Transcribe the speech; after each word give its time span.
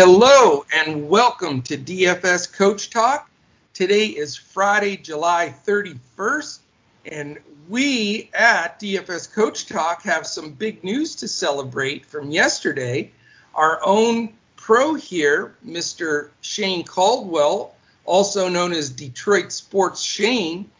Hello 0.00 0.64
and 0.72 1.08
welcome 1.08 1.60
to 1.62 1.76
DFS 1.76 2.52
Coach 2.52 2.90
Talk. 2.90 3.28
Today 3.74 4.06
is 4.06 4.36
Friday, 4.36 4.96
July 4.96 5.52
31st, 5.66 6.60
and 7.06 7.36
we 7.68 8.30
at 8.32 8.78
DFS 8.78 9.34
Coach 9.34 9.66
Talk 9.66 10.02
have 10.02 10.24
some 10.24 10.52
big 10.52 10.84
news 10.84 11.16
to 11.16 11.26
celebrate 11.26 12.06
from 12.06 12.30
yesterday. 12.30 13.10
Our 13.56 13.80
own 13.84 14.34
pro 14.54 14.94
here, 14.94 15.56
Mr. 15.66 16.28
Shane 16.42 16.84
Caldwell, 16.84 17.74
also 18.04 18.48
known 18.48 18.72
as 18.72 18.90
Detroit 18.90 19.50
Sports 19.50 20.00
Shane, 20.00 20.70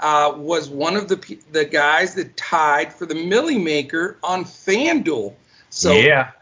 uh, 0.00 0.34
was 0.36 0.68
one 0.68 0.96
of 0.96 1.08
the 1.08 1.38
the 1.50 1.64
guys 1.64 2.14
that 2.16 2.36
tied 2.36 2.92
for 2.92 3.06
the 3.06 3.14
Millie 3.14 3.56
Maker 3.58 4.18
on 4.22 4.44
FanDuel. 4.44 5.32
So 5.70 5.92
yeah, 5.92 6.32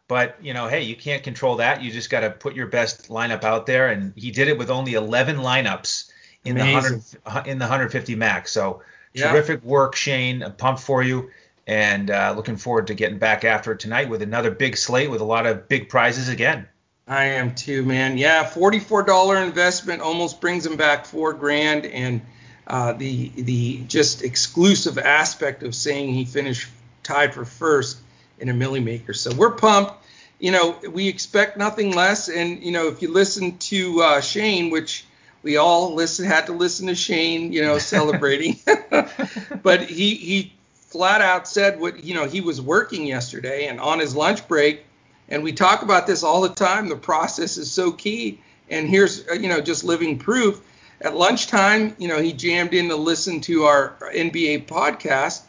but 0.07 0.37
you 0.41 0.53
know, 0.53 0.69
hey, 0.69 0.83
you 0.83 0.95
can't 0.95 1.21
control 1.21 1.57
that. 1.57 1.81
You 1.83 1.91
just 1.91 2.09
got 2.09 2.21
to 2.21 2.29
put 2.29 2.55
your 2.55 2.67
best 2.67 3.09
lineup 3.09 3.43
out 3.43 3.65
there, 3.65 3.89
and 3.89 4.13
he 4.15 4.31
did 4.31 4.47
it 4.47 4.57
with 4.57 4.69
only 4.69 4.93
11 4.93 5.35
lineups 5.35 6.09
in 6.45 6.57
Amazing. 6.57 6.99
the 6.99 7.19
100 7.23 7.49
in 7.49 7.59
the 7.59 7.63
150 7.63 8.15
max. 8.15 8.53
So 8.53 8.83
yeah. 9.13 9.33
terrific 9.33 9.61
work, 9.65 9.97
Shane. 9.97 10.43
I'm 10.43 10.53
pumped 10.53 10.81
for 10.81 11.03
you 11.03 11.29
and 11.67 12.09
uh, 12.09 12.33
looking 12.35 12.57
forward 12.57 12.87
to 12.87 12.93
getting 12.93 13.17
back 13.17 13.45
after 13.45 13.71
it 13.71 13.79
tonight 13.79 14.09
with 14.09 14.21
another 14.21 14.51
big 14.51 14.77
slate 14.77 15.09
with 15.09 15.21
a 15.21 15.25
lot 15.25 15.45
of 15.45 15.67
big 15.67 15.89
prizes 15.89 16.29
again. 16.29 16.67
I 17.07 17.25
am 17.25 17.55
too, 17.55 17.83
man. 17.83 18.17
Yeah, 18.17 18.45
forty-four 18.45 19.03
dollar 19.03 19.37
investment 19.37 20.01
almost 20.01 20.39
brings 20.39 20.65
him 20.65 20.77
back 20.77 21.05
four 21.05 21.33
grand, 21.33 21.85
and 21.85 22.21
uh, 22.67 22.93
the 22.93 23.29
the 23.29 23.83
just 23.87 24.23
exclusive 24.23 24.97
aspect 24.97 25.63
of 25.63 25.75
saying 25.75 26.13
he 26.13 26.25
finished 26.25 26.69
tied 27.03 27.33
for 27.33 27.43
first 27.43 27.97
in 28.39 28.49
a 28.49 28.53
milli 28.53 28.83
maker. 28.83 29.13
So 29.13 29.33
we're 29.33 29.51
pumped. 29.51 29.93
You 30.39 30.51
know, 30.51 30.77
we 30.89 31.07
expect 31.07 31.57
nothing 31.57 31.93
less. 31.93 32.29
And 32.29 32.63
you 32.63 32.71
know, 32.71 32.87
if 32.87 33.01
you 33.01 33.11
listen 33.11 33.57
to 33.57 34.01
uh, 34.01 34.21
Shane, 34.21 34.69
which 34.69 35.05
we 35.43 35.57
all 35.57 35.93
listen 35.93 36.25
had 36.25 36.45
to 36.47 36.53
listen 36.53 36.87
to 36.87 36.95
Shane, 36.95 37.51
you 37.51 37.61
know, 37.61 37.77
celebrating, 37.77 38.59
but 39.63 39.81
he 39.83 40.15
he 40.15 40.53
flat 40.91 41.21
out 41.21 41.47
said 41.47 41.79
what 41.79 42.03
you 42.03 42.13
know 42.13 42.25
he 42.25 42.41
was 42.41 42.61
working 42.61 43.05
yesterday 43.05 43.67
and 43.67 43.79
on 43.79 43.99
his 43.99 44.15
lunch 44.15 44.47
break. 44.47 44.83
And 45.29 45.43
we 45.43 45.53
talk 45.53 45.81
about 45.81 46.05
this 46.05 46.23
all 46.23 46.41
the 46.41 46.49
time. 46.49 46.89
The 46.89 46.97
process 46.97 47.57
is 47.57 47.71
so 47.71 47.93
key. 47.93 48.39
And 48.69 48.89
here's 48.89 49.27
uh, 49.27 49.33
you 49.33 49.47
know 49.47 49.61
just 49.61 49.83
living 49.83 50.19
proof. 50.19 50.61
At 50.99 51.15
lunchtime 51.15 51.95
you 51.97 52.07
know 52.07 52.21
he 52.21 52.33
jammed 52.33 52.73
in 52.73 52.89
to 52.89 52.95
listen 52.95 53.41
to 53.41 53.63
our 53.63 53.95
nba 54.13 54.67
podcast. 54.67 55.43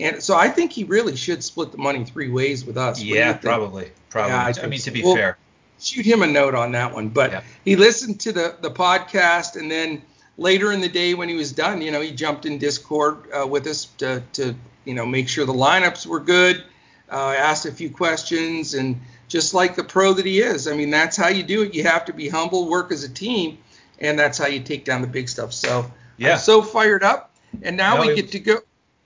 And 0.00 0.22
so 0.22 0.36
i 0.36 0.48
think 0.48 0.72
he 0.72 0.84
really 0.84 1.16
should 1.16 1.42
split 1.42 1.72
the 1.72 1.78
money 1.78 2.04
three 2.04 2.28
ways 2.28 2.64
with 2.64 2.76
us 2.76 3.02
yeah 3.02 3.32
probably. 3.34 3.90
Probably. 4.10 4.32
Yeah, 4.32 4.52
I, 4.62 4.64
I, 4.64 4.66
mean 4.66 4.80
to 4.80 4.90
be 4.90 5.02
fair. 5.02 5.38
shoot 5.80 6.06
him 6.06 6.22
a 6.22 6.26
note 6.26 6.54
on 6.54 6.72
that 6.72 6.94
one. 6.94 7.08
But 7.08 7.30
yeah. 7.30 7.42
he 7.64 7.76
listened 7.76 8.20
to 8.20 8.32
the 8.32 8.56
the 8.60 8.70
podcast 8.70 9.56
and 9.56 9.70
then 9.70 10.02
later 10.36 10.72
in 10.72 10.80
the 10.80 10.88
day 10.88 11.14
when 11.14 11.28
he 11.28 11.34
was 11.34 11.52
done 11.52 11.82
you 11.82 11.90
know 11.90 12.00
he 12.00 12.12
jumped 12.12 12.46
in 12.46 12.58
discord 12.58 13.16
uh, 13.32 13.46
with 13.46 13.66
us 13.66 13.86
to, 13.98 14.22
to 14.32 14.54
you 14.88 14.94
know, 14.94 15.04
make 15.04 15.28
sure 15.28 15.44
the 15.44 15.52
lineups 15.52 16.06
were 16.06 16.18
good. 16.18 16.64
Uh, 17.10 17.34
asked 17.36 17.66
a 17.66 17.72
few 17.72 17.90
questions, 17.90 18.74
and 18.74 19.00
just 19.28 19.54
like 19.54 19.76
the 19.76 19.84
pro 19.84 20.12
that 20.12 20.26
he 20.26 20.40
is, 20.40 20.68
I 20.68 20.74
mean, 20.74 20.90
that's 20.90 21.16
how 21.16 21.28
you 21.28 21.42
do 21.42 21.62
it. 21.62 21.74
You 21.74 21.84
have 21.84 22.04
to 22.06 22.12
be 22.12 22.28
humble, 22.28 22.68
work 22.68 22.92
as 22.92 23.02
a 23.02 23.08
team, 23.08 23.58
and 23.98 24.18
that's 24.18 24.36
how 24.36 24.46
you 24.46 24.60
take 24.60 24.84
down 24.84 25.00
the 25.00 25.06
big 25.06 25.28
stuff. 25.28 25.54
So 25.54 25.90
yeah, 26.18 26.32
I'm 26.32 26.38
so 26.38 26.60
fired 26.60 27.02
up, 27.02 27.34
and 27.62 27.76
now 27.76 27.94
no, 27.94 28.06
we 28.06 28.14
get 28.14 28.32
to 28.32 28.40
go. 28.40 28.58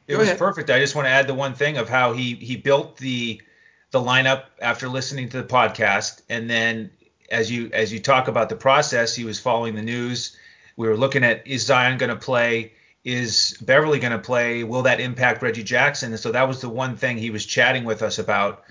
It 0.08 0.16
was 0.16 0.26
ahead. 0.26 0.38
perfect. 0.38 0.70
I 0.70 0.80
just 0.80 0.96
want 0.96 1.06
to 1.06 1.10
add 1.10 1.28
the 1.28 1.34
one 1.34 1.54
thing 1.54 1.76
of 1.76 1.88
how 1.88 2.12
he 2.12 2.34
he 2.34 2.56
built 2.56 2.96
the 2.96 3.40
the 3.92 4.00
lineup 4.00 4.46
after 4.60 4.88
listening 4.88 5.28
to 5.28 5.36
the 5.36 5.48
podcast, 5.48 6.22
and 6.28 6.50
then 6.50 6.90
as 7.30 7.50
you 7.50 7.70
as 7.72 7.92
you 7.92 8.00
talk 8.00 8.26
about 8.26 8.48
the 8.48 8.56
process, 8.56 9.14
he 9.14 9.24
was 9.24 9.38
following 9.38 9.76
the 9.76 9.82
news. 9.82 10.36
We 10.76 10.88
were 10.88 10.96
looking 10.96 11.22
at 11.22 11.46
is 11.46 11.66
Zion 11.66 11.98
going 11.98 12.10
to 12.10 12.16
play? 12.16 12.72
Is 13.04 13.56
Beverley 13.60 13.98
going 13.98 14.12
to 14.12 14.18
play? 14.18 14.62
Will 14.62 14.82
that 14.82 15.00
impact 15.00 15.42
Reggie 15.42 15.64
Jackson? 15.64 16.12
And 16.12 16.20
so 16.20 16.32
that 16.32 16.46
was 16.46 16.60
the 16.60 16.68
one 16.68 16.96
thing 16.96 17.18
he 17.18 17.30
was 17.30 17.44
chatting 17.44 17.84
with 17.84 18.02
us 18.02 18.18
about 18.18 18.62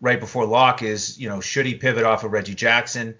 right 0.00 0.20
before 0.20 0.44
lock 0.44 0.82
is, 0.82 1.18
you 1.18 1.28
know, 1.28 1.40
should 1.40 1.66
he 1.66 1.74
pivot 1.74 2.04
off 2.04 2.24
of 2.24 2.32
Reggie 2.32 2.54
Jackson? 2.54 3.14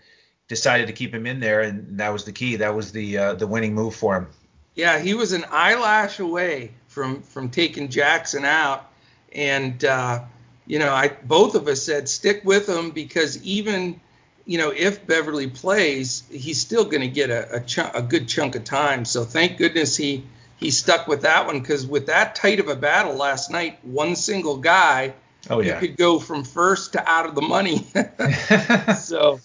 Decided 0.46 0.86
to 0.86 0.92
keep 0.92 1.14
him 1.14 1.26
in 1.26 1.40
there, 1.40 1.60
and 1.60 1.98
that 2.00 2.10
was 2.10 2.24
the 2.24 2.32
key. 2.32 2.56
That 2.56 2.74
was 2.74 2.92
the 2.92 3.18
uh, 3.18 3.34
the 3.34 3.46
winning 3.46 3.74
move 3.74 3.94
for 3.94 4.16
him. 4.16 4.28
Yeah, 4.74 4.98
he 4.98 5.12
was 5.12 5.32
an 5.32 5.44
eyelash 5.50 6.20
away 6.20 6.72
from 6.86 7.20
from 7.20 7.50
taking 7.50 7.88
Jackson 7.88 8.46
out, 8.46 8.90
and 9.32 9.84
uh, 9.84 10.20
you 10.66 10.78
know, 10.78 10.92
I 10.94 11.08
both 11.08 11.54
of 11.54 11.68
us 11.68 11.82
said 11.82 12.08
stick 12.08 12.42
with 12.44 12.66
him 12.66 12.92
because 12.92 13.42
even 13.42 14.00
you 14.46 14.56
know, 14.56 14.72
if 14.74 15.06
Beverley 15.06 15.48
plays, 15.48 16.22
he's 16.30 16.58
still 16.58 16.84
going 16.84 17.02
to 17.02 17.08
get 17.08 17.28
a, 17.28 17.56
a, 17.56 17.60
ch- 17.60 17.78
a, 17.78 18.00
good 18.00 18.26
chunk 18.26 18.54
of 18.54 18.64
time. 18.64 19.04
So 19.04 19.22
thank 19.22 19.58
goodness 19.58 19.94
he 19.94 20.24
he 20.58 20.70
stuck 20.70 21.06
with 21.06 21.22
that 21.22 21.46
one 21.46 21.60
because 21.60 21.86
with 21.86 22.06
that 22.06 22.34
tight 22.34 22.60
of 22.60 22.68
a 22.68 22.76
battle 22.76 23.14
last 23.14 23.50
night, 23.50 23.78
one 23.84 24.16
single 24.16 24.56
guy, 24.56 25.14
oh, 25.48 25.60
yeah. 25.60 25.74
you 25.74 25.88
could 25.88 25.96
go 25.96 26.18
from 26.18 26.44
first 26.44 26.92
to 26.92 27.08
out 27.08 27.26
of 27.26 27.34
the 27.34 27.42
money. 27.42 27.78
so 28.98 29.40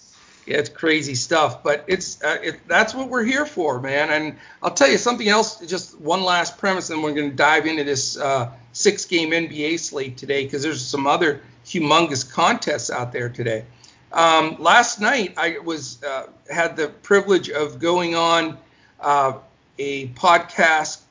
yeah, 0.46 0.58
it's 0.58 0.70
crazy 0.70 1.16
stuff, 1.16 1.64
but 1.64 1.86
it's 1.88 2.22
uh, 2.22 2.38
it, 2.44 2.68
that's 2.68 2.94
what 2.94 3.10
we're 3.10 3.24
here 3.24 3.46
for, 3.46 3.80
man. 3.80 4.10
And 4.10 4.38
I'll 4.62 4.74
tell 4.74 4.90
you 4.90 4.98
something 4.98 5.28
else. 5.28 5.60
Just 5.60 6.00
one 6.00 6.24
last 6.24 6.58
premise, 6.58 6.90
and 6.90 7.02
we're 7.02 7.14
going 7.14 7.30
to 7.30 7.36
dive 7.36 7.66
into 7.66 7.84
this 7.84 8.18
uh, 8.18 8.52
six-game 8.74 9.32
NBA 9.32 9.80
slate 9.80 10.18
today 10.18 10.44
because 10.44 10.64
there's 10.64 10.86
some 10.86 11.08
other 11.08 11.42
humongous 11.66 12.30
contests 12.30 12.90
out 12.90 13.14
there 13.14 13.30
today. 13.30 13.66
Um, 14.12 14.58
last 14.60 15.00
night, 15.00 15.36
I 15.38 15.60
was 15.60 16.04
uh, 16.04 16.28
had 16.52 16.76
the 16.76 16.90
privilege 16.90 17.50
of 17.50 17.80
going 17.80 18.16
on 18.16 18.58
uh, 19.00 19.34
a 19.78 20.08
podcast 20.10 21.02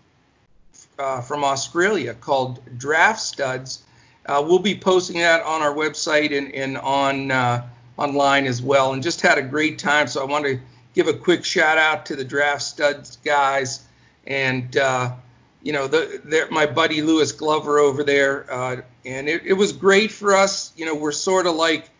uh, 0.99 1.21
from 1.21 1.45
Australia 1.45 2.15
called 2.15 2.61
Draft 2.79 3.21
Studs. 3.21 3.83
Uh, 4.27 4.43
we'll 4.47 4.59
be 4.59 4.77
posting 4.77 5.19
that 5.19 5.43
on 5.43 5.63
our 5.63 5.75
website 5.75 6.37
and, 6.37 6.55
and 6.55 6.79
on 6.79 7.31
uh, 7.31 7.67
online 7.97 8.47
as 8.47 8.63
well. 8.63 8.93
And 8.93 9.03
just 9.03 9.21
had 9.21 9.39
a 9.39 9.43
great 9.43 9.79
time. 9.79 10.07
So 10.07 10.23
I 10.23 10.25
want 10.25 10.45
to 10.45 10.61
give 10.95 11.09
a 11.09 11.13
quick 11.13 11.45
shout 11.45 11.79
out 11.79 12.07
to 12.07 12.17
the 12.17 12.25
Draft 12.25 12.63
Studs 12.63 13.17
guys 13.25 13.85
and 14.27 14.77
uh, 14.77 15.13
you 15.63 15.73
know 15.73 15.89
the, 15.89 16.47
my 16.51 16.67
buddy 16.67 17.03
Lewis 17.03 17.33
Glover 17.33 17.79
over 17.79 18.05
there. 18.05 18.53
Uh, 18.53 18.77
and 19.05 19.29
it, 19.29 19.43
it 19.45 19.55
was 19.55 19.73
great 19.73 20.13
for 20.13 20.35
us. 20.35 20.73
You 20.77 20.87
know 20.87 20.95
we're 20.95 21.13
sort 21.13 21.47
of 21.47 21.57
like 21.57 21.91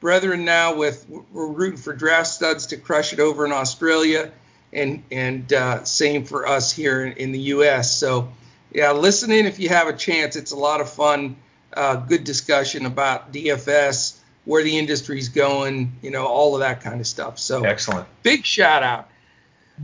brethren 0.00 0.44
now 0.44 0.76
with 0.76 1.08
we're 1.08 1.48
rooting 1.48 1.78
for 1.78 1.92
Draft 1.92 2.28
Studs 2.28 2.66
to 2.66 2.76
crush 2.76 3.12
it 3.12 3.20
over 3.20 3.44
in 3.44 3.52
Australia 3.52 4.30
and 4.72 5.02
and 5.10 5.52
uh, 5.52 5.84
same 5.84 6.24
for 6.24 6.46
us 6.46 6.72
here 6.72 7.04
in, 7.04 7.12
in, 7.14 7.32
the 7.32 7.38
U.S. 7.38 7.96
So 7.96 8.32
yeah, 8.72 8.92
listen 8.92 9.30
in 9.30 9.46
if 9.46 9.58
you 9.58 9.68
have 9.68 9.88
a 9.88 9.92
chance. 9.92 10.36
It's 10.36 10.52
a 10.52 10.56
lot 10.56 10.80
of 10.80 10.90
fun. 10.90 11.36
Uh, 11.72 11.96
good 11.96 12.24
discussion 12.24 12.86
about 12.86 13.32
DFS, 13.32 14.18
where 14.44 14.62
the 14.62 14.78
industry's 14.78 15.28
going, 15.28 15.92
you 16.02 16.10
know, 16.10 16.26
all 16.26 16.54
of 16.54 16.60
that 16.60 16.80
kind 16.82 17.00
of 17.00 17.06
stuff. 17.06 17.38
So 17.38 17.64
excellent. 17.64 18.06
Big 18.22 18.44
shout 18.44 18.82
out. 18.82 19.08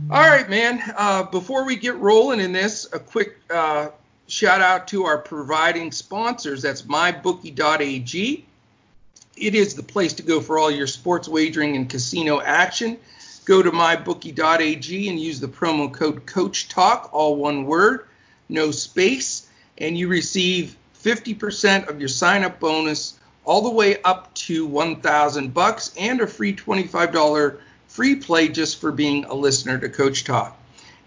All 0.09 0.21
right, 0.21 0.49
man. 0.49 0.81
Uh, 0.95 1.23
before 1.23 1.65
we 1.65 1.75
get 1.75 1.95
rolling 1.97 2.39
in 2.39 2.51
this, 2.51 2.87
a 2.93 2.99
quick 2.99 3.37
uh, 3.49 3.89
shout 4.27 4.61
out 4.61 4.87
to 4.89 5.05
our 5.05 5.17
providing 5.17 5.91
sponsors. 5.91 6.61
That's 6.61 6.83
mybookie.ag. 6.83 8.45
It 9.35 9.55
is 9.55 9.75
the 9.75 9.83
place 9.83 10.13
to 10.13 10.23
go 10.23 10.41
for 10.41 10.59
all 10.59 10.71
your 10.71 10.87
sports 10.87 11.27
wagering 11.27 11.75
and 11.75 11.89
casino 11.89 12.39
action. 12.41 12.97
Go 13.45 13.61
to 13.61 13.71
mybookie.ag 13.71 15.09
and 15.09 15.19
use 15.19 15.39
the 15.39 15.47
promo 15.47 15.91
code 15.91 16.25
Coach 16.25 16.69
Talk, 16.69 17.09
all 17.11 17.35
one 17.35 17.65
word 17.65 18.05
no 18.49 18.71
space, 18.71 19.47
and 19.77 19.97
you 19.97 20.07
receive 20.07 20.75
50% 21.03 21.87
of 21.87 21.99
your 21.99 22.09
sign 22.09 22.43
up 22.43 22.59
bonus 22.59 23.17
all 23.45 23.61
the 23.61 23.69
way 23.69 24.01
up 24.01 24.33
to 24.33 24.65
1000 24.65 25.53
bucks 25.53 25.93
and 25.97 26.19
a 26.19 26.27
free 26.27 26.53
$25 26.53 27.57
free 27.87 28.15
play 28.15 28.49
just 28.49 28.81
for 28.81 28.91
being 28.91 29.25
a 29.25 29.33
listener 29.33 29.77
to 29.77 29.89
Coach 29.89 30.23
Talk. 30.23 30.57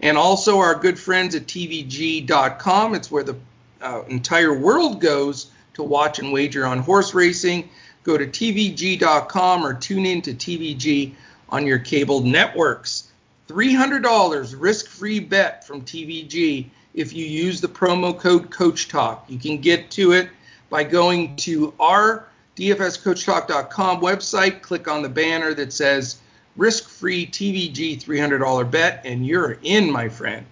And 0.00 0.16
also 0.16 0.58
our 0.58 0.74
good 0.74 0.98
friends 0.98 1.34
at 1.34 1.46
TVG.com. 1.46 2.94
It's 2.94 3.10
where 3.10 3.22
the 3.22 3.36
uh, 3.80 4.02
entire 4.08 4.56
world 4.56 5.00
goes 5.00 5.50
to 5.74 5.82
watch 5.82 6.18
and 6.18 6.32
wager 6.32 6.66
on 6.66 6.78
horse 6.78 7.14
racing. 7.14 7.68
Go 8.02 8.18
to 8.18 8.26
TVG.com 8.26 9.64
or 9.64 9.74
tune 9.74 10.06
in 10.06 10.22
to 10.22 10.34
TVG 10.34 11.14
on 11.52 11.66
your 11.66 11.78
cable 11.78 12.20
networks. 12.20 13.12
$300 13.48 14.54
risk 14.58 14.88
free 14.88 15.20
bet 15.20 15.64
from 15.66 15.82
TVG 15.82 16.66
if 16.94 17.12
you 17.12 17.26
use 17.26 17.60
the 17.60 17.68
promo 17.68 18.18
code 18.18 18.50
Coach 18.50 18.88
Talk. 18.88 19.24
You 19.28 19.38
can 19.38 19.58
get 19.58 19.90
to 19.92 20.12
it 20.12 20.30
by 20.70 20.82
going 20.82 21.36
to 21.36 21.74
our 21.78 22.26
DFSCoachTalk.com 22.56 24.00
website, 24.00 24.62
click 24.62 24.88
on 24.88 25.02
the 25.02 25.08
banner 25.08 25.52
that 25.54 25.72
says 25.72 26.16
risk 26.56 26.88
free 26.88 27.26
TVG 27.26 28.02
$300 28.02 28.70
bet, 28.70 29.02
and 29.04 29.26
you're 29.26 29.58
in, 29.62 29.90
my 29.90 30.08
friend. 30.08 30.46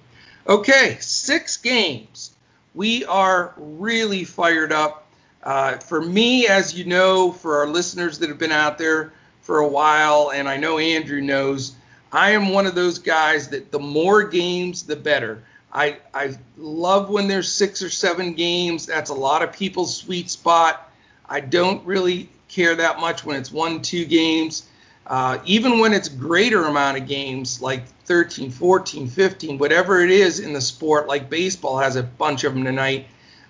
Okay, 0.47 0.99
six 1.01 1.57
games. 1.57 2.33
We 2.75 3.05
are 3.07 3.55
really 3.57 4.25
fired 4.25 4.73
up. 4.73 5.07
Uh, 5.43 5.79
for 5.79 6.03
me, 6.03 6.47
as 6.47 6.75
you 6.75 6.85
know, 6.85 7.33
for 7.33 7.59
our 7.59 7.67
listeners 7.67 8.19
that 8.19 8.29
have 8.29 8.39
been 8.39 8.53
out 8.53 8.77
there 8.77 9.13
for 9.51 9.59
a 9.59 9.67
while, 9.67 10.31
and 10.33 10.49
I 10.49 10.59
know 10.59 10.79
Andrew 10.79 11.21
knows, 11.21 11.75
I 12.13 12.31
am 12.31 12.51
one 12.51 12.67
of 12.67 12.77
those 12.77 13.01
guys 13.01 13.49
that 13.49 13.73
the 13.73 13.81
more 13.81 14.23
games, 14.23 14.85
the 14.85 14.95
better. 14.95 15.43
I, 15.73 15.97
I 16.15 16.39
love 16.57 17.11
when 17.11 17.27
there's 17.27 17.51
six 17.51 17.83
or 17.83 17.91
seven 17.91 18.35
games. 18.35 18.87
That's 18.87 19.11
a 19.11 19.15
lot 19.15 19.43
of 19.43 19.53
people's 19.53 19.97
sweet 19.97 20.31
spot. 20.31 20.93
I 21.29 21.41
don't 21.41 21.85
really 21.85 22.29
care 22.47 22.77
that 22.77 23.01
much 23.01 23.25
when 23.25 23.41
it's 23.41 23.51
one, 23.51 23.83
two 23.83 24.05
games. 24.05 24.69
Uh, 25.05 25.39
even 25.45 25.81
when 25.81 25.95
it's 25.95 26.09
greater 26.09 26.67
amount 26.67 26.99
of 26.99 27.09
games, 27.09 27.61
like 27.61 27.83
13, 28.05 28.53
14, 28.53 29.09
15, 29.09 29.59
whatever 29.59 30.01
it 30.01 30.13
is 30.13 30.39
in 30.39 30.53
the 30.53 30.61
sport, 30.61 31.09
like 31.09 31.29
baseball 31.29 31.77
has 31.77 31.97
a 31.97 32.05
bunch 32.05 32.45
of 32.45 32.55
them 32.55 32.63
tonight. 32.63 33.09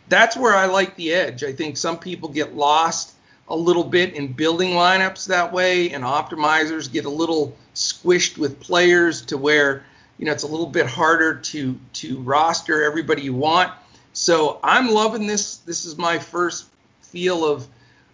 That's 0.08 0.34
where 0.34 0.56
I 0.56 0.64
like 0.64 0.96
the 0.96 1.12
edge. 1.12 1.44
I 1.44 1.52
think 1.52 1.76
some 1.76 1.98
people 1.98 2.30
get 2.30 2.56
lost 2.56 3.16
a 3.50 3.56
little 3.56 3.84
bit 3.84 4.14
in 4.14 4.32
building 4.32 4.70
lineups 4.70 5.26
that 5.26 5.52
way, 5.52 5.90
and 5.90 6.04
optimizers 6.04 6.90
get 6.90 7.04
a 7.04 7.10
little 7.10 7.56
squished 7.74 8.38
with 8.38 8.60
players 8.60 9.22
to 9.22 9.36
where 9.36 9.84
you 10.18 10.26
know 10.26 10.32
it's 10.32 10.44
a 10.44 10.48
little 10.48 10.66
bit 10.66 10.86
harder 10.86 11.34
to 11.34 11.78
to 11.94 12.20
roster 12.20 12.84
everybody 12.84 13.22
you 13.22 13.34
want. 13.34 13.72
So 14.12 14.60
I'm 14.62 14.90
loving 14.90 15.26
this. 15.26 15.56
This 15.58 15.84
is 15.84 15.98
my 15.98 16.18
first 16.18 16.66
feel 17.02 17.44
of 17.44 17.66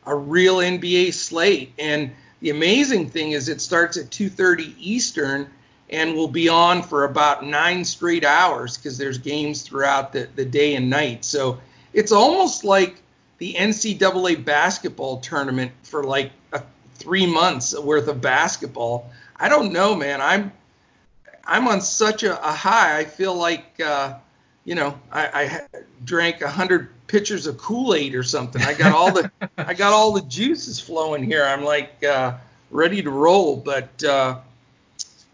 a 0.06 0.14
real 0.14 0.56
NBA 0.56 1.12
slate, 1.12 1.72
and 1.78 2.10
the 2.40 2.50
amazing 2.50 3.10
thing 3.10 3.32
is 3.32 3.48
it 3.48 3.60
starts 3.60 3.96
at 3.96 4.10
2:30 4.10 4.74
Eastern 4.78 5.50
and 5.90 6.14
will 6.14 6.28
be 6.28 6.48
on 6.48 6.82
for 6.82 7.04
about 7.04 7.44
nine 7.44 7.84
straight 7.84 8.24
hours 8.24 8.76
because 8.76 8.98
there's 8.98 9.18
games 9.18 9.62
throughout 9.62 10.12
the, 10.12 10.28
the 10.34 10.44
day 10.44 10.74
and 10.74 10.90
night. 10.90 11.24
So 11.24 11.60
it's 11.92 12.10
almost 12.10 12.64
like 12.64 13.02
the 13.38 13.54
NCAA 13.54 14.44
basketball 14.44 15.18
tournament 15.18 15.72
for 15.82 16.04
like 16.04 16.32
a, 16.52 16.62
three 16.94 17.26
months 17.26 17.78
worth 17.78 18.08
of 18.08 18.20
basketball. 18.20 19.10
I 19.36 19.48
don't 19.48 19.72
know, 19.72 19.94
man. 19.94 20.20
I'm 20.20 20.52
I'm 21.44 21.68
on 21.68 21.80
such 21.80 22.22
a, 22.22 22.42
a 22.42 22.52
high. 22.52 22.98
I 22.98 23.04
feel 23.04 23.34
like 23.34 23.80
uh, 23.80 24.14
you 24.64 24.74
know 24.74 24.98
I, 25.12 25.26
I 25.26 25.80
drank 26.04 26.40
a 26.42 26.48
hundred 26.48 26.88
pitchers 27.06 27.46
of 27.46 27.58
Kool-Aid 27.58 28.14
or 28.14 28.22
something. 28.22 28.62
I 28.62 28.74
got 28.74 28.92
all 28.92 29.12
the 29.12 29.30
I 29.58 29.74
got 29.74 29.92
all 29.92 30.12
the 30.12 30.22
juices 30.22 30.80
flowing 30.80 31.22
here. 31.22 31.44
I'm 31.44 31.64
like 31.64 32.02
uh, 32.04 32.34
ready 32.70 33.02
to 33.02 33.10
roll. 33.10 33.56
But 33.56 34.02
uh, 34.02 34.38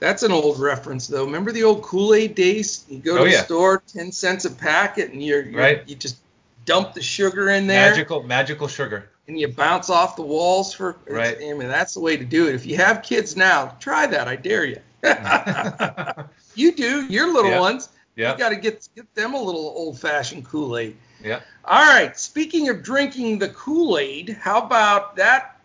that's 0.01 0.23
an 0.23 0.33
old 0.33 0.59
reference 0.59 1.07
though. 1.07 1.25
Remember 1.25 1.53
the 1.53 1.63
old 1.63 1.83
Kool-Aid 1.83 2.35
days? 2.35 2.85
You 2.89 2.99
go 2.99 3.17
to 3.17 3.23
oh, 3.23 3.25
the 3.25 3.33
store, 3.33 3.83
ten 3.87 4.13
cents 4.13 4.45
a 4.45 4.51
packet, 4.51 5.13
and 5.13 5.23
you're, 5.23 5.43
you're 5.43 5.61
right. 5.61 5.89
you 5.89 5.95
just 5.95 6.17
dump 6.65 6.95
the 6.95 7.03
sugar 7.03 7.51
in 7.51 7.67
there. 7.67 7.91
Magical, 7.91 8.23
magical 8.23 8.69
sugar. 8.69 9.11
And 9.29 9.39
you 9.39 9.49
bounce 9.49 9.89
off 9.91 10.17
the 10.17 10.23
walls 10.23 10.75
for. 10.75 10.97
Right. 11.09 11.37
I 11.37 11.53
mean, 11.53 11.69
that's 11.69 11.95
the 11.95 12.01
way 12.01 12.17
to 12.17 12.25
do 12.25 12.49
it. 12.49 12.55
If 12.55 12.67
you 12.67 12.77
have 12.77 13.03
kids 13.03 13.37
now, 13.37 13.77
try 13.81 14.07
that. 14.07 14.29
I 14.29 14.37
dare 14.37 14.65
you. 14.65 14.79
you 16.55 16.73
do. 16.73 17.07
Your 17.07 17.33
little 17.33 17.61
ones. 17.61 17.89
Yeah. 18.17 18.33
You 18.33 18.39
got 18.39 18.51
to 18.51 18.57
get 18.57 18.89
get 18.95 19.13
them 19.15 19.35
a 19.35 19.41
little 19.41 19.73
old-fashioned 19.77 20.45
Kool-Aid. 20.45 20.97
Yeah. 21.23 21.41
All 21.65 21.85
right. 21.85 22.17
Speaking 22.19 22.69
of 22.69 22.83
drinking 22.83 23.39
the 23.39 23.49
Kool-Aid, 23.49 24.37
how 24.41 24.61
about 24.61 25.17
that 25.17 25.61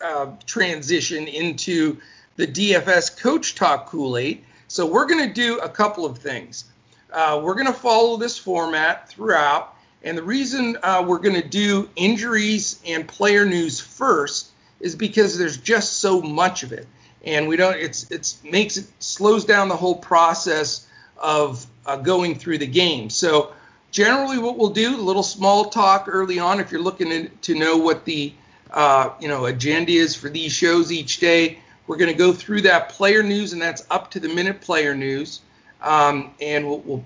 uh, 0.00 0.28
transition 0.46 1.26
into 1.28 1.98
the 2.36 2.46
DFS 2.46 3.20
Coach 3.20 3.54
Talk 3.54 3.86
Kool-Aid? 3.86 4.44
So 4.68 4.86
we're 4.86 5.06
going 5.06 5.26
to 5.26 5.34
do 5.34 5.58
a 5.58 5.68
couple 5.68 6.06
of 6.06 6.18
things. 6.18 6.64
Uh, 7.12 7.40
we're 7.42 7.54
going 7.54 7.66
to 7.66 7.72
follow 7.72 8.16
this 8.16 8.38
format 8.38 9.08
throughout. 9.08 9.74
And 10.02 10.16
the 10.16 10.22
reason 10.22 10.78
uh, 10.82 11.04
we're 11.06 11.18
going 11.18 11.40
to 11.40 11.46
do 11.46 11.88
injuries 11.96 12.80
and 12.86 13.06
player 13.06 13.44
news 13.44 13.80
first 13.80 14.50
is 14.80 14.96
because 14.96 15.36
there's 15.36 15.58
just 15.58 15.98
so 15.98 16.22
much 16.22 16.62
of 16.62 16.72
it, 16.72 16.86
and 17.24 17.46
we 17.46 17.56
don't. 17.56 17.76
It's 17.76 18.10
it's 18.10 18.42
makes 18.42 18.78
it 18.78 18.86
slows 18.98 19.44
down 19.44 19.68
the 19.68 19.76
whole 19.76 19.96
process 19.96 20.86
of 21.18 21.66
uh, 21.84 21.96
going 21.96 22.34
through 22.34 22.58
the 22.58 22.66
game. 22.66 23.10
So 23.10 23.52
generally, 23.90 24.38
what 24.38 24.56
we'll 24.56 24.70
do 24.70 24.96
a 24.96 25.02
little 25.02 25.22
small 25.22 25.66
talk 25.66 26.06
early 26.08 26.38
on 26.38 26.60
if 26.60 26.72
you're 26.72 26.80
looking 26.80 27.12
in, 27.12 27.30
to 27.42 27.54
know 27.54 27.76
what 27.76 28.06
the 28.06 28.32
uh, 28.70 29.10
you 29.20 29.28
know 29.28 29.44
agenda 29.46 29.92
is 29.92 30.14
for 30.14 30.30
these 30.30 30.52
shows 30.52 30.90
each 30.90 31.18
day. 31.18 31.58
We're 31.86 31.98
going 31.98 32.12
to 32.12 32.18
go 32.18 32.32
through 32.32 32.62
that 32.62 32.90
player 32.90 33.22
news, 33.22 33.52
and 33.52 33.60
that's 33.60 33.84
up 33.90 34.12
to 34.12 34.20
the 34.20 34.28
minute 34.28 34.60
player 34.60 34.94
news, 34.94 35.40
um, 35.82 36.32
and 36.40 36.66
we'll, 36.66 36.78
we'll 36.78 37.04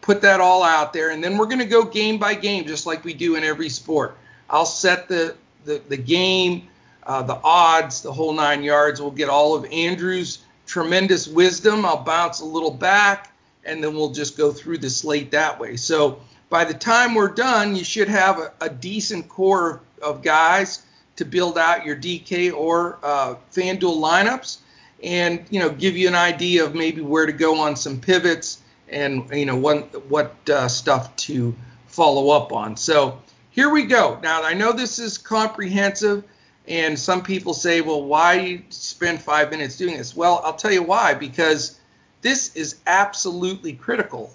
put 0.00 0.22
that 0.22 0.40
all 0.40 0.62
out 0.62 0.92
there, 0.92 1.10
and 1.10 1.22
then 1.22 1.36
we're 1.36 1.46
going 1.46 1.58
to 1.58 1.64
go 1.64 1.84
game 1.84 2.18
by 2.18 2.34
game, 2.34 2.66
just 2.66 2.86
like 2.86 3.04
we 3.04 3.14
do 3.14 3.36
in 3.36 3.44
every 3.44 3.68
sport. 3.68 4.16
I'll 4.48 4.66
set 4.66 5.08
the 5.08 5.36
the, 5.64 5.80
the 5.88 5.96
game, 5.96 6.68
uh, 7.04 7.22
the 7.22 7.38
odds, 7.44 8.02
the 8.02 8.12
whole 8.12 8.32
nine 8.32 8.62
yards. 8.62 9.00
We'll 9.00 9.10
get 9.10 9.28
all 9.28 9.54
of 9.54 9.64
Andrew's 9.66 10.38
tremendous 10.66 11.26
wisdom. 11.28 11.84
I'll 11.84 12.02
bounce 12.02 12.40
a 12.40 12.44
little 12.44 12.70
back, 12.70 13.32
and 13.64 13.82
then 13.82 13.94
we'll 13.94 14.12
just 14.12 14.36
go 14.36 14.52
through 14.52 14.78
the 14.78 14.90
slate 14.90 15.30
that 15.32 15.58
way. 15.58 15.76
So 15.76 16.20
by 16.48 16.64
the 16.64 16.74
time 16.74 17.14
we're 17.14 17.28
done, 17.28 17.76
you 17.76 17.84
should 17.84 18.08
have 18.08 18.38
a, 18.38 18.52
a 18.60 18.68
decent 18.70 19.28
core 19.28 19.80
of, 20.00 20.16
of, 20.16 20.22
guys 20.22 20.82
to 21.16 21.24
build 21.24 21.58
out 21.58 21.84
your 21.84 21.96
DK 21.96 22.52
or 22.52 22.98
uh, 23.02 23.34
FanDuel 23.52 24.00
lineups, 24.00 24.58
and 25.02 25.44
you 25.50 25.60
know 25.60 25.70
give 25.70 25.96
you 25.96 26.08
an 26.08 26.14
idea 26.14 26.64
of 26.64 26.74
maybe 26.74 27.00
where 27.00 27.26
to 27.26 27.32
go 27.32 27.58
on 27.58 27.76
some 27.76 28.00
pivots 28.00 28.59
and 28.90 29.28
you 29.32 29.46
know 29.46 29.56
what 29.56 30.04
what 30.06 30.34
uh, 30.48 30.68
stuff 30.68 31.14
to 31.16 31.54
follow 31.86 32.30
up 32.30 32.52
on. 32.52 32.76
So 32.76 33.18
here 33.50 33.70
we 33.70 33.84
go. 33.84 34.18
Now 34.22 34.42
I 34.42 34.54
know 34.54 34.72
this 34.72 34.98
is 34.98 35.18
comprehensive, 35.18 36.24
and 36.68 36.98
some 36.98 37.22
people 37.22 37.54
say, 37.54 37.80
well, 37.80 38.02
why 38.02 38.62
spend 38.68 39.20
five 39.20 39.50
minutes 39.50 39.76
doing 39.76 39.96
this? 39.96 40.14
Well, 40.14 40.40
I'll 40.44 40.54
tell 40.54 40.72
you 40.72 40.82
why. 40.82 41.14
Because 41.14 41.78
this 42.22 42.54
is 42.54 42.76
absolutely 42.86 43.72
critical. 43.72 44.32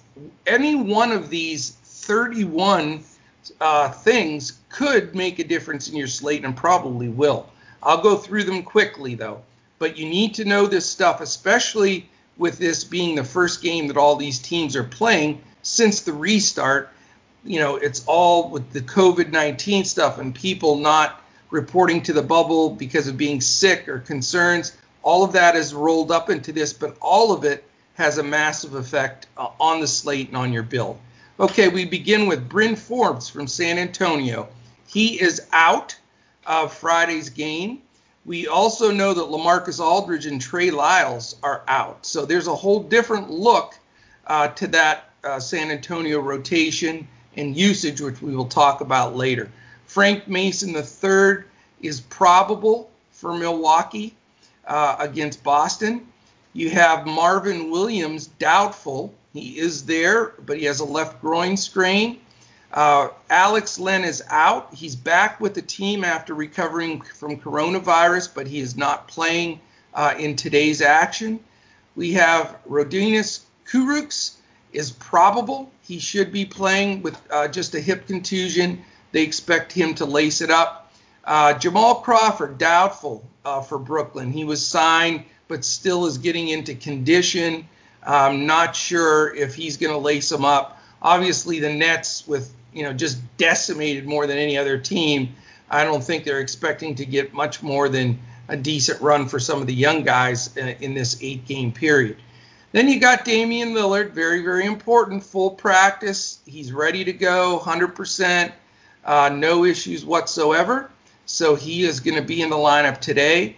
Any 0.47 0.75
one 0.75 1.11
of 1.11 1.29
these 1.29 1.71
31 1.83 3.03
uh, 3.61 3.89
things 3.89 4.59
could 4.69 5.15
make 5.15 5.39
a 5.39 5.43
difference 5.43 5.87
in 5.87 5.95
your 5.95 6.07
slate 6.07 6.43
and 6.43 6.55
probably 6.55 7.09
will. 7.09 7.47
I'll 7.83 8.01
go 8.01 8.17
through 8.17 8.43
them 8.45 8.63
quickly 8.63 9.15
though. 9.15 9.41
But 9.77 9.97
you 9.97 10.07
need 10.07 10.33
to 10.35 10.45
know 10.45 10.65
this 10.65 10.89
stuff, 10.89 11.21
especially 11.21 12.09
with 12.37 12.57
this 12.57 12.83
being 12.83 13.15
the 13.15 13.23
first 13.23 13.61
game 13.61 13.87
that 13.87 13.97
all 13.97 14.15
these 14.15 14.39
teams 14.39 14.75
are 14.75 14.83
playing 14.83 15.41
since 15.61 16.01
the 16.01 16.13
restart. 16.13 16.89
You 17.43 17.59
know, 17.59 17.75
it's 17.75 18.03
all 18.07 18.49
with 18.49 18.71
the 18.71 18.81
COVID 18.81 19.31
19 19.31 19.85
stuff 19.85 20.19
and 20.19 20.33
people 20.33 20.77
not 20.77 21.21
reporting 21.51 22.01
to 22.03 22.13
the 22.13 22.23
bubble 22.23 22.69
because 22.69 23.07
of 23.07 23.17
being 23.17 23.41
sick 23.41 23.87
or 23.87 23.99
concerns. 23.99 24.75
All 25.03 25.23
of 25.23 25.33
that 25.33 25.55
is 25.55 25.73
rolled 25.73 26.11
up 26.11 26.29
into 26.29 26.51
this, 26.51 26.73
but 26.73 26.97
all 26.99 27.31
of 27.31 27.43
it 27.43 27.63
has 27.93 28.17
a 28.17 28.23
massive 28.23 28.73
effect 28.73 29.27
uh, 29.37 29.49
on 29.59 29.79
the 29.79 29.87
slate 29.87 30.29
and 30.29 30.37
on 30.37 30.51
your 30.51 30.63
build. 30.63 30.99
Okay, 31.39 31.67
we 31.67 31.85
begin 31.85 32.27
with 32.27 32.47
Bryn 32.47 32.75
Forbes 32.75 33.29
from 33.29 33.47
San 33.47 33.77
Antonio. 33.77 34.47
He 34.87 35.21
is 35.21 35.41
out 35.51 35.97
of 36.45 36.73
Friday's 36.73 37.29
game. 37.29 37.81
We 38.25 38.47
also 38.47 38.91
know 38.91 39.13
that 39.13 39.21
LaMarcus 39.21 39.79
Aldridge 39.79 40.25
and 40.25 40.41
Trey 40.41 40.71
Lyles 40.71 41.35
are 41.43 41.63
out. 41.67 42.05
So 42.05 42.25
there's 42.25 42.47
a 42.47 42.55
whole 42.55 42.81
different 42.81 43.29
look 43.29 43.77
uh, 44.25 44.47
to 44.49 44.67
that 44.67 45.09
uh, 45.23 45.39
San 45.39 45.69
Antonio 45.69 46.19
rotation 46.19 47.07
and 47.37 47.55
usage, 47.55 48.01
which 48.01 48.21
we 48.21 48.35
will 48.35 48.47
talk 48.47 48.81
about 48.81 49.15
later. 49.15 49.51
Frank 49.85 50.27
Mason 50.27 50.75
III 50.75 51.43
is 51.81 52.01
probable 52.01 52.89
for 53.11 53.37
Milwaukee 53.37 54.15
uh, 54.65 54.95
against 54.99 55.43
Boston. 55.43 56.07
You 56.53 56.69
have 56.71 57.05
Marvin 57.05 57.69
Williams 57.69 58.27
doubtful. 58.27 59.13
He 59.33 59.59
is 59.59 59.85
there, 59.85 60.33
but 60.45 60.57
he 60.57 60.65
has 60.65 60.79
a 60.79 60.85
left 60.85 61.21
groin 61.21 61.57
strain. 61.57 62.19
Uh, 62.75 63.07
Alex 63.29 63.79
Len 63.79 64.03
is 64.03 64.21
out. 64.29 64.73
He's 64.73 64.97
back 64.97 65.39
with 65.39 65.53
the 65.53 65.61
team 65.61 66.03
after 66.03 66.33
recovering 66.33 66.99
from 66.99 67.39
coronavirus, 67.39 68.35
but 68.35 68.47
he 68.47 68.59
is 68.59 68.75
not 68.75 69.07
playing 69.07 69.61
uh, 69.93 70.13
in 70.19 70.35
today's 70.35 70.81
action. 70.81 71.39
We 71.95 72.11
have 72.13 72.57
Rodions 72.69 73.45
Kurucs 73.65 74.35
is 74.73 74.91
probable. 74.91 75.71
He 75.83 75.99
should 75.99 76.33
be 76.33 76.43
playing 76.43 77.01
with 77.01 77.17
uh, 77.31 77.47
just 77.47 77.75
a 77.75 77.79
hip 77.79 78.07
contusion. 78.07 78.83
They 79.13 79.23
expect 79.23 79.71
him 79.71 79.95
to 79.95 80.05
lace 80.05 80.41
it 80.41 80.51
up. 80.51 80.91
Uh, 81.23 81.53
Jamal 81.53 82.01
Crawford, 82.01 82.57
doubtful 82.57 83.25
uh, 83.45 83.61
for 83.61 83.79
Brooklyn. 83.79 84.33
He 84.33 84.43
was 84.43 84.65
signed, 84.65 85.23
but 85.47 85.63
still 85.63 86.07
is 86.07 86.17
getting 86.17 86.49
into 86.49 86.75
condition. 86.75 87.69
I'm 88.05 88.45
not 88.45 88.75
sure 88.75 89.33
if 89.33 89.55
he's 89.55 89.77
going 89.77 89.93
to 89.93 89.97
lace 89.97 90.29
him 90.29 90.43
up. 90.43 90.81
Obviously, 91.01 91.59
the 91.59 91.71
Nets, 91.71 92.27
with 92.27 92.53
you 92.75 92.83
know 92.83 92.93
just 92.93 93.19
decimated 93.37 94.05
more 94.05 94.27
than 94.27 94.37
any 94.37 94.57
other 94.57 94.77
team, 94.77 95.35
I 95.69 95.83
don't 95.83 96.03
think 96.03 96.23
they're 96.23 96.41
expecting 96.41 96.93
to 96.95 97.05
get 97.05 97.33
much 97.33 97.63
more 97.63 97.89
than 97.89 98.19
a 98.47 98.55
decent 98.55 99.01
run 99.01 99.27
for 99.27 99.39
some 99.39 99.61
of 99.61 99.65
the 99.65 99.73
young 99.73 100.03
guys 100.03 100.55
in, 100.55 100.67
in 100.81 100.93
this 100.93 101.17
eight-game 101.21 101.71
period. 101.71 102.17
Then 102.71 102.87
you 102.87 102.99
got 102.99 103.25
Damian 103.25 103.73
Lillard, 103.73 104.11
very 104.11 104.43
very 104.43 104.65
important, 104.65 105.23
full 105.23 105.49
practice. 105.49 106.39
He's 106.45 106.71
ready 106.71 107.03
to 107.05 107.13
go, 107.13 107.59
100%, 107.63 108.51
uh, 109.05 109.29
no 109.33 109.65
issues 109.65 110.05
whatsoever. 110.05 110.91
So 111.25 111.55
he 111.55 111.85
is 111.85 112.01
going 112.01 112.17
to 112.17 112.21
be 112.21 112.43
in 112.43 112.51
the 112.51 112.55
lineup 112.55 112.99
today 112.99 113.55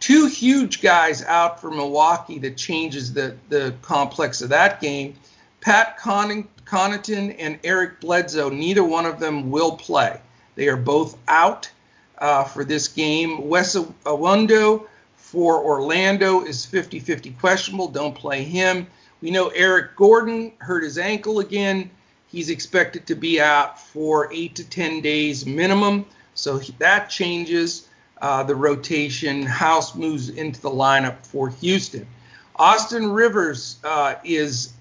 two 0.00 0.26
huge 0.26 0.80
guys 0.80 1.24
out 1.24 1.60
for 1.60 1.70
Milwaukee 1.70 2.38
that 2.40 2.56
changes 2.56 3.12
the, 3.12 3.36
the 3.48 3.74
complex 3.82 4.42
of 4.42 4.50
that 4.50 4.80
game. 4.80 5.14
Pat 5.60 5.96
Connaughton 6.68 7.34
and 7.38 7.58
Eric 7.64 8.00
Bledsoe, 8.00 8.50
neither 8.50 8.84
one 8.84 9.06
of 9.06 9.18
them 9.18 9.50
will 9.50 9.72
play. 9.72 10.20
They 10.54 10.68
are 10.68 10.76
both 10.76 11.16
out 11.26 11.70
uh, 12.18 12.44
for 12.44 12.64
this 12.64 12.88
game. 12.88 13.48
Wes 13.48 13.74
Iwundu 13.74 14.86
for 15.16 15.62
Orlando 15.64 16.44
is 16.44 16.66
50 16.66 17.00
50 17.00 17.30
questionable. 17.32 17.88
Don't 17.88 18.14
play 18.14 18.42
him. 18.42 18.86
We 19.20 19.30
know 19.30 19.48
Eric 19.48 19.96
Gordon 19.96 20.52
hurt 20.58 20.84
his 20.84 20.98
ankle 20.98 21.40
again. 21.40 21.90
He's 22.26 22.50
expected 22.50 23.06
to 23.06 23.14
be 23.14 23.40
out 23.40 23.80
for 23.80 24.32
8 24.32 24.54
to 24.56 24.64
10 24.64 25.00
days 25.00 25.46
minimum. 25.46 26.04
So 26.34 26.58
that 26.78 27.08
changes 27.08 27.88
uh, 28.20 28.42
the 28.42 28.54
rotation. 28.54 29.42
House 29.42 29.94
moves 29.94 30.28
into 30.28 30.60
the 30.60 30.70
lineup 30.70 31.24
for 31.24 31.48
Houston. 31.48 32.06
Austin 32.56 33.10
Rivers 33.10 33.76
uh, 33.84 34.16
is 34.24 34.72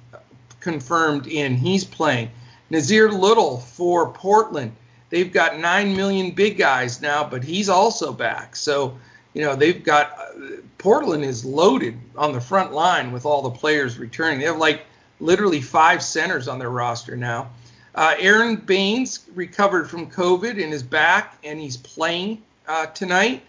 confirmed 0.67 1.27
in. 1.27 1.55
He's 1.55 1.85
playing. 1.85 2.29
Nassir 2.69 3.09
Little 3.09 3.59
for 3.59 4.11
Portland. 4.11 4.75
They've 5.09 5.31
got 5.31 5.59
nine 5.59 5.95
million 5.95 6.31
big 6.31 6.57
guys 6.57 7.01
now, 7.01 7.23
but 7.23 7.41
he's 7.41 7.69
also 7.69 8.11
back. 8.11 8.57
So 8.57 8.97
you 9.33 9.43
know 9.43 9.55
they've 9.55 9.81
got 9.81 10.11
uh, 10.19 10.57
Portland 10.77 11.23
is 11.23 11.45
loaded 11.45 11.97
on 12.17 12.33
the 12.33 12.41
front 12.41 12.73
line 12.73 13.13
with 13.13 13.25
all 13.25 13.41
the 13.41 13.49
players 13.49 13.97
returning. 13.97 14.39
They 14.39 14.45
have 14.45 14.57
like 14.57 14.81
literally 15.21 15.61
five 15.61 16.03
centers 16.03 16.49
on 16.49 16.59
their 16.59 16.69
roster 16.69 17.15
now. 17.15 17.49
Uh, 17.95 18.15
Aron 18.19 18.57
Baynes 18.57 19.21
recovered 19.35 19.89
from 19.89 20.11
COVID 20.11 20.61
and 20.61 20.73
is 20.73 20.83
back, 20.83 21.37
and 21.45 21.61
he's 21.61 21.77
playing 21.77 22.43
uh, 22.67 22.87
tonight. 22.87 23.41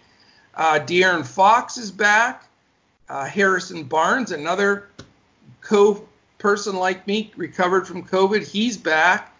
Uh, 0.55 0.79
De'Aaron 0.79 1.27
Fox 1.27 1.77
is 1.77 1.91
back. 1.91 2.45
Uh, 3.09 3.25
Harrison 3.25 3.83
Barnes, 3.83 4.31
another 4.31 4.87
co 5.61 6.07
person 6.39 6.77
like 6.77 7.05
me, 7.05 7.31
recovered 7.35 7.85
from 7.85 8.03
COVID. 8.03 8.47
He's 8.47 8.77
back. 8.77 9.35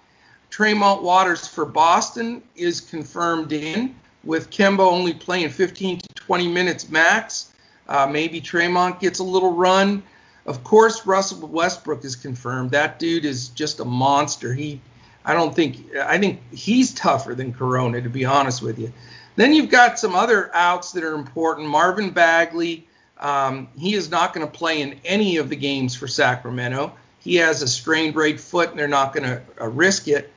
Tremont 0.49 1.01
Waters 1.01 1.47
for 1.47 1.65
Boston 1.65 2.43
is 2.55 2.81
confirmed 2.81 3.51
in, 3.51 3.95
with 4.23 4.49
Kemba 4.49 4.79
only 4.79 5.13
playing 5.13 5.49
15 5.49 5.99
to 5.99 6.13
20 6.13 6.47
minutes 6.47 6.89
max. 6.89 7.53
Uh, 7.87 8.05
maybe 8.05 8.39
Tremont 8.41 8.99
gets 8.99 9.19
a 9.19 9.23
little 9.23 9.53
run. 9.53 10.03
Of 10.45 10.63
course, 10.63 11.05
Russell 11.05 11.47
Westbrook 11.47 12.03
is 12.03 12.15
confirmed. 12.15 12.71
That 12.71 12.99
dude 12.99 13.25
is 13.25 13.49
just 13.49 13.79
a 13.79 13.85
monster. 13.85 14.53
He, 14.53 14.81
I 15.23 15.33
don't 15.33 15.55
think, 15.55 15.95
I 15.95 16.17
think 16.17 16.41
he's 16.51 16.93
tougher 16.93 17.33
than 17.33 17.53
Corona, 17.53 18.01
to 18.01 18.09
be 18.09 18.25
honest 18.25 18.61
with 18.61 18.77
you. 18.77 18.91
Then 19.35 19.53
you've 19.53 19.69
got 19.69 19.99
some 19.99 20.15
other 20.15 20.53
outs 20.53 20.91
that 20.91 21.03
are 21.03 21.15
important. 21.15 21.69
Marvin 21.69 22.09
Bagley, 22.09 22.87
um, 23.19 23.67
he 23.77 23.93
is 23.93 24.09
not 24.09 24.33
going 24.33 24.45
to 24.45 24.51
play 24.51 24.81
in 24.81 24.99
any 25.03 25.37
of 25.37 25.49
the 25.49 25.55
games 25.55 25.95
for 25.95 26.07
Sacramento. 26.07 26.93
He 27.19 27.35
has 27.35 27.61
a 27.61 27.67
strained 27.67 28.15
right 28.15 28.39
foot, 28.39 28.69
and 28.69 28.79
they're 28.79 28.87
not 28.87 29.13
going 29.13 29.25
to 29.25 29.41
uh, 29.61 29.67
risk 29.67 30.07
it. 30.07 30.31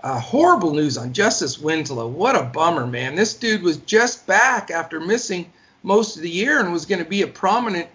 Uh, 0.00 0.20
horrible 0.20 0.72
news 0.72 0.96
on 0.96 1.12
Justice 1.12 1.58
Winslow. 1.58 2.06
What 2.06 2.36
a 2.36 2.44
bummer, 2.44 2.86
man. 2.86 3.16
This 3.16 3.34
dude 3.34 3.62
was 3.62 3.78
just 3.78 4.26
back 4.28 4.70
after 4.70 5.00
missing 5.00 5.50
most 5.82 6.16
of 6.16 6.22
the 6.22 6.30
year 6.30 6.60
and 6.60 6.72
was 6.72 6.86
going 6.86 7.02
to 7.02 7.08
be 7.08 7.22
a 7.22 7.26
prominent 7.26 7.88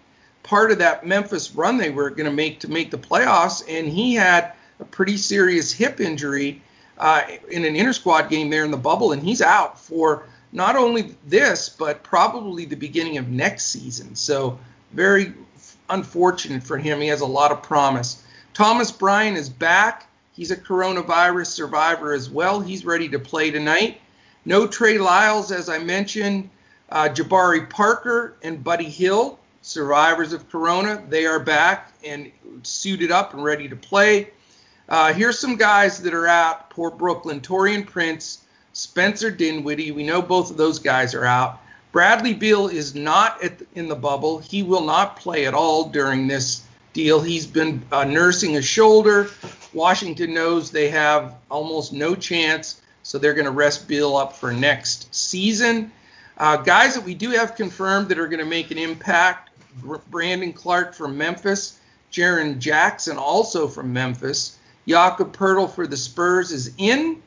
part 0.44 0.72
of 0.72 0.80
that 0.80 1.06
Memphis 1.06 1.56
run 1.56 1.78
they 1.78 1.90
were 1.90 2.10
going 2.10 2.26
to 2.30 2.36
make 2.36 2.60
to 2.60 2.70
make 2.70 2.92
the 2.92 2.98
playoffs. 2.98 3.64
And 3.70 3.88
he 3.88 4.16
had 4.16 4.52
a 4.82 4.86
pretty 4.86 5.16
serious 5.16 5.72
hip 5.72 6.02
injury 6.02 6.62
uh, 6.98 7.24
in 7.50 7.64
an 7.64 7.76
inter 7.76 7.94
squad 7.94 8.30
game 8.30 8.50
there 8.50 8.66
in 8.66 8.72
the 8.72 8.78
bubble, 8.78 9.14
and 9.14 9.24
he's 9.24 9.42
out 9.42 9.80
for 9.80 10.28
not 10.54 10.76
only 10.76 11.16
this, 11.26 11.68
but 11.68 12.04
probably 12.04 12.66
the 12.66 12.76
beginning 12.76 13.18
of 13.18 13.28
next 13.28 13.66
season. 13.68 14.16
So 14.16 14.60
very 14.94 15.34
unfortunate 15.90 16.64
for 16.64 16.78
him. 16.78 17.02
He 17.02 17.08
has 17.08 17.22
a 17.22 17.26
lot 17.26 17.52
of 17.52 17.64
promise. 17.64 18.24
Thomas 18.54 18.92
Bryant 18.92 19.36
is 19.36 19.50
back. 19.50 20.08
He's 20.32 20.52
a 20.52 20.56
coronavirus 20.56 21.48
survivor 21.48 22.14
as 22.14 22.30
well. 22.30 22.60
He's 22.60 22.86
ready 22.86 23.10
to 23.10 23.20
play 23.20 23.52
tonight. 23.52 24.00
No 24.46 24.68
Trey 24.68 24.98
Lyles, 24.98 25.52
as 25.52 25.70
I 25.70 25.80
mentioned. 25.80 26.50
Uh, 26.90 27.10
Jabari 27.10 27.68
Parker 27.70 28.36
and 28.44 28.64
Buddy 28.64 28.86
Hield, 28.86 29.40
survivors 29.64 30.34
of 30.34 30.48
corona, 30.50 31.04
they 31.10 31.26
are 31.26 31.40
back 31.40 31.92
and 32.06 32.32
suited 32.62 33.12
up 33.12 33.34
and 33.34 33.44
ready 33.44 33.68
to 33.68 33.76
play. 33.76 34.30
Uh, 34.88 35.12
here's 35.14 35.40
some 35.40 35.56
guys 35.56 36.00
that 36.04 36.14
are 36.14 36.28
out. 36.28 36.70
Poor 36.70 36.92
Brooklyn. 36.92 37.42
Taurean 37.42 37.88
Prince, 37.88 38.43
Spencer 38.74 39.32
Dinwiddie. 39.32 39.92
We 39.92 40.04
know 40.04 40.22
both 40.22 40.52
of 40.52 40.58
those 40.58 40.80
guys 40.80 41.14
are 41.14 41.26
out. 41.26 41.60
Bradley 41.92 42.34
Beal 42.34 42.68
is 42.68 42.96
not 42.96 43.40
the, 43.40 43.66
in 43.76 43.88
the 43.88 43.96
bubble. 43.96 44.40
He 44.40 44.64
will 44.64 44.84
not 44.84 45.16
play 45.18 45.46
at 45.46 45.54
all 45.54 45.86
during 45.90 46.28
this 46.28 46.66
deal. 46.92 47.22
He's 47.22 47.46
been 47.46 47.84
uh, 47.92 48.04
nursing 48.04 48.58
a 48.58 48.62
shoulder. 48.62 49.30
Washington 49.74 50.34
knows 50.34 50.72
they 50.72 50.90
have 50.90 51.36
almost 51.50 51.94
no 51.94 52.16
chance, 52.16 52.82
so 53.04 53.18
they're 53.18 53.36
going 53.36 53.46
to 53.46 53.52
rest 53.52 53.88
Beal 53.88 54.18
up 54.18 54.34
for 54.34 54.52
next 54.52 55.14
season. 55.14 55.92
Uh, 56.38 56.58
guys 56.58 56.96
that 56.96 57.04
we 57.04 57.14
do 57.14 57.30
have 57.30 57.56
confirmed 57.56 58.10
that 58.10 58.18
are 58.18 58.28
going 58.28 58.40
to 58.40 58.46
make 58.46 58.72
an 58.72 58.80
impact 58.80 59.52
Brandon 60.10 60.54
Clarke 60.54 60.94
from 60.94 61.18
Memphis, 61.18 61.80
Jaren 62.12 62.60
Jackson 62.60 63.18
also 63.18 63.68
from 63.68 63.94
Memphis. 63.94 64.58
Jakob 64.88 65.36
Poeltl 65.36 65.72
for 65.72 65.88
the 65.88 65.98
Spurs 65.98 66.52
is 66.52 66.74
in. 66.78 67.22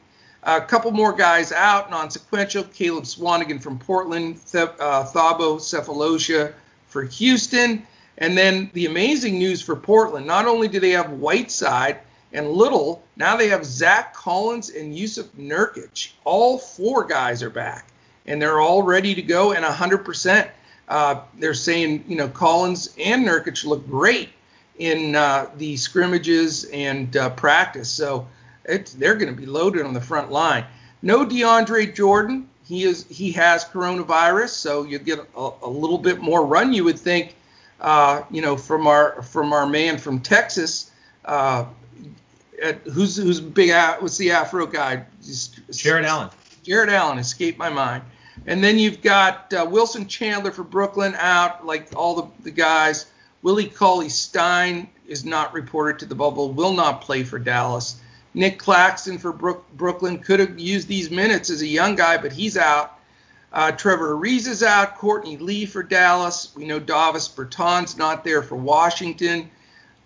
A 0.47 0.61
couple 0.61 0.93
more 0.93 1.13
guys 1.13 1.51
out, 1.51 1.91
non-sequential. 1.91 2.65
Caleb 2.73 3.03
Swanigan 3.03 3.61
from 3.61 3.81
Portland, 3.81 4.37
uh, 4.55 5.05
Thabo 5.05 5.59
Sefolosha 5.59 6.53
for 6.87 7.03
Houston. 7.03 7.85
And 8.19 8.39
then 8.39 8.71
the 8.73 8.87
amazing 8.87 9.39
news 9.39 9.61
for 9.61 9.75
Portland, 9.75 10.25
not 10.25 10.47
only 10.47 10.69
do 10.69 10.79
they 10.79 10.91
have 10.91 11.11
Whiteside 11.11 11.99
and 12.33 12.49
Little, 12.49 13.03
now 13.17 13.37
they 13.37 13.49
have 13.49 13.65
Zach 13.65 14.15
Collins 14.15 14.71
and 14.71 14.97
Yusuf 14.97 15.27
Nurkic. 15.37 16.13
All 16.25 16.59
four 16.59 17.03
guys 17.03 17.43
are 17.43 17.51
back, 17.51 17.89
and 18.27 18.41
they're 18.41 18.61
all 18.61 18.85
ready 18.85 19.17
to 19.17 19.23
go 19.23 19.53
and 19.53 19.65
100%. 19.65 20.49
Uh, 20.89 21.21
they're 21.41 21.55
saying, 21.55 22.05
you 22.07 22.17
know, 22.17 22.29
Collins 22.29 22.95
and 23.01 23.27
Nurkic 23.27 23.65
look 23.65 23.85
great 23.89 24.29
in 24.79 25.17
uh, 25.17 25.51
the 25.57 25.77
scrimmages 25.77 26.65
and 26.67 27.17
uh, 27.17 27.31
practice. 27.31 27.91
So 27.91 28.29
it's, 28.69 28.95
they're 28.95 29.15
going 29.15 29.35
to 29.35 29.41
be 29.41 29.47
loaded 29.47 29.87
on 29.87 29.95
the 29.95 30.01
front 30.01 30.31
line. 30.31 30.65
No 31.03 31.25
DeAndre 31.25 31.95
Jordan. 31.95 32.49
He 32.65 32.83
is 32.83 33.07
he 33.09 33.31
has 33.33 33.65
coronavirus, 33.65 34.49
so 34.49 34.83
you 34.83 34.99
get 34.99 35.21
a, 35.37 35.51
a 35.63 35.71
little 35.71 35.99
bit 35.99 36.21
more 36.21 36.45
run. 36.45 36.73
You 36.73 36.83
would 36.85 36.99
think, 36.99 37.37
uh, 37.81 38.23
you 38.29 38.43
know, 38.43 38.57
from 38.57 38.89
our 38.89 39.23
from 39.23 39.53
our 39.53 39.67
man 39.67 39.99
from 39.99 40.19
Texas, 40.19 40.91
uh, 41.27 41.67
at, 42.61 42.79
who's 42.81 43.17
who's 43.17 43.41
big. 43.41 43.71
What's 44.01 44.17
the 44.17 44.33
Afro 44.33 44.67
guy? 44.67 45.05
Jarrett 45.71 46.07
Allen. 46.07 46.31
Jarrett 46.65 46.91
Allen 46.91 47.19
escaped 47.19 47.57
my 47.57 47.69
mind. 47.69 48.03
And 48.47 48.63
then 48.63 48.79
you've 48.79 49.01
got 49.01 49.53
uh, 49.53 49.67
Wilson 49.69 50.07
Chandler 50.09 50.51
for 50.51 50.65
Brooklyn 50.65 51.15
out, 51.19 51.65
like 51.65 51.89
all 51.95 52.17
the, 52.17 52.29
the 52.43 52.51
guys. 52.51 53.07
Willie 53.43 53.69
Cauley 53.69 54.09
Stein 54.09 54.89
is 55.07 55.25
not 55.25 55.55
reported 55.55 56.01
to 56.01 56.07
the 56.07 56.15
bubble, 56.15 56.53
will 56.53 56.75
not 56.75 57.01
play 57.01 57.23
for 57.23 57.39
Dallas. 57.39 58.01
Nic 58.37 58.59
Claxton 58.59 59.17
for 59.17 59.33
Brook, 59.33 59.65
Brooklyn 59.73 60.19
could 60.19 60.41
have 60.41 60.61
used 60.61 60.89
these 60.89 61.11
minutes 61.11 61.49
as 61.49 61.63
a 61.63 61.67
young 61.67 61.95
guy, 61.95 62.19
but 62.19 62.33
he's 62.33 62.59
out. 62.59 62.99
Uh, 63.51 63.73
Trevor 63.73 64.15
Ariza 64.15 64.49
is 64.49 64.63
out. 64.63 64.99
Courtney 64.99 65.39
Lee 65.39 65.65
for 65.65 65.83
Dallas. 65.83 66.53
We 66.55 66.67
know 66.67 66.79
Davis 66.79 67.29
Bertans 67.29 67.97
not 67.97 68.25
there 68.25 68.43
for 68.43 68.57
Washington. 68.57 69.51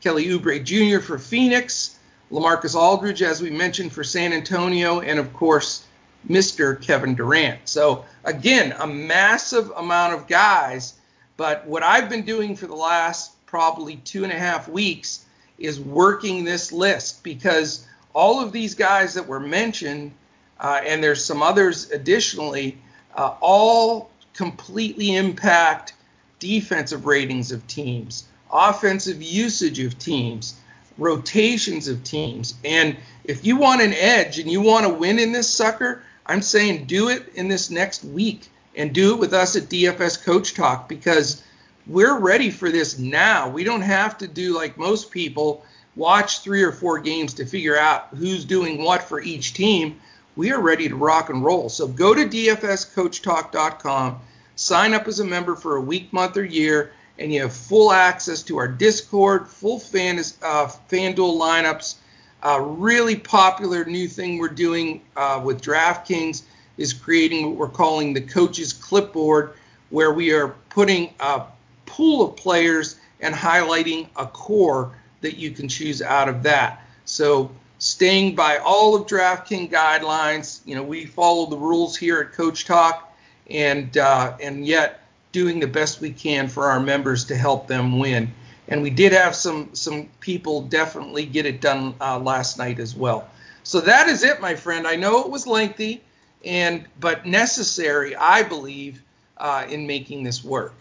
Kelly 0.00 0.26
Oubre 0.26 0.62
Jr. 0.62 1.00
for 1.04 1.18
Phoenix. 1.18 1.98
LaMarcus 2.30 2.76
Aldridge, 2.76 3.20
as 3.20 3.42
we 3.42 3.50
mentioned, 3.50 3.92
for 3.92 4.04
San 4.04 4.32
Antonio. 4.32 5.00
And 5.00 5.18
of 5.18 5.32
course, 5.34 5.84
Mr. 6.28 6.80
Kevin 6.80 7.16
Durant. 7.16 7.58
So 7.64 8.04
again, 8.22 8.76
a 8.78 8.86
massive 8.86 9.70
amount 9.72 10.14
of 10.14 10.28
guys 10.28 10.94
But 11.36 11.66
what 11.66 11.82
I've 11.82 12.08
been 12.08 12.22
doing 12.22 12.54
for 12.54 12.68
the 12.68 12.76
last 12.76 13.44
probably 13.46 13.96
two 13.96 14.22
and 14.22 14.32
a 14.32 14.38
half 14.38 14.68
weeks 14.68 15.24
is 15.58 15.80
working 15.80 16.44
this 16.44 16.70
list 16.70 17.24
because 17.24 17.86
all 18.14 18.40
of 18.42 18.52
these 18.52 18.74
guys 18.74 19.14
that 19.14 19.26
were 19.26 19.40
mentioned, 19.40 20.12
uh, 20.58 20.80
and 20.84 21.02
there's 21.02 21.24
some 21.24 21.42
others 21.42 21.90
additionally, 21.90 22.78
uh, 23.14 23.34
all 23.40 24.10
completely 24.34 25.16
impact 25.16 25.94
defensive 26.38 27.06
ratings 27.06 27.52
of 27.52 27.66
teams, 27.66 28.24
offensive 28.52 29.22
usage 29.22 29.78
of 29.80 29.98
teams, 29.98 30.54
rotations 30.98 31.88
of 31.88 32.02
teams. 32.04 32.54
And 32.64 32.96
if 33.24 33.44
you 33.44 33.56
want 33.56 33.82
an 33.82 33.92
edge 33.94 34.38
and 34.38 34.50
you 34.50 34.60
want 34.60 34.86
to 34.86 34.92
win 34.92 35.18
in 35.18 35.32
this 35.32 35.48
sucker, 35.48 36.02
I'm 36.26 36.42
saying 36.42 36.84
do 36.84 37.08
it 37.08 37.28
in 37.34 37.48
this 37.48 37.70
next 37.70 38.04
week 38.04 38.48
and 38.76 38.92
do 38.92 39.14
it 39.14 39.18
with 39.18 39.34
us 39.34 39.56
at 39.56 39.64
DFS 39.64 40.22
Coach 40.24 40.54
Talk 40.54 40.88
because 40.88 41.42
we're 41.86 42.18
ready 42.18 42.50
for 42.50 42.70
this 42.70 42.98
now. 42.98 43.48
We 43.48 43.64
don't 43.64 43.80
have 43.80 44.18
to 44.18 44.28
do 44.28 44.54
like 44.54 44.78
most 44.78 45.10
people 45.10 45.64
watch 46.00 46.40
three 46.40 46.62
or 46.62 46.72
four 46.72 46.98
games 46.98 47.34
to 47.34 47.44
figure 47.44 47.76
out 47.76 48.08
who's 48.16 48.46
doing 48.46 48.82
what 48.82 49.02
for 49.02 49.20
each 49.20 49.52
team. 49.52 50.00
We 50.34 50.50
are 50.50 50.58
ready 50.58 50.88
to 50.88 50.96
rock 50.96 51.28
and 51.28 51.44
roll. 51.44 51.68
So 51.68 51.86
go 51.86 52.14
to 52.14 52.24
dfscoachtalk.com, 52.24 54.18
sign 54.56 54.94
up 54.94 55.06
as 55.06 55.20
a 55.20 55.24
member 55.26 55.54
for 55.54 55.76
a 55.76 55.80
week, 55.80 56.10
month, 56.10 56.38
or 56.38 56.44
year, 56.44 56.92
and 57.18 57.30
you 57.30 57.42
have 57.42 57.52
full 57.52 57.92
access 57.92 58.42
to 58.44 58.56
our 58.56 58.66
Discord, 58.66 59.46
full 59.46 59.78
fan, 59.78 60.18
uh, 60.18 60.72
FanDuel 60.90 61.38
lineups. 61.38 61.96
A 62.44 62.62
really 62.62 63.16
popular 63.16 63.84
new 63.84 64.08
thing 64.08 64.38
we're 64.38 64.48
doing 64.48 65.02
uh, 65.18 65.42
with 65.44 65.60
DraftKings 65.60 66.44
is 66.78 66.94
creating 66.94 67.44
what 67.44 67.56
we're 67.56 67.68
calling 67.68 68.14
the 68.14 68.22
coach's 68.22 68.72
clipboard, 68.72 69.52
where 69.90 70.14
we 70.14 70.32
are 70.32 70.54
putting 70.70 71.12
a 71.20 71.42
pool 71.84 72.26
of 72.26 72.36
players 72.36 72.96
and 73.20 73.34
highlighting 73.34 74.08
a 74.16 74.24
core 74.24 74.92
that 75.20 75.36
you 75.36 75.50
can 75.50 75.68
choose 75.68 76.02
out 76.02 76.28
of 76.28 76.42
that. 76.42 76.84
So 77.04 77.50
staying 77.78 78.34
by 78.34 78.58
all 78.58 78.94
of 78.94 79.06
DraftKings 79.06 79.70
guidelines, 79.70 80.60
you 80.64 80.74
know, 80.74 80.82
we 80.82 81.06
follow 81.06 81.46
the 81.46 81.56
rules 81.56 81.96
here 81.96 82.20
at 82.20 82.32
Coach 82.32 82.64
Talk, 82.64 83.12
and 83.48 83.96
uh, 83.96 84.36
and 84.40 84.66
yet 84.66 85.00
doing 85.32 85.60
the 85.60 85.66
best 85.66 86.00
we 86.00 86.10
can 86.10 86.48
for 86.48 86.66
our 86.66 86.80
members 86.80 87.24
to 87.24 87.36
help 87.36 87.66
them 87.66 87.98
win. 87.98 88.32
And 88.68 88.82
we 88.82 88.90
did 88.90 89.12
have 89.12 89.34
some 89.34 89.70
some 89.74 90.08
people 90.20 90.62
definitely 90.62 91.26
get 91.26 91.46
it 91.46 91.60
done 91.60 91.94
uh, 92.00 92.18
last 92.18 92.58
night 92.58 92.78
as 92.78 92.94
well. 92.94 93.28
So 93.62 93.80
that 93.80 94.08
is 94.08 94.22
it, 94.22 94.40
my 94.40 94.54
friend. 94.54 94.86
I 94.86 94.96
know 94.96 95.20
it 95.20 95.30
was 95.30 95.46
lengthy, 95.46 96.02
and 96.44 96.86
but 97.00 97.26
necessary, 97.26 98.14
I 98.14 98.42
believe, 98.42 99.02
uh, 99.36 99.66
in 99.68 99.86
making 99.86 100.22
this 100.22 100.44
work. 100.44 100.72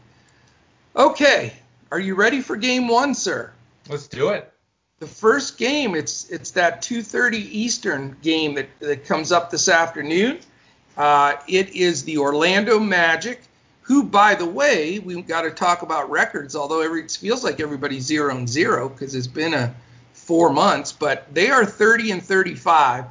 Okay, 0.96 1.54
are 1.92 2.00
you 2.00 2.16
ready 2.16 2.42
for 2.42 2.56
game 2.56 2.88
one, 2.88 3.16
sir? 3.16 3.52
Let's 3.90 4.08
do 4.08 4.30
it. 4.30 4.52
The 5.00 5.08
first 5.08 5.58
game, 5.58 5.96
it's 5.96 6.30
it's 6.30 6.52
that 6.52 6.82
2:30 6.82 7.38
Eastern 7.38 8.18
game 8.22 8.56
that, 8.56 8.68
that 8.80 9.06
comes 9.06 9.32
up 9.32 9.50
this 9.50 9.68
afternoon. 9.68 10.40
Uh, 10.96 11.36
it 11.48 11.76
is 11.76 12.04
the 12.04 12.18
Orlando 12.18 12.80
Magic, 12.80 13.42
who, 13.82 14.04
by 14.04 14.36
the 14.36 14.46
way, 14.46 15.00
we've 15.00 15.26
got 15.26 15.44
to 15.44 15.52
talk 15.52 15.82
about 15.82 16.12
records. 16.12 16.56
Although 16.56 16.82
every, 16.82 17.04
it 17.04 17.12
feels 17.12 17.44
like 17.44 17.60
everybody's 17.60 18.04
zero 18.04 18.36
and 18.36 18.48
zero 18.48 18.90
because 18.90 19.16
it's 19.16 19.28
been 19.28 19.54
a 19.54 19.74
four 20.14 20.52
months, 20.52 20.92
but 20.92 21.34
they 21.34 21.50
are 21.50 21.66
30 21.66 22.12
and 22.12 22.24
35. 22.24 23.06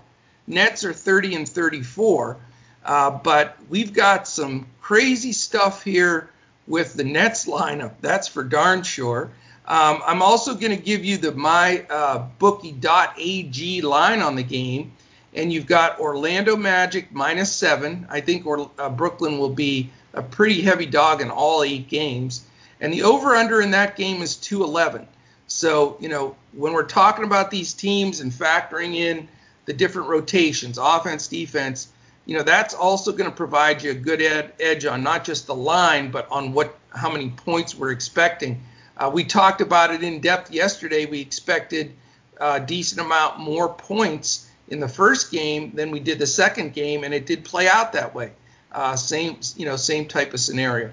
Nets 0.47 0.85
are 0.85 0.93
30 0.93 1.35
and 1.35 1.49
34. 1.49 2.37
Uh, 2.85 3.11
but 3.11 3.57
we've 3.69 3.93
got 3.93 4.29
some 4.29 4.67
crazy 4.81 5.33
stuff 5.33 5.83
here 5.83 6.31
with 6.67 6.95
the 6.95 7.05
Nets 7.05 7.47
lineup. 7.47 7.95
That's 8.01 8.29
for 8.29 8.45
darn 8.45 8.83
sure. 8.83 9.31
Um, 9.69 10.01
I'm 10.07 10.23
also 10.23 10.55
going 10.55 10.75
to 10.75 10.83
give 10.83 11.05
you 11.05 11.19
the 11.19 11.33
my 11.33 11.85
uh, 11.91 12.27
line 12.41 14.23
on 14.23 14.35
the 14.35 14.43
game, 14.43 14.93
and 15.35 15.53
you've 15.53 15.67
got 15.67 16.01
Orlando 16.01 16.57
Magic 16.57 17.13
minus 17.13 17.53
seven. 17.53 18.07
I 18.09 18.23
think 18.23 18.47
or, 18.47 18.71
uh, 18.79 18.89
Brooklyn 18.89 19.39
will 19.39 19.51
be 19.51 19.91
a 20.15 20.23
pretty 20.23 20.63
heavy 20.63 20.87
dog 20.87 21.21
in 21.21 21.31
all 21.31 21.63
eight 21.63 21.87
games, 21.87 22.47
and 22.81 22.95
the 22.95 23.03
over/under 23.03 23.61
in 23.61 23.73
that 23.73 23.95
game 23.95 24.23
is 24.23 24.37
211. 24.37 25.07
So 25.49 25.99
you 26.01 26.09
know 26.09 26.35
when 26.53 26.73
we're 26.73 26.85
talking 26.85 27.27
about 27.27 27.51
these 27.51 27.75
teams 27.75 28.21
and 28.21 28.33
factoring 28.33 28.95
in 28.95 29.29
the 29.67 29.75
different 29.75 30.09
rotations, 30.09 30.79
offense, 30.81 31.29
defense, 31.29 31.89
you 32.25 32.39
know 32.39 32.43
that's 32.43 32.73
also 32.73 33.13
going 33.13 33.29
to 33.29 33.37
provide 33.37 33.83
you 33.83 33.91
a 33.91 33.95
good 33.95 34.23
ed- 34.23 34.55
edge 34.59 34.87
on 34.87 35.03
not 35.03 35.25
just 35.25 35.47
the 35.47 35.55
line, 35.55 36.11
but 36.11 36.27
on 36.31 36.55
what 36.55 36.75
how 36.89 37.13
many 37.13 37.29
points 37.29 37.75
we're 37.75 37.93
expecting. 37.93 38.63
Uh, 38.99 39.11
we 39.13 39.25
talked 39.25 39.61
about 39.61 39.93
it 39.93 40.03
in 40.03 40.21
depth 40.21 40.51
yesterday. 40.51 41.07
We 41.07 41.21
expected 41.21 41.95
a 42.41 42.61
decent 42.61 43.01
amount 43.01 43.39
more 43.39 43.69
points 43.69 44.51
in 44.69 44.81
the 44.81 44.89
first 44.89 45.31
game 45.31 45.73
than 45.75 45.91
we 45.91 46.01
did 46.01 46.19
the 46.19 46.27
second 46.27 46.75
game, 46.75 47.05
and 47.05 47.15
it 47.15 47.27
did 47.27 47.45
play 47.45 47.69
out 47.69 47.93
that 47.93 48.15
way. 48.15 48.33
Uh, 48.73 48.97
same, 48.97 49.39
you 49.57 49.65
know, 49.65 49.77
same 49.77 50.07
type 50.07 50.35
of 50.35 50.41
scenario. 50.41 50.91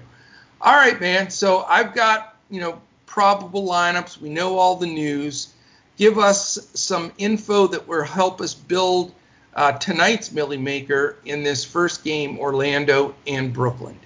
All 0.60 0.74
right, 0.74 0.98
man. 1.00 1.30
So 1.30 1.62
I've 1.64 1.94
got, 1.94 2.36
you 2.48 2.60
know, 2.60 2.80
probable 3.04 3.66
lineups. 3.66 4.20
We 4.20 4.30
know 4.30 4.58
all 4.58 4.76
the 4.76 4.86
news. 4.86 5.52
Give 5.96 6.18
us 6.18 6.70
some 6.74 7.12
info 7.18 7.66
that 7.68 7.86
will 7.86 8.04
help 8.04 8.40
us 8.40 8.54
build 8.54 9.14
uh, 9.54 9.72
tonight's 9.72 10.32
Millie 10.32 10.56
Maker 10.56 11.16
in 11.24 11.42
this 11.42 11.64
first 11.64 12.04
game, 12.04 12.38
Orlando 12.38 13.14
and 13.26 13.52
Brooklyn. 13.52 13.98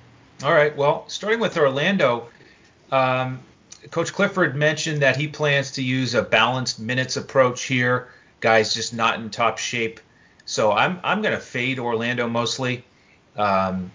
All 0.43 0.53
right. 0.53 0.75
Well, 0.77 1.05
starting 1.09 1.41
with 1.41 1.57
Orlando, 1.57 2.29
um, 2.91 3.41
Coach 3.91 4.13
Clifford 4.13 4.57
mentioned 4.57 5.03
that 5.03 5.17
he 5.17 5.27
plans 5.27 5.73
to 5.73 5.83
use 5.83 6.15
a 6.15 6.23
balanced 6.23 6.79
minutes 6.79 7.17
approach 7.17 7.65
here. 7.65 8.09
Guys 8.41 8.75
just 8.75 8.95
not 8.95 9.19
in 9.19 9.31
top 9.31 9.59
shape. 9.59 10.01
So 10.45 10.73
I'm 10.73 11.01
I'm 11.05 11.23
going 11.23 11.35
to 11.35 11.41
fade 11.41 11.79
Orlando 11.79 12.29
mostly, 12.29 12.85
um, 13.37 13.91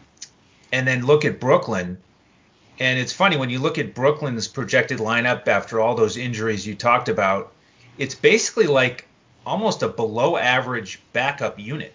and 0.72 0.88
then 0.88 1.06
look 1.06 1.26
at 1.26 1.40
Brooklyn. 1.40 1.98
And 2.80 3.00
it's 3.00 3.14
funny 3.14 3.38
when 3.38 3.50
you 3.50 3.60
look 3.60 3.78
at 3.78 3.94
Brooklyn's 3.94 4.48
projected 4.48 5.00
lineup 5.00 5.48
after 5.48 5.80
all 5.80 5.96
those 5.96 6.18
injuries 6.18 6.66
you 6.66 6.76
talked 6.76 7.10
about. 7.10 7.54
It's 7.98 8.16
basically 8.16 8.68
like 8.68 9.08
almost 9.46 9.84
a 9.84 9.88
below 9.88 10.38
average 10.38 11.02
backup 11.14 11.60
unit 11.60 11.94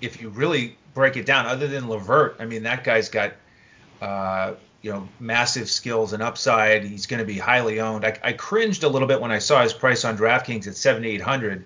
if 0.00 0.20
you 0.20 0.28
really 0.30 0.76
break 0.94 1.16
it 1.16 1.26
down. 1.26 1.46
Other 1.46 1.66
than 1.66 1.88
LeVert, 1.88 2.36
I 2.38 2.46
mean 2.46 2.62
that 2.62 2.84
guy's 2.84 3.08
got 3.08 3.32
uh, 4.00 4.54
you 4.84 4.92
know, 4.92 5.08
massive 5.18 5.70
skills 5.70 6.12
and 6.12 6.22
upside. 6.22 6.84
He's 6.84 7.06
going 7.06 7.20
to 7.20 7.24
be 7.24 7.38
highly 7.38 7.80
owned. 7.80 8.04
I, 8.04 8.18
I, 8.22 8.32
cringed 8.34 8.84
a 8.84 8.88
little 8.88 9.08
bit 9.08 9.18
when 9.18 9.30
I 9.30 9.38
saw 9.38 9.62
his 9.62 9.72
price 9.72 10.04
on 10.04 10.18
DraftKings 10.18 10.66
at 10.66 10.76
7,800. 10.76 11.64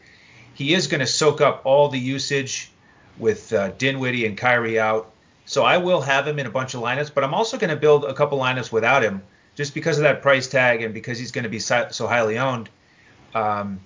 He 0.54 0.72
is 0.72 0.86
going 0.86 1.00
to 1.00 1.06
soak 1.06 1.40
up 1.40 1.62
all 1.64 1.88
the 1.88 1.98
usage 1.98 2.70
with 3.18 3.52
uh, 3.52 3.70
Dinwiddie 3.70 4.24
and 4.24 4.38
Kyrie 4.38 4.78
out. 4.78 5.10
So 5.46 5.64
I 5.64 5.78
will 5.78 6.00
have 6.00 6.28
him 6.28 6.38
in 6.38 6.46
a 6.46 6.50
bunch 6.50 6.74
of 6.74 6.80
lineups, 6.80 7.12
but 7.12 7.24
I'm 7.24 7.34
also 7.34 7.58
going 7.58 7.70
to 7.70 7.76
build 7.76 8.04
a 8.04 8.14
couple 8.14 8.38
lineups 8.38 8.70
without 8.70 9.02
him 9.02 9.20
just 9.56 9.74
because 9.74 9.98
of 9.98 10.04
that 10.04 10.22
price 10.22 10.46
tag 10.46 10.82
and 10.82 10.94
because 10.94 11.18
he's 11.18 11.32
going 11.32 11.42
to 11.42 11.50
be 11.50 11.58
so 11.58 11.88
highly 12.06 12.38
owned. 12.38 12.70
Um, 13.34 13.80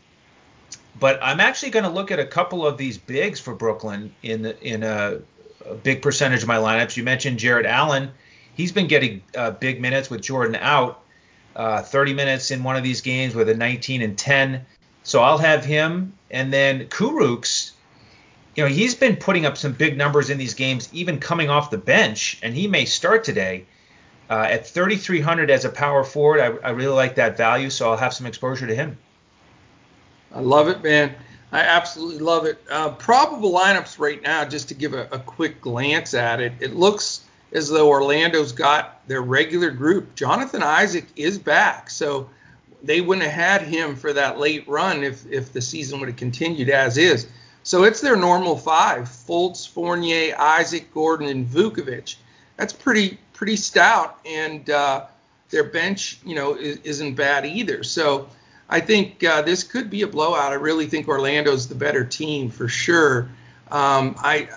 but 1.00 1.18
I'm 1.22 1.40
actually 1.40 1.70
going 1.70 1.86
to 1.86 1.90
look 1.90 2.10
at 2.10 2.20
a 2.20 2.26
couple 2.26 2.66
of 2.66 2.76
these 2.76 2.98
bigs 2.98 3.40
for 3.40 3.54
Brooklyn 3.54 4.14
in 4.22 4.42
the, 4.42 4.62
in 4.62 4.82
a, 4.82 5.20
a 5.64 5.74
big 5.74 6.02
percentage 6.02 6.42
of 6.42 6.48
my 6.48 6.58
lineups. 6.58 6.98
You 6.98 7.02
mentioned 7.02 7.38
Jarrett 7.38 7.64
Allen 7.64 8.10
he's 8.54 8.72
been 8.72 8.86
getting 8.86 9.22
uh, 9.36 9.52
big 9.52 9.80
minutes 9.80 10.10
with 10.10 10.22
Jordan 10.22 10.56
out. 10.56 11.00
Uh, 11.54 11.82
30 11.82 12.14
minutes 12.14 12.50
in 12.50 12.62
one 12.62 12.76
of 12.76 12.82
these 12.82 13.02
games 13.02 13.34
with 13.34 13.48
a 13.48 13.54
19 13.54 14.00
and 14.00 14.16
10. 14.16 14.64
So 15.02 15.22
I'll 15.22 15.38
have 15.38 15.64
him. 15.64 16.14
And 16.30 16.52
then 16.52 16.86
Kurucs, 16.86 17.72
you 18.54 18.64
know, 18.64 18.68
he's 18.68 18.94
been 18.94 19.16
putting 19.16 19.44
up 19.44 19.56
some 19.56 19.72
big 19.72 19.98
numbers 19.98 20.30
in 20.30 20.38
these 20.38 20.54
games, 20.54 20.88
even 20.92 21.18
coming 21.18 21.50
off 21.50 21.70
the 21.70 21.78
bench, 21.78 22.38
and 22.42 22.54
he 22.54 22.66
may 22.66 22.84
start 22.84 23.24
today. 23.24 23.66
Uh, 24.30 24.46
at 24.48 24.66
3,300 24.66 25.50
as 25.50 25.66
a 25.66 25.68
power 25.68 26.04
forward, 26.04 26.40
I, 26.40 26.68
I, 26.68 26.70
really 26.70 26.94
like 26.94 27.16
that 27.16 27.36
value, 27.36 27.68
so 27.68 27.90
I'll 27.90 27.98
have 27.98 28.14
some 28.14 28.26
exposure 28.26 28.66
to 28.66 28.74
him. 28.74 28.96
I 30.34 30.40
love 30.40 30.68
it, 30.68 30.82
man. 30.82 31.14
I 31.50 31.60
absolutely 31.60 32.20
love 32.20 32.46
it. 32.46 32.62
Uh, 32.70 32.90
probable 32.90 33.52
lineups 33.52 33.98
right 33.98 34.22
now, 34.22 34.46
just 34.46 34.68
to 34.68 34.74
give 34.74 34.94
a, 34.94 35.02
a 35.12 35.18
quick 35.18 35.60
glance 35.60 36.14
at 36.14 36.40
it, 36.40 36.54
it 36.60 36.74
looks 36.74 37.21
as 37.52 37.68
though 37.68 37.88
Orlando's 37.88 38.52
got 38.52 39.06
their 39.08 39.22
regular 39.22 39.70
group. 39.70 40.14
Jonathan 40.14 40.62
Isaac 40.62 41.06
is 41.16 41.38
back, 41.38 41.90
so 41.90 42.28
they 42.82 43.00
wouldn't 43.00 43.26
have 43.26 43.34
had 43.34 43.62
him 43.62 43.96
for 43.96 44.12
that 44.12 44.38
late 44.38 44.66
run 44.68 45.04
if 45.04 45.30
if 45.30 45.52
the 45.52 45.60
season 45.60 46.00
would 46.00 46.08
have 46.08 46.16
continued 46.16 46.70
as 46.70 46.96
is. 46.96 47.26
So 47.62 47.84
it's 47.84 48.00
their 48.00 48.16
normal 48.16 48.56
five: 48.56 49.04
Fultz, 49.04 49.68
Fournier, 49.68 50.34
Isaac, 50.38 50.92
Gordon, 50.92 51.28
and 51.28 51.46
Vucevic. 51.46 52.16
That's 52.56 52.72
pretty 52.72 53.18
pretty 53.32 53.56
stout, 53.56 54.18
and 54.24 54.68
uh, 54.70 55.06
their 55.50 55.64
bench, 55.64 56.18
you 56.24 56.34
know, 56.34 56.54
is, 56.54 57.00
not 57.00 57.14
bad 57.14 57.46
either. 57.46 57.82
So 57.84 58.28
I 58.68 58.80
think 58.80 59.22
uh, 59.22 59.42
this 59.42 59.62
could 59.62 59.90
be 59.90 60.02
a 60.02 60.06
blowout. 60.06 60.52
I 60.52 60.56
really 60.56 60.86
think 60.86 61.06
Orlando's 61.06 61.68
the 61.68 61.74
better 61.74 62.04
team 62.04 62.50
for 62.50 62.68
sure. 62.68 63.28
Um, 63.70 64.16
I 64.18 64.48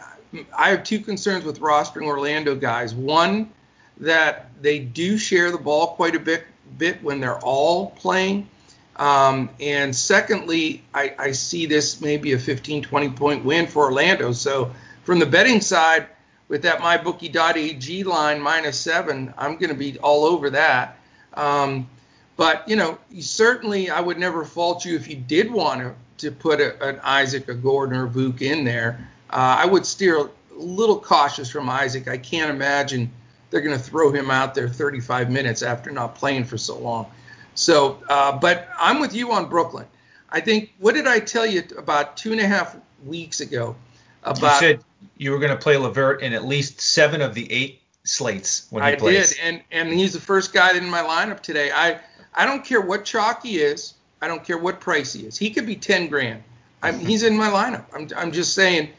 I 0.55 0.69
have 0.69 0.83
two 0.83 0.99
concerns 0.99 1.45
with 1.45 1.59
rostering 1.59 2.07
Orlando 2.07 2.55
guys. 2.55 2.93
One, 2.93 3.51
that 3.97 4.49
they 4.61 4.79
do 4.79 5.17
share 5.17 5.51
the 5.51 5.57
ball 5.57 5.95
quite 5.95 6.15
a 6.15 6.19
bit, 6.19 6.43
bit 6.77 7.01
when 7.03 7.19
they're 7.19 7.39
all 7.39 7.91
playing. 7.91 8.49
Um, 8.97 9.49
and 9.59 9.95
secondly, 9.95 10.83
I, 10.93 11.13
I, 11.19 11.31
see 11.31 11.65
this 11.65 11.99
maybe 11.99 12.31
a 12.31 12.39
15, 12.39 12.81
20 12.81 13.09
point 13.09 13.43
win 13.43 13.67
for 13.67 13.83
Orlando. 13.83 14.31
So 14.31 14.71
from 15.03 15.19
the 15.19 15.25
betting 15.25 15.59
side, 15.59 16.07
with 16.47 16.61
that 16.61 16.79
mybookie.ag 16.79 18.03
line 18.03 18.39
minus 18.39 18.79
seven, 18.79 19.33
I'm 19.37 19.57
going 19.57 19.69
to 19.69 19.75
be 19.75 19.97
all 19.99 20.23
over 20.23 20.49
that. 20.51 20.97
Um, 21.33 21.89
but 22.37 22.67
you 22.69 22.77
know, 22.77 22.97
certainly 23.19 23.89
I 23.89 23.99
would 23.99 24.17
never 24.17 24.45
fault 24.45 24.85
you 24.85 24.95
if 24.95 25.09
you 25.09 25.17
did 25.17 25.51
want 25.51 25.81
to 25.81 25.93
to 26.17 26.31
put 26.31 26.61
a, 26.61 26.81
an 26.87 26.99
Isaac, 27.03 27.49
a 27.49 27.53
Gordon, 27.53 27.97
or 27.97 28.07
Vuk 28.07 28.41
in 28.41 28.63
there. 28.63 29.09
Uh, 29.35 29.57
I 29.59 29.65
would 29.65 29.85
steer 29.85 30.17
a 30.17 30.29
little 30.53 30.97
cautious 30.97 31.51
from 31.51 31.69
Isaac. 31.69 32.07
I 32.07 32.17
can't 32.17 32.49
imagine 32.49 33.11
they're 33.49 33.59
going 33.59 33.77
to 33.77 33.83
throw 33.83 34.09
him 34.09 34.31
out 34.31 34.55
there 34.55 34.69
35 34.69 35.29
minutes 35.29 35.61
after 35.61 35.91
not 35.91 36.15
playing 36.15 36.45
for 36.45 36.57
so 36.57 36.79
long. 36.79 37.11
So, 37.53 38.01
uh, 38.07 38.37
but 38.37 38.69
I'm 38.79 39.01
with 39.01 39.13
you 39.13 39.33
on 39.33 39.49
Brooklyn. 39.49 39.87
I 40.29 40.39
think 40.39 40.73
what 40.79 40.95
did 40.95 41.05
I 41.05 41.19
tell 41.19 41.45
you 41.45 41.63
about 41.77 42.15
two 42.15 42.31
and 42.31 42.39
a 42.39 42.47
half 42.47 42.77
weeks 43.05 43.41
ago? 43.41 43.75
About 44.23 44.61
you 44.61 44.67
said 44.67 44.83
you 45.17 45.31
were 45.31 45.39
going 45.39 45.51
to 45.51 45.61
play 45.61 45.75
LeVert 45.75 46.21
in 46.21 46.31
at 46.31 46.45
least 46.45 46.79
seven 46.79 47.21
of 47.21 47.33
the 47.33 47.51
eight 47.51 47.81
slates 48.05 48.67
when 48.69 48.83
he 48.83 48.91
I 48.91 48.95
plays. 48.95 49.35
did, 49.35 49.39
and 49.43 49.61
and 49.69 49.93
he's 49.93 50.13
the 50.13 50.21
first 50.21 50.53
guy 50.53 50.75
in 50.77 50.89
my 50.89 51.01
lineup 51.01 51.41
today. 51.41 51.71
I 51.73 51.99
I 52.33 52.45
don't 52.45 52.63
care 52.63 52.79
what 52.79 53.03
chalk 53.03 53.43
he 53.43 53.57
is. 53.57 53.95
I 54.21 54.29
don't 54.29 54.45
care 54.45 54.57
what 54.57 54.79
price 54.79 55.11
he 55.11 55.25
is. 55.25 55.37
He 55.37 55.49
could 55.49 55.65
be 55.65 55.75
10 55.75 56.07
grand. 56.07 56.41
I'm, 56.81 56.99
he's 56.99 57.23
in 57.23 57.37
my 57.37 57.49
lineup. 57.49 57.85
I'm, 57.93 58.09
I'm 58.15 58.31
just 58.31 58.53
saying 58.53 58.89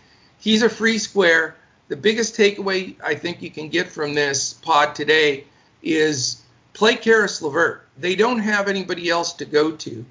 he's 0.46 0.62
a 0.62 0.68
free 0.68 0.96
square. 0.96 1.56
The 1.88 1.96
biggest 1.96 2.36
takeaway 2.36 2.94
I 3.02 3.16
think 3.16 3.42
you 3.42 3.50
can 3.50 3.68
get 3.68 3.88
from 3.88 4.14
this 4.14 4.52
pod 4.52 4.94
today 4.94 5.44
is 5.82 6.40
play 6.72 6.94
Caris 6.94 7.42
LeVert. 7.42 7.80
They 7.98 8.14
don't 8.14 8.38
have 8.38 8.68
anybody 8.68 9.10
else 9.10 9.32
to 9.34 9.44
go 9.44 9.72
to. 9.72 10.04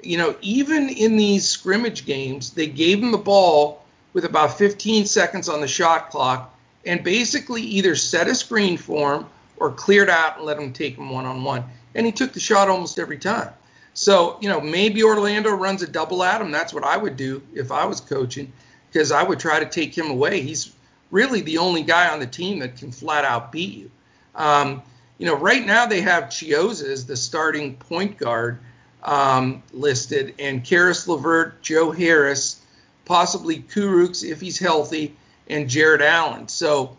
You 0.00 0.16
know, 0.16 0.36
even 0.42 0.90
in 0.90 1.16
these 1.16 1.48
scrimmage 1.48 2.06
games, 2.06 2.50
they 2.50 2.68
gave 2.68 3.02
him 3.02 3.10
the 3.10 3.18
ball 3.18 3.84
with 4.12 4.24
about 4.24 4.56
15 4.56 5.06
seconds 5.06 5.48
on 5.48 5.60
the 5.60 5.66
shot 5.66 6.10
clock 6.10 6.56
and 6.86 7.02
basically 7.02 7.62
either 7.62 7.96
set 7.96 8.28
a 8.28 8.34
screen 8.36 8.76
for 8.76 9.16
him 9.16 9.26
or 9.56 9.72
cleared 9.72 10.08
out 10.08 10.36
and 10.36 10.46
let 10.46 10.56
him 10.56 10.72
take 10.72 10.96
him 10.96 11.10
one 11.10 11.26
on 11.26 11.42
one 11.42 11.64
and 11.96 12.06
he 12.06 12.12
took 12.12 12.32
the 12.32 12.38
shot 12.38 12.68
almost 12.68 13.00
every 13.00 13.18
time. 13.18 13.50
So, 13.94 14.38
you 14.40 14.48
know, 14.48 14.60
maybe 14.60 15.02
Orlando 15.02 15.50
runs 15.50 15.82
a 15.82 15.88
double 15.88 16.22
at 16.22 16.40
him. 16.40 16.52
That's 16.52 16.72
what 16.72 16.84
I 16.84 16.96
would 16.96 17.16
do 17.16 17.42
if 17.52 17.72
I 17.72 17.86
was 17.86 18.00
coaching 18.00 18.52
because 18.90 19.12
I 19.12 19.22
would 19.22 19.38
try 19.38 19.60
to 19.60 19.66
take 19.66 19.96
him 19.96 20.10
away. 20.10 20.40
He's 20.40 20.74
really 21.10 21.40
the 21.40 21.58
only 21.58 21.82
guy 21.82 22.08
on 22.08 22.20
the 22.20 22.26
team 22.26 22.58
that 22.60 22.76
can 22.76 22.92
flat 22.92 23.24
out 23.24 23.52
beat 23.52 23.74
you. 23.74 23.90
Um, 24.34 24.82
you 25.18 25.26
know, 25.26 25.36
right 25.36 25.64
now 25.64 25.86
they 25.86 26.00
have 26.00 26.24
Chiozza 26.24 26.88
as 26.88 27.06
the 27.06 27.16
starting 27.16 27.76
point 27.76 28.16
guard 28.16 28.58
um, 29.02 29.62
listed, 29.72 30.34
and 30.38 30.64
Caris 30.64 31.06
LeVert, 31.08 31.62
Joe 31.62 31.90
Harris, 31.90 32.60
possibly 33.04 33.60
Kurucs 33.60 34.28
if 34.28 34.40
he's 34.40 34.58
healthy, 34.58 35.16
and 35.48 35.68
Jarrett 35.68 36.00
Allen. 36.00 36.48
So 36.48 36.96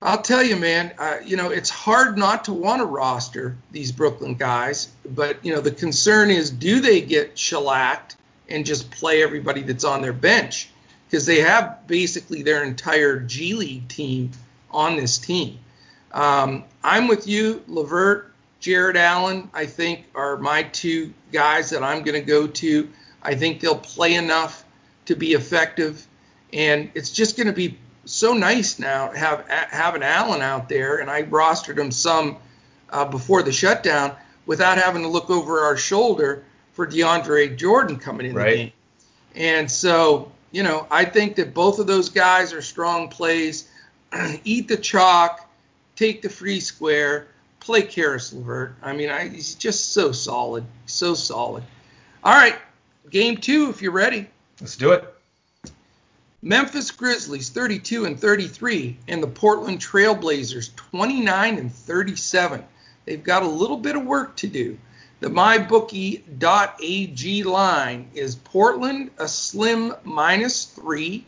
I'll 0.00 0.22
tell 0.22 0.42
you, 0.42 0.56
man, 0.56 0.92
uh, 0.98 1.16
you 1.24 1.36
know, 1.36 1.50
it's 1.50 1.70
hard 1.70 2.18
not 2.18 2.44
to 2.44 2.52
want 2.52 2.80
to 2.80 2.86
roster 2.86 3.56
these 3.72 3.90
Brooklyn 3.90 4.34
guys, 4.34 4.88
but, 5.04 5.42
you 5.44 5.54
know, 5.54 5.60
the 5.60 5.70
concern 5.70 6.30
is 6.30 6.50
do 6.50 6.80
they 6.80 7.00
get 7.00 7.38
shellacked 7.38 8.16
and 8.48 8.66
just 8.66 8.90
play 8.90 9.22
everybody 9.22 9.62
that's 9.62 9.84
on 9.84 10.02
their 10.02 10.12
bench? 10.12 10.68
Because 11.06 11.26
they 11.26 11.40
have 11.40 11.86
basically 11.86 12.42
their 12.42 12.64
entire 12.64 13.20
G 13.20 13.54
League 13.54 13.88
team 13.88 14.32
on 14.70 14.96
this 14.96 15.18
team. 15.18 15.58
Um, 16.12 16.64
I'm 16.82 17.08
with 17.08 17.26
you, 17.26 17.62
LeVert, 17.66 18.32
Jarrett 18.60 18.96
Allen, 18.96 19.50
I 19.52 19.66
think, 19.66 20.06
are 20.14 20.36
my 20.36 20.62
two 20.62 21.12
guys 21.32 21.70
that 21.70 21.82
I'm 21.82 22.02
going 22.02 22.20
to 22.20 22.26
go 22.26 22.46
to. 22.46 22.88
I 23.22 23.34
think 23.34 23.60
they'll 23.60 23.76
play 23.76 24.14
enough 24.14 24.64
to 25.06 25.14
be 25.14 25.32
effective. 25.32 26.06
And 26.52 26.90
it's 26.94 27.10
just 27.10 27.36
going 27.36 27.48
to 27.48 27.52
be 27.52 27.78
so 28.04 28.32
nice 28.32 28.78
now 28.78 29.08
to 29.08 29.18
have 29.18 29.48
having 29.48 30.02
Allen 30.02 30.40
out 30.40 30.68
there, 30.68 30.98
and 30.98 31.10
I 31.10 31.22
rostered 31.24 31.78
him 31.78 31.90
some 31.90 32.36
uh, 32.90 33.04
before 33.04 33.42
the 33.42 33.52
shutdown 33.52 34.14
without 34.46 34.78
having 34.78 35.02
to 35.02 35.08
look 35.08 35.30
over 35.30 35.60
our 35.60 35.76
shoulder 35.76 36.44
for 36.74 36.86
DeAndre 36.86 37.56
Jordan 37.56 37.96
coming 37.96 38.26
in 38.26 38.34
right. 38.34 38.50
the 38.50 38.56
game. 38.56 38.72
And 39.36 39.70
so, 39.70 40.30
you 40.52 40.62
know, 40.62 40.86
I 40.90 41.04
think 41.04 41.36
that 41.36 41.54
both 41.54 41.78
of 41.78 41.86
those 41.86 42.08
guys 42.08 42.52
are 42.52 42.62
strong 42.62 43.08
plays. 43.08 43.68
Eat 44.44 44.68
the 44.68 44.76
chalk, 44.76 45.48
take 45.96 46.22
the 46.22 46.28
free 46.28 46.60
square, 46.60 47.28
play 47.60 47.82
Caris 47.82 48.32
LeVert. 48.32 48.76
I 48.82 48.92
mean, 48.92 49.08
I, 49.08 49.28
he's 49.28 49.54
just 49.54 49.92
so 49.92 50.12
solid, 50.12 50.64
so 50.86 51.14
solid. 51.14 51.64
All 52.22 52.34
right, 52.34 52.56
game 53.10 53.36
two, 53.36 53.70
if 53.70 53.80
you're 53.80 53.92
ready. 53.92 54.28
Let's 54.60 54.76
do 54.76 54.92
it. 54.92 55.10
Memphis 56.42 56.90
Grizzlies 56.90 57.48
32 57.48 58.04
and 58.04 58.20
33 58.20 58.98
and 59.08 59.22
the 59.22 59.26
Portland 59.26 59.80
Trailblazers 59.80 60.76
29 60.76 61.58
and 61.58 61.72
37. 61.72 62.62
They've 63.06 63.24
got 63.24 63.42
a 63.42 63.48
little 63.48 63.78
bit 63.78 63.96
of 63.96 64.04
work 64.04 64.36
to 64.36 64.46
do. 64.46 64.78
The 65.24 65.30
mybookie.ag 65.30 67.22
line 67.44 68.10
is 68.12 68.36
Portland 68.36 69.10
a 69.16 69.26
slim 69.26 69.94
minus 70.04 70.66
3 70.66 71.24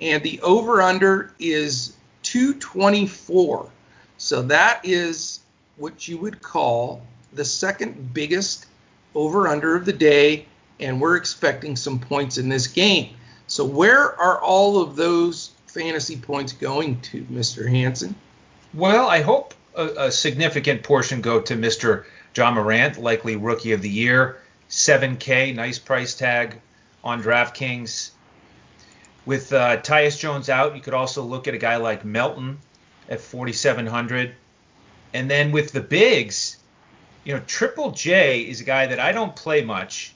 and 0.00 0.20
the 0.24 0.40
over 0.40 0.82
under 0.82 1.32
is 1.38 1.92
224. 2.24 3.70
So 4.18 4.42
that 4.42 4.80
is 4.82 5.38
what 5.76 6.08
you 6.08 6.18
would 6.18 6.42
call 6.42 7.06
the 7.32 7.44
second 7.44 8.12
biggest 8.12 8.66
over 9.14 9.46
under 9.46 9.76
of 9.76 9.84
the 9.84 9.92
day 9.92 10.46
and 10.80 11.00
we're 11.00 11.14
expecting 11.14 11.76
some 11.76 12.00
points 12.00 12.36
in 12.36 12.48
this 12.48 12.66
game. 12.66 13.14
So 13.46 13.64
where 13.64 14.20
are 14.20 14.40
all 14.40 14.82
of 14.82 14.96
those 14.96 15.52
fantasy 15.68 16.16
points 16.16 16.52
going 16.52 17.00
to, 17.02 17.22
Mr. 17.26 17.70
Hanson? 17.70 18.16
Well, 18.74 19.08
I 19.08 19.20
hope 19.20 19.54
a, 19.76 19.86
a, 20.06 20.10
significant 20.10 20.82
portion 20.82 21.20
go 21.20 21.40
to 21.40 21.54
Mr. 21.54 22.06
Ja 22.36 22.50
Morant, 22.50 22.98
likely 22.98 23.36
rookie 23.36 23.72
of 23.72 23.82
the 23.82 23.88
year. 23.88 24.40
7K, 24.68 25.54
nice 25.54 25.78
price 25.78 26.14
tag 26.14 26.60
on 27.02 27.22
DraftKings. 27.22 28.10
With 29.26 29.52
uh, 29.52 29.78
Tyus 29.78 30.18
Jones 30.18 30.48
out, 30.48 30.74
you 30.74 30.80
could 30.80 30.94
also 30.94 31.22
look 31.22 31.48
at 31.48 31.54
a 31.54 31.58
guy 31.58 31.76
like 31.76 32.04
Melton 32.04 32.58
at 33.08 33.20
4,700. 33.20 34.34
And 35.12 35.30
then 35.30 35.50
with 35.50 35.72
the 35.72 35.80
bigs, 35.80 36.56
you 37.24 37.34
know, 37.34 37.42
Triple 37.46 37.90
J 37.90 38.42
is 38.42 38.60
a 38.60 38.64
guy 38.64 38.86
that 38.86 39.00
I 39.00 39.12
don't 39.12 39.34
play 39.34 39.62
much, 39.62 40.14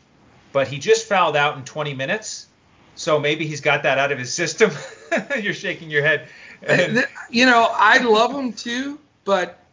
but 0.53 0.69
he 0.69 0.79
just 0.79 1.07
fouled 1.07 1.37
out 1.37 1.57
in 1.57 1.65
20 1.65 1.95
minutes. 1.95 2.47
So 2.95 3.19
maybe 3.19 3.47
he's 3.47 3.61
got 3.61 3.83
that 3.83 3.99
out 3.99 4.13
of 4.13 4.19
his 4.19 4.33
system. 4.33 4.71
You're 5.41 5.53
shaking 5.53 5.91
your 5.91 6.03
head. 6.03 6.29
And, 6.63 7.07
you 7.29 7.45
know, 7.45 7.69
I 7.75 7.99
love 7.99 8.33
him 8.33 8.53
too, 8.53 9.01
but 9.25 9.64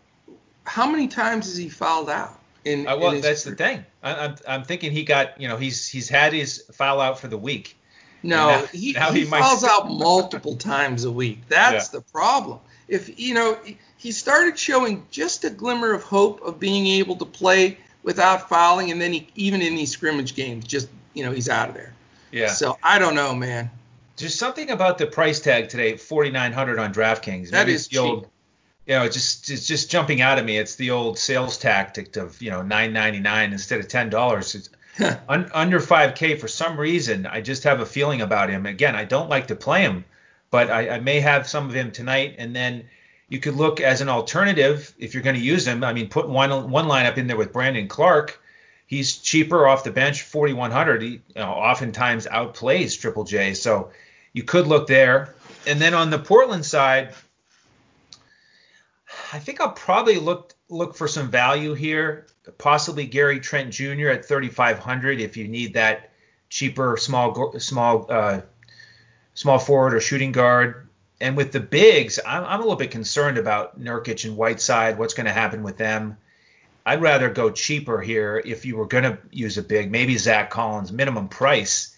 how 0.72 0.90
many 0.90 1.10
times 1.10 1.48
has 1.48 1.58
he 1.58 1.68
fouled 1.68 2.10
out? 2.10 2.40
In, 2.64 2.88
uh, 2.88 2.96
well, 2.96 3.12
in 3.12 3.20
that's 3.20 3.44
career? 3.44 3.56
the 3.56 3.64
thing. 3.64 3.86
I, 4.02 4.12
am 4.12 4.18
I'm, 4.20 4.36
I'm 4.48 4.64
thinking 4.64 4.94
he 4.94 5.04
got, 5.04 5.40
you 5.40 5.50
know, 5.50 5.58
he's 5.58 5.90
he's 5.90 6.08
had 6.08 6.32
his 6.32 6.64
foul 6.72 7.02
out 7.02 7.20
for 7.20 7.28
the 7.28 7.38
week. 7.38 7.78
No, 8.24 8.48
now, 8.48 8.66
he, 8.68 8.94
now 8.94 9.12
he, 9.12 9.22
he 9.22 9.26
fouls 9.26 9.64
out 9.70 9.92
multiple 9.92 10.56
times 10.56 11.04
a 11.04 11.12
week. 11.12 11.40
That's 11.50 11.88
yeah. 11.88 12.00
the 12.00 12.06
problem. 12.06 12.60
If 12.88 13.20
you 13.20 13.34
know, 13.34 13.58
he 13.98 14.14
started 14.14 14.58
showing 14.58 15.06
just 15.12 15.44
a 15.44 15.50
glimmer 15.50 15.92
of 15.92 16.04
hope 16.04 16.42
of 16.42 16.58
being 16.58 16.88
able 16.88 17.18
to 17.18 17.26
play 17.26 17.78
without 18.04 18.48
fouling, 18.48 18.92
and 18.92 19.02
then 19.02 19.12
he, 19.12 19.28
even 19.36 19.62
in 19.62 19.76
these 19.76 19.92
scrimmage 19.92 20.36
games, 20.36 20.64
just 20.64 20.88
you 21.14 21.26
know, 21.26 21.34
he's 21.34 21.50
out 21.50 21.68
of 21.68 21.76
there. 21.76 21.94
Yeah. 22.32 22.48
So 22.48 22.78
I 22.82 22.98
don't 22.98 23.16
know, 23.16 23.36
man. 23.36 23.70
There's 24.16 24.36
something 24.36 24.70
about 24.70 25.00
the 25.00 25.08
price 25.08 25.42
tag 25.42 25.68
today, 25.68 25.98
4,900 25.98 26.80
on 26.80 26.94
DraftKings. 26.94 27.50
That 27.50 27.66
Maybe 27.66 27.74
is 27.74 27.88
cheap. 27.88 28.00
Old, 28.00 28.30
you 28.86 28.96
know, 28.96 29.08
just 29.08 29.50
it's 29.50 29.68
just 29.68 29.92
jumping 29.92 30.22
out 30.22 30.40
at 30.40 30.46
me. 30.46 30.58
It's 30.58 30.76
the 30.76 30.92
old 30.92 31.18
sales 31.18 31.58
tactic 31.58 32.16
of 32.18 32.42
you 32.42 32.50
know 32.50 32.62
9.99 32.62 33.52
instead 33.52 33.80
of 33.80 33.88
ten 33.88 34.10
dollars. 34.10 34.70
un, 35.30 35.50
under 35.54 35.80
5K 35.80 36.40
for 36.40 36.48
some 36.48 36.78
reason. 36.78 37.26
I 37.26 37.42
just 37.42 37.64
have 37.64 37.80
a 37.80 37.86
feeling 37.86 38.22
about 38.22 38.50
him. 38.50 38.66
Again, 38.66 38.96
I 38.96 39.06
don't 39.06 39.30
like 39.30 39.48
to 39.48 39.56
play 39.56 39.82
him, 39.82 40.04
but 40.50 40.70
I, 40.70 40.90
I 40.90 41.00
may 41.00 41.22
have 41.22 41.48
some 41.48 41.68
of 41.68 41.74
him 41.74 41.92
tonight. 41.92 42.36
And 42.38 42.56
then 42.56 42.90
you 43.30 43.40
could 43.40 43.56
look 43.56 43.80
as 43.80 44.02
an 44.02 44.10
alternative 44.10 44.94
if 45.00 45.14
you're 45.14 45.24
going 45.24 45.38
to 45.38 45.42
use 45.42 45.66
him. 45.66 45.84
I 45.84 45.94
mean, 45.94 46.10
put 46.10 46.28
one 46.28 46.70
one 46.70 46.86
lineup 46.86 47.18
in 47.18 47.28
there 47.28 47.38
with 47.38 47.54
Brandon 47.54 47.88
Clarke. 47.88 48.42
he's 48.88 49.18
cheaper 49.18 49.68
off 49.68 49.86
the 49.86 49.92
bench, 49.92 50.24
4100. 50.24 51.02
He 51.02 51.08
you 51.08 51.22
know, 51.36 51.52
oftentimes 51.52 52.28
outplays 52.28 53.00
Triple 53.00 53.24
J, 53.24 53.54
so 53.54 53.92
you 54.34 54.44
could 54.44 54.68
look 54.68 54.88
there. 54.88 55.34
And 55.66 55.80
then 55.80 55.94
on 55.94 56.10
the 56.10 56.20
Portland 56.20 56.66
side, 56.66 57.14
I 59.32 59.40
think 59.40 59.62
I'll 59.62 59.72
probably 59.72 60.18
look 60.18 60.54
look 60.70 60.96
for 60.96 61.08
some 61.08 61.30
value 61.30 61.74
here. 61.74 62.28
Possibly 62.58 63.06
Gary 63.06 63.40
Trent 63.40 63.72
Jr. 63.72 64.10
at 64.10 64.26
3500 64.26 65.22
if 65.22 65.38
you 65.38 65.48
need 65.48 65.74
that 65.76 66.12
cheaper 66.50 66.98
small 66.98 67.58
small 67.60 68.06
uh, 68.10 68.42
small 69.34 69.60
forward 69.60 69.94
or 69.94 70.02
shooting 70.02 70.32
guard. 70.32 70.88
and 71.22 71.38
with 71.38 71.52
the 71.52 71.60
bigs, 71.60 72.20
I'm, 72.26 72.44
I'm 72.44 72.60
a 72.60 72.64
little 72.64 72.76
bit 72.76 72.92
concerned 72.92 73.38
about 73.38 73.80
Nurkic 73.80 74.26
and 74.26 74.36
Whiteside. 74.36 74.98
What's 74.98 75.14
going 75.14 75.28
to 75.28 75.34
happen 75.34 75.64
with 75.64 75.78
them? 75.78 76.18
I'd 76.86 77.02
rather 77.02 77.30
go 77.30 77.52
cheaper 77.52 78.02
here 78.02 78.42
if 78.44 78.66
you 78.66 78.76
were 78.76 78.88
going 78.88 79.04
to 79.04 79.18
use 79.30 79.58
a 79.58 79.62
big, 79.62 79.92
maybe 79.92 80.18
Zach 80.18 80.50
Collins, 80.50 80.92
minimum 80.92 81.30
price. 81.30 81.96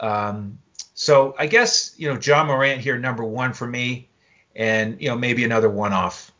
Um, 0.00 0.58
so 0.94 1.34
I 1.38 1.46
guess 1.46 1.94
you 1.98 2.12
know 2.12 2.18
Ja 2.18 2.44
Morant 2.44 2.80
here, 2.80 2.98
number 2.98 3.22
one 3.22 3.52
for 3.52 3.66
me, 3.66 4.08
and 4.56 5.00
you 5.00 5.08
know 5.08 5.16
maybe 5.16 5.44
another 5.44 5.70
one 5.70 5.92
off. 5.92 6.32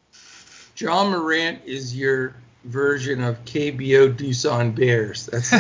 Ja 0.76 1.04
Morant 1.04 1.60
is 1.64 1.96
your 1.96 2.34
version 2.64 3.22
of 3.22 3.44
KBO 3.44 4.14
Doosan 4.14 4.74
Bears. 4.74 5.26
That's 5.26 5.50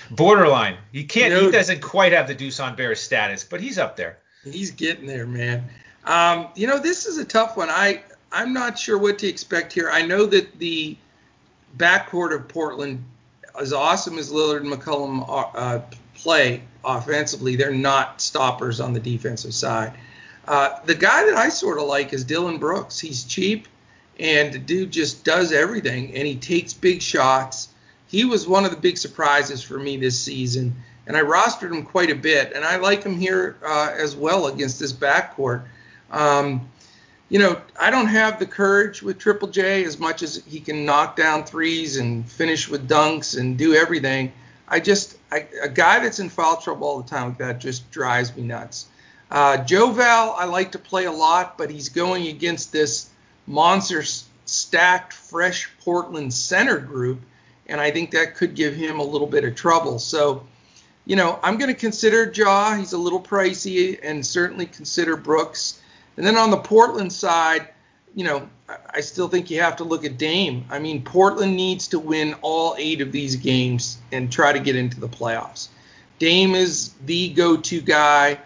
borderline. 0.10 0.76
He 0.92 1.04
can't. 1.04 1.32
he 1.34 1.50
doesn't 1.50 1.80
quite 1.80 2.12
have 2.12 2.26
the 2.26 2.34
Doosan 2.34 2.76
Bears 2.76 3.00
status, 3.00 3.44
but 3.44 3.60
he's 3.60 3.78
up 3.78 3.96
there. 3.96 4.18
He's 4.44 4.70
getting 4.70 5.06
there, 5.06 5.26
man. 5.26 5.64
Um, 6.04 6.48
you 6.56 6.66
know, 6.66 6.78
this 6.78 7.06
is 7.06 7.18
a 7.18 7.24
tough 7.24 7.56
one. 7.56 7.68
I 7.70 8.02
I'm 8.32 8.52
not 8.52 8.78
sure 8.78 8.98
what 8.98 9.18
to 9.20 9.28
expect 9.28 9.72
here. 9.72 9.90
I 9.90 10.02
know 10.02 10.26
that 10.26 10.58
the 10.58 10.96
backcourt 11.76 12.34
of 12.34 12.48
Portland, 12.48 13.04
as 13.60 13.72
awesome 13.72 14.18
as 14.18 14.32
Lillard 14.32 14.62
and 14.62 14.72
McCollum 14.72 15.28
are, 15.28 15.50
uh, 15.54 15.80
play 16.14 16.62
offensively, 16.84 17.56
they're 17.56 17.72
not 17.72 18.20
stoppers 18.20 18.80
on 18.80 18.92
the 18.94 19.00
defensive 19.00 19.54
side. 19.54 19.92
Uh, 20.46 20.78
the 20.84 20.94
guy 20.94 21.24
that 21.26 21.36
I 21.36 21.48
sort 21.48 21.78
of 21.78 21.84
like 21.84 22.12
is 22.12 22.24
Dillon 22.24 22.58
Brooks. 22.58 22.98
He's 22.98 23.24
cheap, 23.24 23.68
and 24.18 24.52
the 24.52 24.58
dude 24.58 24.90
just 24.90 25.24
does 25.24 25.52
everything, 25.52 26.14
and 26.14 26.26
he 26.26 26.36
takes 26.36 26.72
big 26.72 27.00
shots. 27.00 27.68
He 28.08 28.24
was 28.24 28.46
one 28.46 28.64
of 28.64 28.70
the 28.70 28.76
big 28.76 28.98
surprises 28.98 29.62
for 29.62 29.78
me 29.78 29.96
this 29.96 30.18
season 30.18 30.74
and 31.06 31.16
I 31.16 31.20
rostered 31.20 31.72
him 31.72 31.84
quite 31.84 32.10
a 32.10 32.14
bit, 32.14 32.52
and 32.54 32.64
I 32.64 32.76
like 32.76 33.02
him 33.02 33.18
here 33.18 33.56
uh, 33.64 33.92
as 33.96 34.14
well 34.14 34.46
against 34.46 34.78
this 34.78 34.92
backcourt. 34.92 35.62
Um, 36.10 36.68
you 37.28 37.38
know, 37.38 37.60
I 37.80 37.90
don't 37.90 38.06
have 38.06 38.38
the 38.38 38.46
courage 38.46 39.02
with 39.02 39.18
Triple 39.18 39.48
J 39.48 39.84
as 39.84 39.98
much 39.98 40.22
as 40.22 40.42
he 40.46 40.60
can 40.60 40.84
knock 40.84 41.16
down 41.16 41.44
threes 41.44 41.96
and 41.96 42.30
finish 42.30 42.68
with 42.68 42.88
dunks 42.88 43.38
and 43.38 43.56
do 43.56 43.74
everything. 43.74 44.32
I 44.68 44.80
just 44.80 45.16
I, 45.30 45.46
a 45.62 45.68
guy 45.68 45.98
that's 45.98 46.18
in 46.18 46.28
foul 46.28 46.58
trouble 46.58 46.86
all 46.86 47.00
the 47.00 47.08
time 47.08 47.28
like 47.28 47.38
that 47.38 47.58
just 47.58 47.90
drives 47.90 48.34
me 48.36 48.42
nuts. 48.42 48.86
Uh, 49.32 49.56
Joe 49.64 49.90
Val, 49.90 50.36
I 50.38 50.44
like 50.44 50.72
to 50.72 50.78
play 50.78 51.06
a 51.06 51.12
lot, 51.12 51.58
but 51.58 51.70
he's 51.70 51.88
going 51.88 52.28
against 52.28 52.70
this 52.70 53.08
monster 53.46 54.04
stacked, 54.44 55.14
fresh 55.14 55.70
Portland 55.80 56.32
center 56.32 56.78
group, 56.78 57.20
and 57.66 57.80
I 57.80 57.90
think 57.90 58.10
that 58.10 58.36
could 58.36 58.54
give 58.54 58.74
him 58.74 59.00
a 59.00 59.02
little 59.02 59.26
bit 59.26 59.44
of 59.44 59.54
trouble. 59.54 59.98
So 59.98 60.46
you 61.04 61.16
know, 61.16 61.38
I'm 61.42 61.58
going 61.58 61.72
to 61.72 61.78
consider 61.78 62.30
Ja. 62.30 62.76
He's 62.76 62.92
a 62.92 62.98
little 62.98 63.20
pricey, 63.20 63.98
and 64.02 64.24
certainly 64.24 64.66
consider 64.66 65.16
Brooks. 65.16 65.80
And 66.16 66.26
then 66.26 66.36
on 66.36 66.50
the 66.50 66.58
Portland 66.58 67.12
side, 67.12 67.68
you 68.14 68.24
know, 68.24 68.48
I 68.94 69.00
still 69.00 69.28
think 69.28 69.50
you 69.50 69.60
have 69.60 69.76
to 69.76 69.84
look 69.84 70.04
at 70.04 70.18
Dame. 70.18 70.64
I 70.70 70.78
mean, 70.78 71.02
Portland 71.02 71.56
needs 71.56 71.88
to 71.88 71.98
win 71.98 72.34
all 72.42 72.76
eight 72.78 73.00
of 73.00 73.10
these 73.10 73.36
games 73.36 73.98
and 74.12 74.30
try 74.30 74.52
to 74.52 74.60
get 74.60 74.76
into 74.76 75.00
the 75.00 75.08
playoffs. 75.08 75.68
Dame 76.18 76.54
is 76.54 76.92
the 77.06 77.30
go-to 77.30 77.80
guy. 77.80 78.38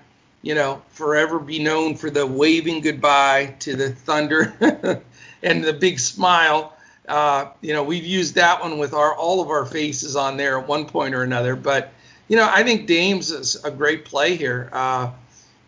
You 0.46 0.54
know, 0.54 0.80
forever 0.90 1.40
be 1.40 1.58
known 1.58 1.96
for 1.96 2.08
the 2.08 2.24
waving 2.24 2.80
goodbye 2.80 3.56
to 3.58 3.74
the 3.74 3.90
Thunder 3.90 4.54
and 5.42 5.64
the 5.64 5.72
big 5.72 5.98
smile. 5.98 6.72
Uh, 7.08 7.46
you 7.62 7.72
know, 7.72 7.82
we've 7.82 8.04
used 8.04 8.36
that 8.36 8.60
one 8.60 8.78
with 8.78 8.94
our 8.94 9.12
all 9.12 9.40
of 9.42 9.50
our 9.50 9.66
faces 9.66 10.14
on 10.14 10.36
there 10.36 10.60
at 10.60 10.68
one 10.68 10.86
point 10.86 11.16
or 11.16 11.24
another. 11.24 11.56
But 11.56 11.92
you 12.28 12.36
know, 12.36 12.48
I 12.48 12.62
think 12.62 12.86
Dame's 12.86 13.32
is 13.32 13.56
a 13.64 13.72
great 13.72 14.04
play 14.04 14.36
here. 14.36 14.70
Uh, 14.72 15.10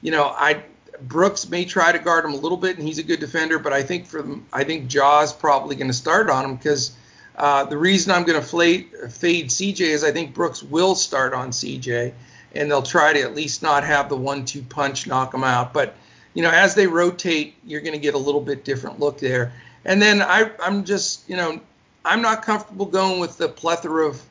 you 0.00 0.12
know, 0.12 0.26
I 0.28 0.62
Brooks 1.02 1.48
may 1.48 1.64
try 1.64 1.90
to 1.90 1.98
guard 1.98 2.24
him 2.24 2.34
a 2.34 2.36
little 2.36 2.56
bit, 2.56 2.78
and 2.78 2.86
he's 2.86 2.98
a 2.98 3.02
good 3.02 3.18
defender, 3.18 3.58
but 3.58 3.72
I 3.72 3.82
think 3.82 4.06
for 4.06 4.24
I 4.52 4.62
think 4.62 4.86
Ja's 4.86 5.32
probably 5.32 5.74
going 5.74 5.88
to 5.88 5.92
start 5.92 6.30
on 6.30 6.44
him 6.44 6.54
because 6.54 6.92
uh, 7.34 7.64
the 7.64 7.76
reason 7.76 8.12
I'm 8.12 8.22
going 8.22 8.40
to 8.40 8.46
fade 8.46 9.48
CJ 9.48 9.80
is 9.80 10.04
I 10.04 10.12
think 10.12 10.34
Brooks 10.34 10.62
will 10.62 10.94
start 10.94 11.34
on 11.34 11.50
CJ, 11.50 12.12
and 12.54 12.70
they'll 12.70 12.82
try 12.82 13.12
to 13.12 13.20
at 13.20 13.34
least 13.34 13.62
not 13.62 13.84
have 13.84 14.08
the 14.08 14.16
one-two 14.16 14.62
punch 14.62 15.06
knock 15.06 15.32
them 15.32 15.44
out. 15.44 15.72
But 15.72 15.94
you 16.34 16.42
know, 16.42 16.50
as 16.50 16.74
they 16.74 16.86
rotate, 16.86 17.54
you're 17.64 17.80
going 17.80 17.94
to 17.94 17.98
get 17.98 18.14
a 18.14 18.18
little 18.18 18.40
bit 18.40 18.64
different 18.64 19.00
look 19.00 19.18
there. 19.18 19.52
And 19.84 20.00
then 20.00 20.22
I, 20.22 20.50
I'm 20.62 20.84
just, 20.84 21.28
you 21.28 21.36
know, 21.36 21.60
I'm 22.04 22.22
not 22.22 22.42
comfortable 22.42 22.86
going 22.86 23.20
with 23.20 23.38
the 23.38 23.48
plethora 23.48 24.06
of 24.06 24.22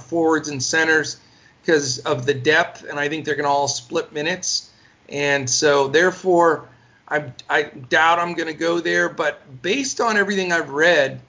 forwards 0.00 0.48
and 0.48 0.62
centers 0.62 1.18
because 1.60 2.00
of 2.00 2.26
the 2.26 2.34
depth, 2.34 2.84
and 2.84 2.98
I 2.98 3.08
think 3.08 3.24
they're 3.24 3.36
going 3.36 3.44
to 3.44 3.50
all 3.50 3.68
split 3.68 4.12
minutes. 4.12 4.70
And 5.08 5.48
so, 5.48 5.88
therefore, 5.88 6.68
I, 7.08 7.32
I 7.48 7.62
doubt 7.64 8.18
I'm 8.18 8.34
going 8.34 8.48
to 8.48 8.58
go 8.58 8.80
there. 8.80 9.08
But 9.08 9.62
based 9.62 10.00
on 10.00 10.16
everything 10.16 10.52
I've 10.52 10.70
read, 10.70 11.20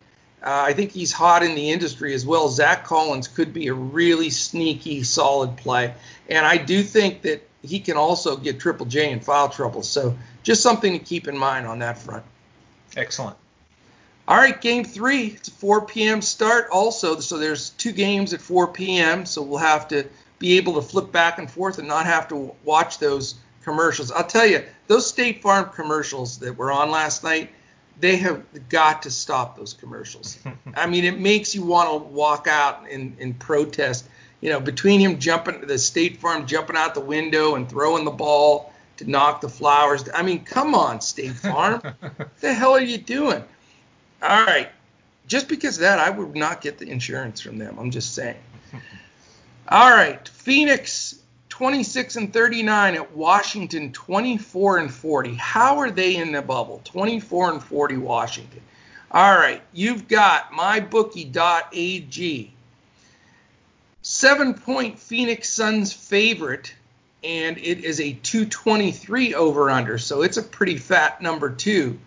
uh, 0.43 0.63
I 0.67 0.73
think 0.73 0.91
he's 0.91 1.13
hot 1.13 1.41
in 1.41 1.55
the 1.55 1.71
industry 1.71 2.13
as 2.13 2.25
well. 2.25 2.49
Zach 2.49 2.83
Collins 2.83 3.29
could 3.29 3.53
be 3.53 3.67
a 3.67 3.73
really 3.73 4.29
sneaky, 4.29 5.03
solid 5.03 5.55
play. 5.55 5.93
And 6.29 6.45
I 6.45 6.57
do 6.57 6.83
think 6.83 7.21
that 7.21 7.47
he 7.61 7.79
can 7.79 7.95
also 7.95 8.35
get 8.35 8.59
Triple 8.59 8.85
J 8.85 9.11
in 9.11 9.21
foul 9.21 9.47
trouble. 9.47 9.83
So 9.83 10.17
just 10.43 10.61
something 10.61 10.91
to 10.91 10.99
keep 10.99 11.29
in 11.29 11.37
mind 11.37 11.65
on 11.65 11.79
that 11.79 11.97
front. 11.97 12.25
Excellent. 12.97 13.37
All 14.27 14.37
right, 14.37 14.59
game 14.59 14.83
three. 14.83 15.27
It's 15.27 15.47
a 15.47 15.51
4 15.51 15.85
p.m. 15.85 16.21
start 16.21 16.67
also. 16.71 17.19
So 17.19 17.37
there's 17.37 17.69
two 17.71 17.93
games 17.93 18.33
at 18.33 18.41
4 18.41 18.67
p.m. 18.67 19.25
So 19.25 19.41
we'll 19.41 19.59
have 19.59 19.87
to 19.89 20.05
be 20.39 20.57
able 20.57 20.73
to 20.75 20.81
flip 20.81 21.11
back 21.11 21.39
and 21.39 21.49
forth 21.49 21.79
and 21.79 21.87
not 21.87 22.05
have 22.05 22.27
to 22.29 22.53
watch 22.65 22.99
those 22.99 23.35
commercials. 23.63 24.11
I'll 24.11 24.25
tell 24.25 24.45
you, 24.45 24.63
those 24.87 25.07
State 25.07 25.41
Farm 25.41 25.69
commercials 25.73 26.39
that 26.39 26.57
were 26.57 26.71
on 26.71 26.91
last 26.91 27.23
night, 27.23 27.49
they 27.99 28.17
have 28.17 28.43
got 28.69 29.03
to 29.03 29.11
stop 29.11 29.57
those 29.57 29.73
commercials. 29.73 30.39
I 30.75 30.87
mean, 30.87 31.05
it 31.05 31.19
makes 31.19 31.55
you 31.55 31.63
want 31.63 31.89
to 31.89 31.97
walk 32.09 32.47
out 32.47 32.89
and, 32.89 33.15
and 33.19 33.37
protest. 33.37 34.07
You 34.41 34.49
know, 34.49 34.59
between 34.59 34.99
him 34.99 35.19
jumping, 35.19 35.61
to 35.61 35.65
the 35.65 35.79
State 35.79 36.17
Farm 36.17 36.45
jumping 36.45 36.75
out 36.75 36.95
the 36.95 37.01
window 37.01 37.55
and 37.55 37.69
throwing 37.69 38.03
the 38.03 38.11
ball 38.11 38.73
to 38.97 39.09
knock 39.09 39.41
the 39.41 39.49
flowers. 39.49 40.03
I 40.13 40.21
mean, 40.21 40.43
come 40.43 40.75
on, 40.75 41.01
State 41.01 41.31
Farm. 41.31 41.81
what 41.99 42.37
the 42.39 42.53
hell 42.53 42.73
are 42.73 42.81
you 42.81 42.97
doing? 42.97 43.43
All 44.21 44.45
right. 44.45 44.69
Just 45.27 45.47
because 45.47 45.77
of 45.77 45.81
that, 45.81 45.99
I 45.99 46.09
would 46.09 46.35
not 46.35 46.61
get 46.61 46.77
the 46.77 46.89
insurance 46.89 47.39
from 47.39 47.57
them. 47.57 47.77
I'm 47.79 47.91
just 47.91 48.13
saying. 48.13 48.37
All 49.69 49.89
right, 49.89 50.27
Phoenix 50.27 51.12
26 51.63 52.17
and 52.17 52.33
39 52.33 52.95
at 52.95 53.15
Washington 53.15 53.93
24 53.93 54.79
and 54.79 54.93
40. 54.93 55.35
How 55.35 55.77
are 55.77 55.91
they 55.91 56.17
in 56.17 56.33
the 56.33 56.41
bubble? 56.41 56.81
24 56.83 57.53
and 57.53 57.63
40 57.63 57.97
Washington. 57.99 58.59
All 59.09 59.33
right, 59.33 59.61
you've 59.71 60.09
got 60.09 60.51
mybookie.ag. 60.51 62.51
Seven 64.01 64.53
point 64.55 64.99
Phoenix 64.99 65.51
Suns 65.51 65.93
favorite, 65.93 66.75
and 67.23 67.57
it 67.57 67.85
is 67.85 68.01
a 68.01 68.11
223 68.11 69.33
over 69.33 69.69
under, 69.69 69.97
so 69.97 70.21
it's 70.21 70.35
a 70.35 70.43
pretty 70.43 70.75
fat 70.75 71.21
number 71.21 71.49
too. 71.49 71.97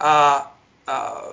Uh, 0.00 0.44
uh, 0.88 1.30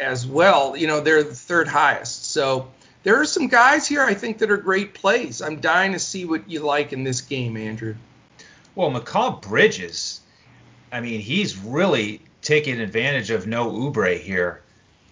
as 0.00 0.26
well, 0.26 0.74
you 0.74 0.86
know 0.86 1.02
they're 1.02 1.22
the 1.22 1.34
third 1.34 1.68
highest, 1.68 2.30
so 2.30 2.68
there 3.04 3.20
are 3.20 3.24
some 3.24 3.46
guys 3.46 3.86
here 3.86 4.02
I 4.02 4.14
think 4.14 4.38
that 4.38 4.50
are 4.50 4.56
great 4.56 4.94
plays. 4.94 5.40
I'm 5.40 5.60
dying 5.60 5.92
to 5.92 5.98
see 5.98 6.24
what 6.24 6.50
you 6.50 6.60
like 6.60 6.92
in 6.92 7.04
this 7.04 7.20
game, 7.20 7.56
Andrew. 7.56 7.94
Well, 8.74 8.90
Mikal 8.90 9.40
Bridges, 9.40 10.20
I 10.90 11.00
mean, 11.00 11.20
he's 11.20 11.56
really 11.56 12.22
taking 12.42 12.80
advantage 12.80 13.30
of 13.30 13.46
no 13.46 13.70
Oubre 13.70 14.18
here. 14.18 14.62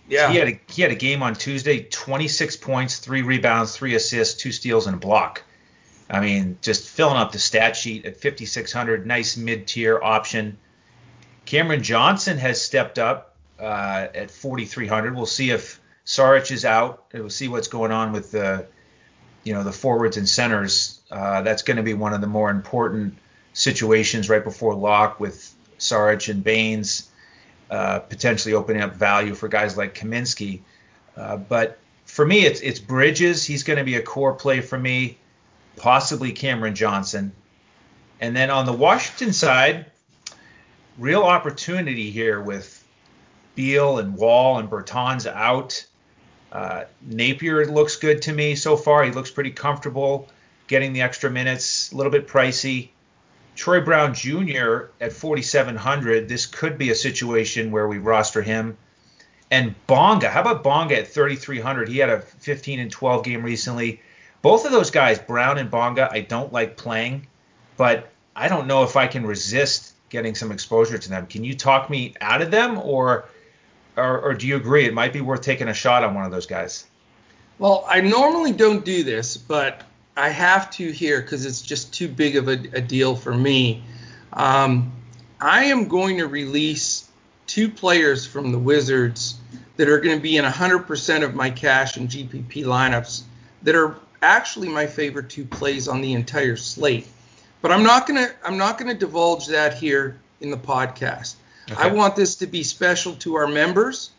Yeah. 0.08 0.32
He 0.32 0.38
had 0.38 0.48
a 0.48 0.60
he 0.68 0.82
had 0.82 0.90
a 0.90 0.96
game 0.96 1.22
on 1.22 1.34
Tuesday, 1.34 1.84
26 1.84 2.56
points, 2.56 2.98
three 2.98 3.22
rebounds, 3.22 3.76
three 3.76 3.94
assists, 3.94 4.40
two 4.40 4.52
steals, 4.52 4.86
and 4.86 4.96
a 4.96 4.98
block. 4.98 5.42
I 6.10 6.20
mean, 6.20 6.58
just 6.60 6.88
filling 6.88 7.16
up 7.16 7.32
the 7.32 7.38
stat 7.38 7.76
sheet 7.76 8.04
at 8.04 8.16
5600, 8.16 9.06
nice 9.06 9.36
mid-tier 9.36 10.00
option. 10.02 10.58
Cameron 11.46 11.82
Johnson 11.82 12.36
has 12.38 12.60
stepped 12.62 12.98
up 12.98 13.36
uh, 13.58 14.08
at 14.14 14.30
4300. 14.30 15.14
We'll 15.14 15.24
see 15.24 15.50
if 15.50 15.80
Saric 16.04 16.50
is 16.50 16.64
out. 16.64 17.04
We'll 17.12 17.30
see 17.30 17.48
what's 17.48 17.68
going 17.68 17.92
on 17.92 18.12
with 18.12 18.32
the, 18.32 18.66
you 19.44 19.54
know, 19.54 19.62
the 19.62 19.72
forwards 19.72 20.16
and 20.16 20.28
centers. 20.28 21.00
Uh, 21.10 21.42
that's 21.42 21.62
going 21.62 21.76
to 21.76 21.82
be 21.82 21.94
one 21.94 22.12
of 22.14 22.20
the 22.20 22.26
more 22.26 22.50
important 22.50 23.16
situations 23.52 24.28
right 24.28 24.42
before 24.42 24.74
lock 24.74 25.20
with 25.20 25.54
Saric 25.78 26.28
and 26.28 26.42
Baynes, 26.42 27.10
uh, 27.70 28.00
potentially 28.00 28.54
opening 28.54 28.82
up 28.82 28.94
value 28.94 29.34
for 29.34 29.48
guys 29.48 29.76
like 29.76 29.94
Kaminsky. 29.94 30.62
Uh, 31.16 31.36
but 31.36 31.78
for 32.04 32.26
me, 32.26 32.44
it's 32.44 32.60
it's 32.60 32.78
Bridges. 32.78 33.44
He's 33.44 33.62
going 33.62 33.78
to 33.78 33.84
be 33.84 33.96
a 33.96 34.02
core 34.02 34.34
play 34.34 34.60
for 34.60 34.78
me, 34.78 35.18
possibly 35.76 36.32
Cameron 36.32 36.74
Johnson. 36.74 37.32
And 38.20 38.36
then 38.36 38.50
on 38.50 38.66
the 38.66 38.72
Washington 38.72 39.32
side, 39.32 39.86
real 40.98 41.22
opportunity 41.22 42.10
here 42.10 42.40
with 42.40 42.84
Beal 43.54 43.98
and 43.98 44.16
Wall 44.16 44.58
and 44.58 44.70
Bertans 44.70 45.26
out. 45.26 45.86
Uh, 46.52 46.84
Napier 47.00 47.64
looks 47.66 47.96
good 47.96 48.22
to 48.22 48.32
me 48.32 48.54
so 48.54 48.76
far. 48.76 49.02
He 49.04 49.10
looks 49.10 49.30
pretty 49.30 49.50
comfortable 49.52 50.28
getting 50.72 50.92
the 50.92 51.02
extra 51.02 51.30
minutes, 51.30 51.92
a 51.92 51.96
little 51.96 52.12
bit 52.12 52.28
pricey. 52.28 52.88
Troy 53.54 53.80
Brown 53.80 54.14
Jr. 54.14 54.84
at 55.00 55.12
4,700. 55.12 56.28
This 56.28 56.46
could 56.46 56.78
be 56.78 56.90
a 56.90 56.94
situation 56.94 57.70
where 57.70 57.86
we 57.86 57.98
roster 57.98 58.40
him. 58.40 58.78
And 59.50 59.74
Bonga, 59.86 60.30
how 60.30 60.40
about 60.40 60.62
Bonga 60.62 60.98
at 60.98 61.08
3,300? 61.08 61.88
He 61.88 61.98
had 61.98 62.08
a 62.08 62.22
15 62.22 62.80
and 62.80 62.90
12 62.90 63.24
game 63.24 63.42
recently. 63.42 64.00
Both 64.40 64.64
of 64.64 64.72
those 64.72 64.90
guys, 64.90 65.18
Brown 65.18 65.58
and 65.58 65.70
Bonga, 65.70 66.08
I 66.10 66.20
don't 66.20 66.52
like 66.52 66.78
playing, 66.78 67.26
but 67.76 68.10
I 68.34 68.48
don't 68.48 68.66
know 68.66 68.82
if 68.82 68.96
I 68.96 69.06
can 69.06 69.26
resist 69.26 69.92
getting 70.08 70.34
some 70.34 70.52
exposure 70.52 70.96
to 70.96 71.08
them. 71.08 71.26
Can 71.26 71.44
you 71.44 71.54
talk 71.54 71.90
me 71.90 72.14
out 72.20 72.40
of 72.40 72.50
them, 72.50 72.78
or, 72.78 73.26
or, 73.96 74.20
or 74.20 74.34
do 74.34 74.46
you 74.46 74.56
agree 74.56 74.84
it 74.86 74.94
might 74.94 75.12
be 75.12 75.20
worth 75.20 75.42
taking 75.42 75.68
a 75.68 75.74
shot 75.74 76.04
on 76.04 76.14
one 76.14 76.24
of 76.24 76.30
those 76.30 76.46
guys? 76.46 76.86
Well, 77.58 77.84
I 77.88 78.00
normally 78.00 78.52
don't 78.52 78.84
do 78.84 79.04
this, 79.04 79.36
but 79.36 79.82
I 80.16 80.28
have 80.30 80.70
to 80.72 80.90
here 80.90 81.20
because 81.20 81.46
it's 81.46 81.62
just 81.62 81.92
too 81.94 82.08
big 82.08 82.36
of 82.36 82.48
a, 82.48 82.52
a 82.72 82.80
deal 82.80 83.14
for 83.14 83.34
me. 83.34 83.82
Um, 84.32 84.92
I 85.40 85.64
am 85.64 85.88
going 85.88 86.18
to 86.18 86.26
release 86.26 87.08
two 87.46 87.68
players 87.68 88.26
from 88.26 88.52
the 88.52 88.58
Wizards 88.58 89.36
that 89.76 89.88
are 89.88 90.00
going 90.00 90.16
to 90.16 90.22
be 90.22 90.36
in 90.36 90.44
100% 90.44 91.22
of 91.22 91.34
my 91.34 91.50
cash 91.50 91.96
and 91.96 92.08
GPP 92.08 92.64
lineups 92.64 93.22
that 93.62 93.74
are 93.74 93.96
actually 94.22 94.68
my 94.68 94.86
favorite 94.86 95.28
two 95.28 95.44
plays 95.44 95.88
on 95.88 96.00
the 96.00 96.14
entire 96.14 96.56
slate. 96.56 97.06
But 97.60 97.72
I'm 97.72 97.82
not 97.82 98.06
gonna 98.06 98.28
I'm 98.44 98.58
not 98.58 98.76
gonna 98.76 98.94
divulge 98.94 99.46
that 99.46 99.74
here 99.74 100.18
in 100.40 100.50
the 100.50 100.56
podcast. 100.56 101.36
Okay. 101.70 101.82
I 101.82 101.92
want 101.92 102.16
this 102.16 102.36
to 102.36 102.46
be 102.46 102.62
special 102.62 103.14
to 103.16 103.34
our 103.34 103.46
members, 103.46 104.10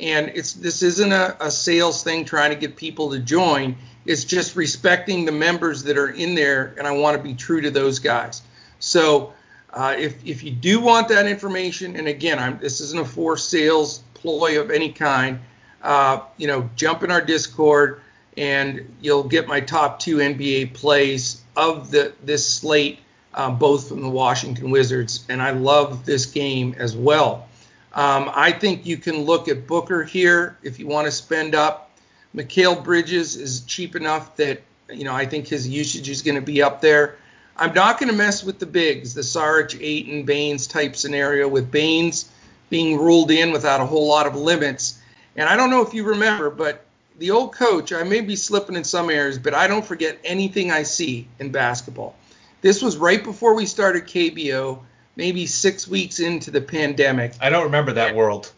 and 0.00 0.30
it's 0.34 0.52
this 0.54 0.82
isn't 0.82 1.12
a, 1.12 1.36
a 1.40 1.50
sales 1.50 2.02
thing 2.02 2.24
trying 2.24 2.50
to 2.50 2.56
get 2.56 2.76
people 2.76 3.10
to 3.10 3.18
join. 3.18 3.76
It's 4.04 4.24
just 4.24 4.56
respecting 4.56 5.24
the 5.24 5.32
members 5.32 5.82
that 5.84 5.96
are 5.98 6.10
in 6.10 6.34
there, 6.34 6.74
and 6.78 6.86
I 6.86 6.92
want 6.92 7.16
to 7.16 7.22
be 7.22 7.34
true 7.34 7.60
to 7.60 7.70
those 7.70 7.98
guys. 7.98 8.42
So 8.80 9.32
uh, 9.72 9.94
if 9.98 10.24
if 10.26 10.42
you 10.42 10.50
do 10.50 10.80
want 10.80 11.08
that 11.08 11.26
information, 11.26 11.96
and 11.96 12.08
again, 12.08 12.38
I'm, 12.38 12.58
this 12.58 12.80
isn't 12.80 12.98
a 12.98 13.04
forced 13.04 13.48
sales 13.48 14.02
ploy 14.14 14.60
of 14.60 14.70
any 14.70 14.92
kind. 14.92 15.40
Uh, 15.82 16.20
you 16.36 16.48
know, 16.48 16.68
jump 16.74 17.04
in 17.04 17.10
our 17.10 17.20
Discord 17.20 18.00
and 18.38 18.96
you'll 19.00 19.24
get 19.24 19.48
my 19.48 19.60
top 19.60 19.98
two 19.98 20.18
NBA 20.18 20.72
plays 20.72 21.42
of 21.56 21.90
the 21.90 22.12
this 22.22 22.48
slate, 22.48 23.00
uh, 23.38 23.48
both 23.48 23.88
from 23.88 24.02
the 24.02 24.08
Washington 24.08 24.68
Wizards, 24.68 25.24
and 25.28 25.40
I 25.40 25.52
love 25.52 26.04
this 26.04 26.26
game 26.26 26.74
as 26.76 26.96
well. 26.96 27.48
Um, 27.94 28.30
I 28.34 28.50
think 28.50 28.84
you 28.84 28.96
can 28.96 29.22
look 29.22 29.46
at 29.46 29.66
Booker 29.66 30.02
here 30.02 30.58
if 30.64 30.80
you 30.80 30.88
want 30.88 31.06
to 31.06 31.12
spend 31.12 31.54
up. 31.54 31.92
Mikal 32.34 32.82
Bridges 32.82 33.36
is 33.36 33.60
cheap 33.60 33.94
enough 33.94 34.34
that 34.36 34.60
you 34.90 35.04
know 35.04 35.14
I 35.14 35.24
think 35.24 35.46
his 35.46 35.68
usage 35.68 36.08
is 36.08 36.20
going 36.20 36.34
to 36.34 36.42
be 36.42 36.60
up 36.60 36.80
there. 36.80 37.16
I'm 37.56 37.72
not 37.72 38.00
going 38.00 38.10
to 38.10 38.16
mess 38.16 38.42
with 38.42 38.58
the 38.58 38.66
bigs, 38.66 39.14
the 39.14 39.20
Saric, 39.20 39.80
Ayton, 39.80 40.24
Baynes 40.24 40.66
type 40.66 40.96
scenario 40.96 41.46
with 41.46 41.70
Baynes 41.70 42.30
being 42.70 42.98
ruled 42.98 43.30
in 43.30 43.52
without 43.52 43.80
a 43.80 43.86
whole 43.86 44.08
lot 44.08 44.26
of 44.26 44.34
limits. 44.34 45.00
And 45.36 45.48
I 45.48 45.56
don't 45.56 45.70
know 45.70 45.82
if 45.82 45.94
you 45.94 46.02
remember, 46.04 46.50
but 46.50 46.84
the 47.18 47.30
old 47.30 47.52
coach, 47.52 47.92
I 47.92 48.02
may 48.02 48.20
be 48.20 48.36
slipping 48.36 48.76
in 48.76 48.84
some 48.84 49.10
areas, 49.10 49.38
but 49.38 49.54
I 49.54 49.66
don't 49.68 49.84
forget 49.84 50.18
anything 50.24 50.70
I 50.70 50.82
see 50.82 51.28
in 51.38 51.50
basketball. 51.50 52.16
This 52.60 52.82
was 52.82 52.96
right 52.96 53.22
before 53.22 53.54
we 53.54 53.66
started 53.66 54.04
KBO, 54.04 54.80
maybe 55.16 55.46
six 55.46 55.86
weeks 55.86 56.20
into 56.20 56.50
the 56.50 56.60
pandemic. 56.60 57.34
I 57.40 57.50
don't 57.50 57.64
remember 57.64 57.92
that 57.94 58.14
world. 58.14 58.52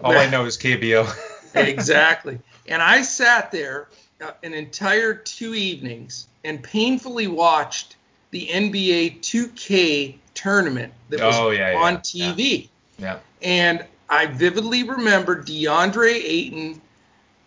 All 0.00 0.16
I 0.16 0.28
know 0.28 0.44
is 0.44 0.56
KBO. 0.56 1.08
exactly. 1.54 2.38
And 2.66 2.82
I 2.82 3.02
sat 3.02 3.50
there 3.50 3.88
uh, 4.20 4.32
an 4.42 4.54
entire 4.54 5.14
two 5.14 5.54
evenings 5.54 6.28
and 6.44 6.62
painfully 6.62 7.26
watched 7.26 7.96
the 8.30 8.46
NBA 8.46 9.20
2K 9.20 10.16
tournament 10.34 10.92
that 11.08 11.20
was 11.20 11.36
oh, 11.36 11.50
yeah, 11.50 11.74
on 11.76 11.94
yeah, 11.94 12.32
TV. 12.32 12.68
Yeah. 12.98 13.06
yeah. 13.06 13.18
And 13.42 13.86
I 14.08 14.26
vividly 14.26 14.84
remember 14.84 15.42
DeAndre 15.42 16.14
Ayton 16.14 16.80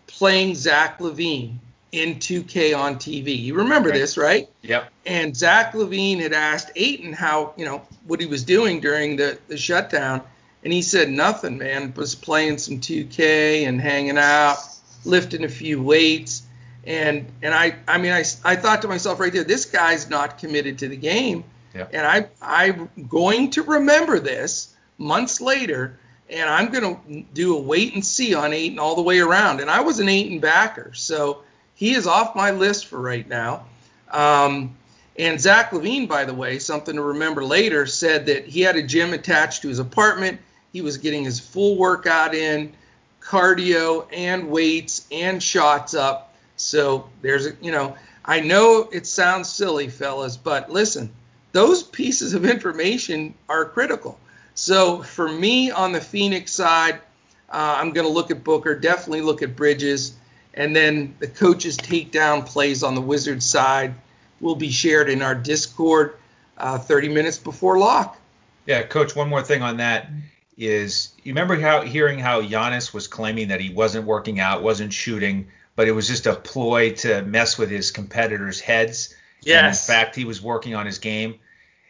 playing 0.08 0.56
Zach 0.56 1.00
LaVine 1.00 1.58
in 1.92 2.16
2K 2.16 2.78
on 2.78 2.96
TV. 2.96 3.38
You 3.38 3.56
remember 3.56 3.90
right. 3.90 3.98
this, 3.98 4.18
right? 4.18 4.50
Yep. 4.62 4.90
And 5.06 5.36
Zach 5.36 5.74
LaVine 5.74 6.20
had 6.20 6.34
asked 6.34 6.72
Ayton 6.76 7.14
how, 7.14 7.54
you 7.58 7.66
know, 7.66 7.82
what 8.08 8.20
he 8.20 8.26
was 8.26 8.44
doing 8.44 8.80
during 8.80 9.18
the, 9.18 9.38
the 9.48 9.58
shutdown. 9.58 10.22
And 10.64 10.72
he 10.72 10.82
said 10.82 11.10
nothing, 11.10 11.58
man. 11.58 11.94
Was 11.96 12.16
playing 12.16 12.60
some 12.60 12.80
2K 12.80 13.68
and 13.68 13.82
hanging 13.82 14.18
out, 14.18 14.58
lifting 15.04 15.44
a 15.44 15.50
few 15.50 15.82
weights. 15.82 16.44
And 16.86 17.28
and 17.42 17.54
I 17.54 17.76
I 17.88 17.98
mean 17.98 18.12
I, 18.12 18.24
I 18.44 18.56
thought 18.56 18.84
to 18.84 18.88
myself 18.88 19.20
right 19.20 19.34
there, 19.34 19.44
this 19.44 19.66
guy's 19.66 20.10
not 20.10 20.38
committed 20.38 20.80
to 20.80 20.88
the 20.88 20.96
game. 20.96 21.44
Yep. 21.74 21.90
And 21.94 22.06
I 22.06 22.28
I'm 22.42 22.90
going 23.10 23.52
to 23.52 23.64
remember 23.64 24.20
this 24.20 24.76
months 24.98 25.42
later 25.42 26.00
and 26.30 26.50
I'm 26.50 26.72
going 26.72 26.96
to 26.96 27.24
do 27.34 27.58
a 27.58 27.62
wait 27.62 27.94
and 27.94 28.06
see 28.06 28.34
on 28.34 28.54
Ayton 28.54 28.80
all 28.80 28.96
the 28.96 29.02
way 29.02 29.20
around. 29.20 29.60
And 29.60 29.70
I 29.70 29.82
was 29.82 30.00
an 30.00 30.08
Ayton 30.08 30.40
backer, 30.40 30.94
so 30.94 31.44
he 31.82 31.96
is 31.96 32.06
off 32.06 32.36
my 32.36 32.52
list 32.52 32.86
for 32.86 33.02
right 33.02 33.28
now. 33.28 33.66
Um, 34.12 34.78
and 35.18 35.42
Zach 35.42 35.72
LaVine, 35.72 36.08
by 36.08 36.26
the 36.26 36.34
way, 36.34 36.60
something 36.60 36.96
to 36.96 37.02
remember 37.02 37.44
later, 37.44 37.88
said 37.88 38.28
that 38.28 38.46
he 38.46 38.62
had 38.62 38.76
a 38.76 38.84
gym 38.84 39.14
attached 39.14 39.64
to 39.64 39.68
his 39.68 39.80
apartment. 39.80 40.40
He 40.74 40.82
was 40.82 41.00
getting 41.00 41.24
his 41.24 41.40
full 41.40 41.78
workout 41.78 42.36
in, 42.36 42.74
cardio 43.20 44.06
and 44.14 44.52
weights 44.52 45.08
and 45.12 45.42
shots 45.42 45.96
up. 45.96 46.36
So 46.56 47.10
there's, 47.24 47.48
a, 47.48 47.54
you 47.64 47.72
know, 47.72 47.98
I 48.24 48.42
know 48.42 48.88
it 48.92 49.08
sounds 49.08 49.52
silly, 49.52 49.88
fellas, 49.88 50.38
but 50.38 50.72
listen, 50.72 51.10
those 51.52 51.82
pieces 51.82 52.36
of 52.36 52.46
information 52.46 53.34
are 53.50 53.66
critical. 53.66 54.20
So 54.54 55.02
for 55.02 55.28
me 55.28 55.72
on 55.72 55.94
the 55.94 56.02
Phoenix 56.02 56.52
side, 56.52 57.02
uh, 57.50 57.74
I'm 57.80 57.90
going 57.90 58.06
to 58.06 58.14
look 58.14 58.30
at 58.30 58.44
Booker, 58.44 58.76
definitely 58.76 59.22
look 59.22 59.42
at 59.42 59.56
Bridges, 59.56 60.14
and 60.54 60.76
then 60.76 61.16
the 61.20 61.28
coaches 61.28 61.78
takedown 61.78 62.46
plays 62.46 62.84
on 62.84 62.96
the 62.96 63.02
Wizards 63.02 63.46
side 63.46 63.94
will 64.40 64.56
be 64.56 64.72
shared 64.72 65.10
in 65.10 65.22
our 65.22 65.36
Discord 65.36 66.16
uh, 66.58 66.78
30 66.78 67.10
minutes 67.10 67.38
before 67.38 67.78
lock. 67.78 68.18
Yeah, 68.66 68.84
coach. 68.84 69.16
One 69.16 69.30
more 69.30 69.42
thing 69.42 69.62
on 69.62 69.78
that 69.78 70.10
is 70.58 71.10
you 71.24 71.32
remember 71.32 71.60
how 71.60 71.82
hearing 71.82 72.20
how 72.20 72.42
Giannis 72.42 72.94
was 72.94 73.08
claiming 73.08 73.48
that 73.48 73.60
he 73.60 73.74
wasn't 73.74 74.06
working 74.06 74.40
out, 74.40 74.62
wasn't 74.62 74.94
shooting, 74.94 75.48
but 75.76 75.88
it 75.88 75.92
was 75.92 76.08
just 76.08 76.28
a 76.28 76.36
ploy 76.36 76.92
to 76.96 77.24
mess 77.24 77.58
with 77.58 77.70
his 77.70 77.92
competitors' 77.92 78.60
heads. 78.60 79.16
Yes. 79.42 79.58
And 79.58 79.68
in 79.68 79.74
fact, 80.04 80.16
he 80.16 80.26
was 80.26 80.42
working 80.42 80.76
on 80.76 80.86
his 80.86 81.00
game. 81.00 81.40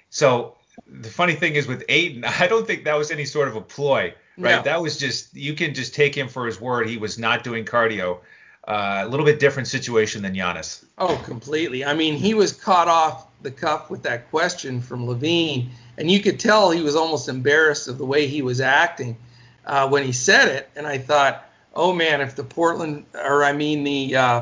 So 0.10 0.56
the 0.88 1.10
funny 1.10 1.34
thing 1.34 1.56
is 1.56 1.68
with 1.68 1.84
Ayton, 1.90 2.24
I 2.40 2.48
don't 2.48 2.66
think 2.66 2.86
that 2.86 2.98
was 2.98 3.12
any 3.12 3.26
sort 3.26 3.48
of 3.48 3.56
a 3.56 3.62
ploy, 3.62 4.14
right? 4.38 4.58
No. 4.58 4.62
That 4.62 4.82
was 4.82 4.98
just 4.98 5.36
you 5.36 5.54
can 5.54 5.74
just 5.74 5.94
take 5.94 6.16
him 6.16 6.28
for 6.28 6.46
his 6.46 6.62
word. 6.62 6.88
He 6.88 6.98
was 6.98 7.18
not 7.18 7.44
doing 7.44 7.66
cardio. 7.66 8.20
Uh, 8.68 9.02
a 9.04 9.08
little 9.08 9.26
bit 9.26 9.40
different 9.40 9.68
situation 9.68 10.22
than 10.22 10.36
Giannis. 10.36 10.86
Oh, 11.00 11.20
completely. 11.26 11.84
I 11.84 11.96
mean, 11.96 12.16
he 12.16 12.36
was 12.36 12.54
caught 12.54 12.88
off 12.88 13.26
the 13.42 13.50
cuff 13.50 13.90
with 13.90 14.04
that 14.04 14.30
question 14.30 14.82
from 14.82 15.08
LaVine, 15.08 15.70
and 15.98 16.12
you 16.12 16.20
could 16.20 16.40
tell 16.40 16.70
he 16.70 16.84
was 16.84 16.96
almost 16.96 17.28
embarrassed 17.28 17.88
of 17.88 17.98
the 17.98 18.06
way 18.06 18.28
he 18.28 18.44
was 18.44 18.62
acting 18.62 19.18
uh, 19.66 19.90
when 19.90 20.04
he 20.04 20.12
said 20.12 20.48
it. 20.48 20.70
And 20.76 20.86
I 20.86 21.00
thought, 21.00 21.50
oh 21.74 21.94
man, 21.94 22.22
if 22.22 22.36
the 22.36 22.44
Portland, 22.44 23.06
or 23.16 23.44
I 23.44 23.54
mean 23.54 23.84
the 23.84 24.16
uh, 24.16 24.42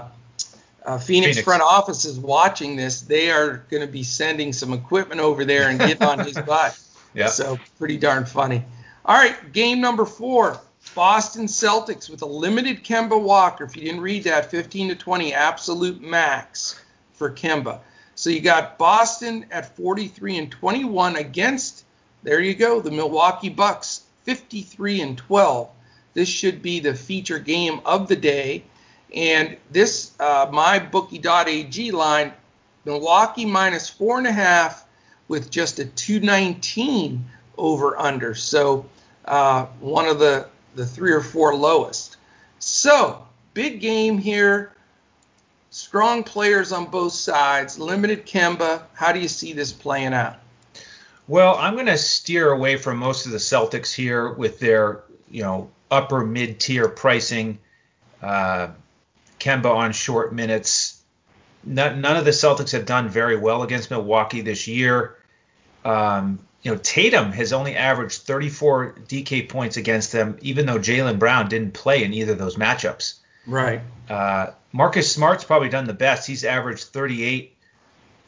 uh, 0.86 0.97
Phoenix, 0.97 1.38
Phoenix, 1.38 1.41
front 1.41 1.62
office 1.62 2.05
is 2.05 2.19
watching 2.19 2.75
this, 2.75 3.01
they 3.01 3.32
are 3.32 3.63
going 3.69 3.86
to 3.86 3.91
be 3.91 4.03
sending 4.03 4.51
some 4.53 4.73
equipment 4.73 5.21
over 5.21 5.45
there 5.45 5.69
and 5.69 5.79
get 5.79 6.01
on 6.01 6.19
his 6.19 6.34
butt. 6.45 6.77
Yeah. 7.13 7.27
So 7.27 7.58
pretty 7.77 7.97
darn 7.97 8.25
funny. 8.25 8.63
All 9.05 9.15
right, 9.15 9.53
game 9.53 9.82
number 9.82 10.05
four. 10.05 10.60
Boston 10.99 11.45
Celtics 11.45 12.09
with 12.09 12.23
a 12.23 12.25
limited 12.25 12.83
Kemba 12.83 13.17
Walker. 13.17 13.63
If 13.63 13.73
you 13.77 13.83
didn't 13.83 14.01
read 14.01 14.25
that, 14.25 14.51
15 14.51 14.89
to 14.89 14.95
20 14.95 15.33
absolute 15.33 16.02
max 16.02 16.77
for 17.13 17.31
Kemba. 17.31 17.79
So 18.15 18.29
you 18.29 18.41
got 18.41 18.77
Boston 18.77 19.45
at 19.50 19.77
43 19.77 20.37
and 20.37 20.52
21 20.52 21.15
against, 21.15 21.85
there 22.23 22.41
you 22.41 22.54
go, 22.54 22.81
the 22.81 22.91
Milwaukee 22.91 23.47
Bucks, 23.47 24.02
53 24.25 25.00
and 25.00 25.17
12. 25.17 25.69
This 26.15 26.27
should 26.27 26.62
be 26.62 26.81
the 26.81 26.93
feature 26.93 27.39
game 27.39 27.79
of 27.85 28.10
the 28.10 28.17
day. 28.17 28.65
And 29.15 29.56
this 29.71 30.12
uh, 30.19 30.47
mybookie.ag 30.47 31.91
line, 31.91 32.33
Milwaukee 32.83 33.45
minus 33.45 33.89
four 33.89 34.17
and 34.17 34.27
a 34.27 34.33
half 34.33 34.85
with 35.29 35.50
just 35.50 35.79
a 35.79 35.85
219 35.85 37.23
over 37.58 37.97
under. 37.97 38.35
So 38.35 38.85
uh, 39.23 39.65
one 39.79 40.06
of 40.06 40.19
the 40.19 40.50
the 40.75 40.85
three 40.85 41.11
or 41.11 41.21
four 41.21 41.55
lowest. 41.55 42.17
So 42.59 43.25
big 43.53 43.81
game 43.81 44.17
here. 44.17 44.73
Strong 45.71 46.23
players 46.23 46.71
on 46.71 46.85
both 46.85 47.13
sides. 47.13 47.77
Limited 47.77 48.25
Kemba. 48.25 48.83
How 48.93 49.11
do 49.11 49.19
you 49.19 49.27
see 49.27 49.53
this 49.53 49.71
playing 49.71 50.13
out? 50.13 50.37
Well, 51.27 51.55
I'm 51.55 51.75
going 51.75 51.85
to 51.85 51.97
steer 51.97 52.51
away 52.51 52.77
from 52.77 52.97
most 52.97 53.27
of 53.27 53.31
the 53.31 53.37
Celtics 53.37 53.93
here 53.93 54.33
with 54.33 54.59
their, 54.59 55.03
you 55.29 55.43
know, 55.43 55.69
upper 55.91 56.25
mid 56.25 56.59
tier 56.59 56.89
pricing. 56.89 57.59
Uh, 58.21 58.69
Kemba 59.39 59.73
on 59.73 59.91
short 59.93 60.33
minutes. 60.33 61.01
none 61.63 62.03
of 62.03 62.25
the 62.25 62.31
Celtics 62.31 62.71
have 62.71 62.85
done 62.85 63.09
very 63.09 63.37
well 63.37 63.63
against 63.63 63.91
Milwaukee 63.91 64.41
this 64.41 64.67
year. 64.67 65.15
Um, 65.85 66.39
you 66.62 66.71
know, 66.71 66.77
Tatum 66.77 67.31
has 67.31 67.53
only 67.53 67.75
averaged 67.75 68.23
34 68.23 68.95
DK 69.07 69.47
points 69.47 69.77
against 69.77 70.12
them, 70.12 70.37
even 70.41 70.65
though 70.65 70.77
Jaylen 70.77 71.17
Brown 71.19 71.47
didn't 71.47 71.73
play 71.73 72.03
in 72.03 72.13
either 72.13 72.33
of 72.33 72.37
those 72.37 72.57
matchups. 72.57 73.15
Right. 73.47 73.81
Uh, 74.10 74.47
Marcus 74.71 75.12
Smart's 75.12 75.43
probably 75.43 75.69
done 75.69 75.85
the 75.85 75.93
best. 75.93 76.27
He's 76.27 76.43
averaged 76.43 76.85
38 76.85 77.55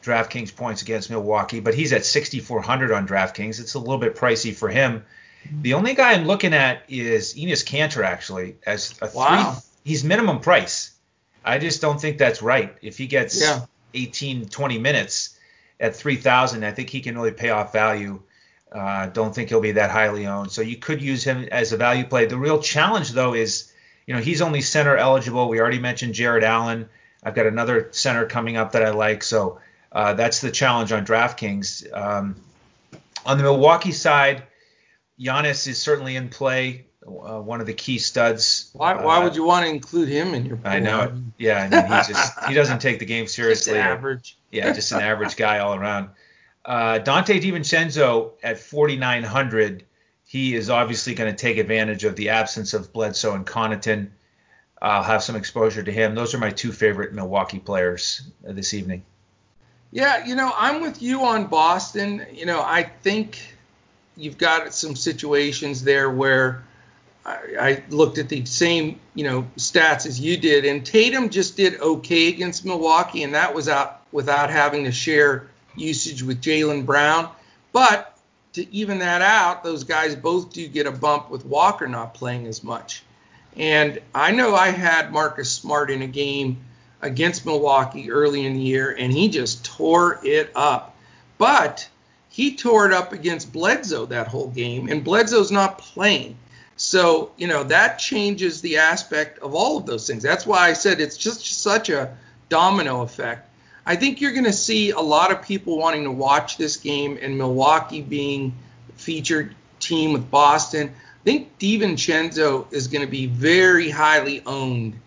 DraftKings 0.02 0.54
points 0.56 0.82
against 0.82 1.10
Milwaukee, 1.10 1.60
but 1.60 1.74
he's 1.74 1.92
at 1.92 2.04
6,400 2.04 2.90
on 2.90 3.06
DraftKings. 3.06 3.60
It's 3.60 3.74
a 3.74 3.78
little 3.78 3.98
bit 3.98 4.16
pricey 4.16 4.54
for 4.54 4.68
him. 4.68 5.04
The 5.62 5.74
only 5.74 5.94
guy 5.94 6.12
I'm 6.12 6.26
looking 6.26 6.54
at 6.54 6.84
is 6.88 7.34
Enes 7.34 7.64
Kanter, 7.64 8.04
actually, 8.04 8.56
as 8.64 8.94
a 9.02 9.10
wow. 9.14 9.52
three. 9.52 9.62
He's 9.84 10.04
minimum 10.04 10.40
price. 10.40 10.92
I 11.44 11.58
just 11.58 11.80
don't 11.80 12.00
think 12.00 12.18
that's 12.18 12.40
right. 12.42 12.74
If 12.80 12.96
he 12.96 13.08
gets 13.08 13.40
Yeah. 13.40 13.66
18, 13.94 14.46
20 14.46 14.78
minutes 14.78 15.36
at 15.82 15.96
3,000, 15.96 16.64
I 16.64 16.70
think 16.70 16.88
he 16.88 17.00
can 17.00 17.16
really 17.16 17.32
pay 17.32 17.50
off 17.50 17.72
value. 17.72 18.22
Uh, 18.70 19.06
don't 19.06 19.34
think 19.34 19.50
he'll 19.50 19.60
be 19.60 19.72
that 19.72 19.90
highly 19.90 20.26
owned. 20.26 20.50
So 20.50 20.62
you 20.62 20.76
could 20.76 21.02
use 21.02 21.24
him 21.24 21.48
as 21.50 21.72
a 21.72 21.76
value 21.76 22.06
play. 22.06 22.24
The 22.24 22.38
real 22.38 22.62
challenge, 22.62 23.10
though, 23.10 23.34
is 23.34 23.70
you 24.06 24.14
know 24.14 24.20
he's 24.20 24.40
only 24.40 24.62
center 24.62 24.96
eligible. 24.96 25.48
We 25.48 25.60
already 25.60 25.80
mentioned 25.80 26.14
Jarrett 26.14 26.44
Allen. 26.44 26.88
I've 27.22 27.34
got 27.34 27.46
another 27.46 27.88
center 27.90 28.24
coming 28.26 28.56
up 28.56 28.72
that 28.72 28.82
I 28.82 28.90
like. 28.90 29.22
So 29.22 29.60
uh, 29.90 30.14
that's 30.14 30.40
the 30.40 30.50
challenge 30.50 30.92
on 30.92 31.04
DraftKings. 31.04 31.92
Um, 31.92 32.36
on 33.26 33.36
the 33.36 33.44
Milwaukee 33.44 33.92
side, 33.92 34.44
Giannis 35.20 35.66
is 35.68 35.80
certainly 35.80 36.16
in 36.16 36.30
play. 36.30 36.86
Uh, 37.06 37.40
one 37.40 37.60
of 37.60 37.66
the 37.66 37.72
key 37.74 37.98
studs. 37.98 38.70
Why, 38.74 38.94
why 39.02 39.18
Uh, 39.18 39.24
would 39.24 39.34
you 39.34 39.42
want 39.44 39.66
to 39.66 39.70
include 39.72 40.08
him 40.08 40.34
in 40.34 40.46
your 40.46 40.56
pool? 40.56 40.70
I 40.70 40.78
know 40.78 41.00
it. 41.02 41.12
Yeah, 41.36 41.58
I 41.58 41.68
mean, 41.68 41.82
he 41.82 42.12
just 42.12 42.44
he 42.48 42.54
doesn't 42.54 42.78
take 42.80 42.98
the 43.00 43.04
game 43.04 43.24
Just 43.26 43.34
seriously. 43.34 43.78
or- 43.78 43.82
average. 43.82 44.36
yeah, 44.52 44.72
just 44.72 44.92
an 44.92 45.00
average 45.00 45.36
guy 45.36 45.58
all 45.58 45.74
around. 45.74 46.10
Uh, 46.64 47.00
Donte 47.00 47.40
DiVincenzo 47.42 48.32
at 48.42 48.56
4,900, 48.58 49.84
he 50.24 50.54
is 50.54 50.70
obviously 50.70 51.14
going 51.14 51.28
to 51.28 51.36
take 51.36 51.58
advantage 51.58 52.04
of 52.04 52.14
the 52.14 52.28
absence 52.28 52.72
of 52.72 52.92
Bledsoe 52.92 53.34
and 53.34 53.44
Connaughton. 53.44 54.10
I'll 54.80 55.02
have 55.02 55.24
some 55.24 55.34
exposure 55.34 55.82
to 55.82 55.90
him. 55.92 56.14
Those 56.14 56.34
are 56.34 56.38
my 56.38 56.50
two 56.50 56.70
favorite 56.72 57.12
Milwaukee 57.14 57.58
players 57.58 58.22
uh, 58.48 58.52
this 58.52 58.74
evening. 58.74 59.04
Yeah, 59.90 60.24
you 60.24 60.36
know, 60.36 60.52
I'm 60.56 60.80
with 60.80 61.02
you 61.02 61.24
on 61.24 61.46
Boston. 61.48 62.24
You 62.32 62.46
know, 62.46 62.62
I 62.62 62.84
think 62.84 63.38
you've 64.16 64.38
got 64.38 64.72
some 64.72 64.94
situations 64.96 65.82
there 65.84 66.10
where 66.10 66.62
I, 67.24 67.82
looked 67.88 68.18
at 68.18 68.28
the 68.28 68.44
same, 68.46 68.98
you 69.14 69.24
know, 69.24 69.46
stats 69.56 70.06
as 70.06 70.18
you 70.18 70.36
did, 70.36 70.64
and 70.64 70.84
Tatum 70.84 71.28
just 71.30 71.56
did 71.56 71.80
okay 71.80 72.28
against 72.28 72.64
Milwaukee, 72.64 73.22
and 73.22 73.34
that 73.34 73.54
was 73.54 73.68
out 73.68 74.02
without 74.10 74.50
having 74.50 74.84
to 74.84 74.92
share 74.92 75.48
usage 75.76 76.22
with 76.22 76.42
Jaylen 76.42 76.84
Brown. 76.84 77.28
But 77.72 78.18
to 78.54 78.74
even 78.74 78.98
that 78.98 79.22
out, 79.22 79.62
those 79.62 79.84
guys 79.84 80.16
both 80.16 80.52
do 80.52 80.66
get 80.66 80.86
a 80.86 80.92
bump 80.92 81.30
with 81.30 81.46
Walker 81.46 81.86
not 81.86 82.14
playing 82.14 82.46
as 82.46 82.64
much. 82.64 83.02
And 83.56 84.00
I 84.14 84.32
know 84.32 84.54
I 84.54 84.68
had 84.68 85.12
Marcus 85.12 85.50
Smart 85.50 85.90
in 85.90 86.02
a 86.02 86.06
game 86.06 86.64
against 87.00 87.46
Milwaukee 87.46 88.10
early 88.10 88.46
in 88.46 88.54
the 88.54 88.60
year, 88.60 88.94
and 88.98 89.12
he 89.12 89.28
just 89.28 89.64
tore 89.64 90.20
it 90.24 90.50
up. 90.54 90.96
But 91.38 91.88
he 92.28 92.56
tore 92.56 92.86
it 92.86 92.92
up 92.92 93.12
against 93.12 93.52
Bledsoe 93.52 94.06
that 94.06 94.28
whole 94.28 94.48
game, 94.48 94.88
and 94.88 95.04
Bledsoe's 95.04 95.52
not 95.52 95.78
playing. 95.78 96.36
So, 96.82 97.30
you 97.36 97.46
know, 97.46 97.62
that 97.62 98.00
changes 98.00 98.60
the 98.60 98.78
aspect 98.78 99.38
of 99.38 99.54
all 99.54 99.76
of 99.76 99.86
those 99.86 100.04
things. 100.04 100.20
That's 100.20 100.44
why 100.44 100.68
I 100.68 100.72
said 100.72 101.00
it's 101.00 101.16
just 101.16 101.62
such 101.62 101.90
a 101.90 102.16
domino 102.48 103.02
effect. 103.02 103.48
I 103.86 103.94
think 103.94 104.20
you're 104.20 104.32
going 104.32 104.46
to 104.46 104.52
see 104.52 104.90
a 104.90 104.98
lot 104.98 105.30
of 105.30 105.42
people 105.42 105.78
wanting 105.78 106.02
to 106.02 106.10
watch 106.10 106.56
this 106.56 106.76
game 106.76 107.20
and 107.22 107.38
Milwaukee 107.38 108.02
being 108.02 108.56
featured 108.96 109.54
team 109.78 110.12
with 110.12 110.28
Boston. 110.28 110.88
I 110.88 111.24
think 111.24 111.56
DiVincenzo 111.60 112.72
is 112.72 112.88
going 112.88 113.04
to 113.04 113.10
be 113.10 113.26
very 113.26 113.88
highly 113.88 114.42
owned 114.44 114.98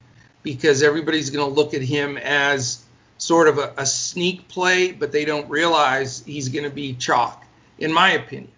because 0.43 0.82
everybody's 0.82 1.30
going 1.30 1.45
to 1.45 1.53
look 1.53 1.73
at 1.73 1.82
him 1.82 2.15
as 2.15 2.86
sort 3.17 3.49
of 3.49 3.57
a, 3.57 3.73
a 3.76 3.86
sneak 3.86 4.47
play, 4.47 4.93
but 4.93 5.11
they 5.11 5.26
don't 5.26 5.49
realize 5.49 6.23
he's 6.26 6.47
going 6.47 6.63
to 6.63 6.73
be 6.73 6.93
chalk, 6.93 7.43
in 7.80 7.91
my 7.91 8.11
opinion, 8.11 8.53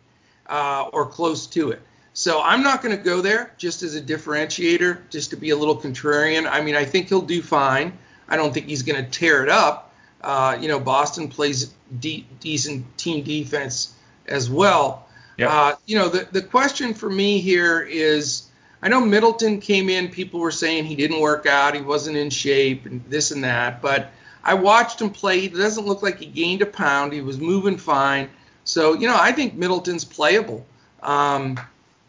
uh, 0.46 0.88
or 0.94 1.08
close 1.08 1.48
to 1.48 1.72
it. 1.72 1.82
So 2.18 2.42
I'm 2.42 2.64
not 2.64 2.82
going 2.82 2.98
to 2.98 3.04
go 3.04 3.22
there 3.22 3.52
just 3.60 3.84
as 3.84 3.94
a 3.94 4.02
differentiator, 4.02 5.08
just 5.12 5.30
to 5.30 5.36
be 5.36 5.52
a 5.52 5.56
little 5.56 5.80
contrarian. 5.80 6.50
I 6.50 6.62
mean, 6.62 6.76
I 6.76 6.84
think 6.84 7.10
he'll 7.10 7.22
do 7.22 7.44
fine. 7.44 7.96
I 8.28 8.36
don't 8.38 8.52
think 8.52 8.66
he's 8.66 8.82
going 8.82 9.06
to 9.06 9.08
tear 9.08 9.44
it 9.44 9.50
up. 9.50 9.94
Uh, 10.22 10.58
you 10.60 10.68
know, 10.68 10.80
Boston 10.80 11.28
plays 11.28 11.72
de- 12.00 12.26
decent 12.40 12.98
team 12.98 13.24
defense 13.24 13.94
as 14.26 14.50
well. 14.50 15.08
Yep. 15.38 15.50
Uh, 15.52 15.76
you 15.86 15.96
know, 15.96 16.10
the, 16.10 16.28
the 16.32 16.42
question 16.42 16.96
for 16.96 17.08
me 17.08 17.40
here 17.40 17.82
is 17.82 18.48
I 18.82 18.90
know 18.90 19.00
Middleton 19.00 19.62
came 19.62 19.88
in, 19.88 20.10
people 20.10 20.40
were 20.40 20.50
saying 20.50 20.86
he 20.86 20.96
didn't 20.96 21.22
work 21.22 21.46
out, 21.46 21.76
he 21.76 21.82
wasn't 21.82 22.18
in 22.18 22.32
shape, 22.32 22.88
and 22.88 23.06
this 23.08 23.30
and 23.30 23.44
that. 23.44 23.80
But 23.80 24.10
I 24.44 24.56
watched 24.56 25.00
him 25.00 25.12
play. 25.12 25.40
He 25.40 25.50
doesn't 25.50 25.86
look 25.86 26.02
like 26.02 26.18
he 26.18 26.26
gained 26.26 26.64
a 26.64 26.66
pound. 26.66 27.14
He 27.14 27.22
was 27.22 27.38
moving 27.38 27.78
fine. 27.78 28.28
So, 28.64 28.96
you 28.96 29.08
know, 29.08 29.18
I 29.20 29.34
think 29.34 29.54
Middleton's 29.54 30.04
playable. 30.04 30.66
Um, 31.04 31.60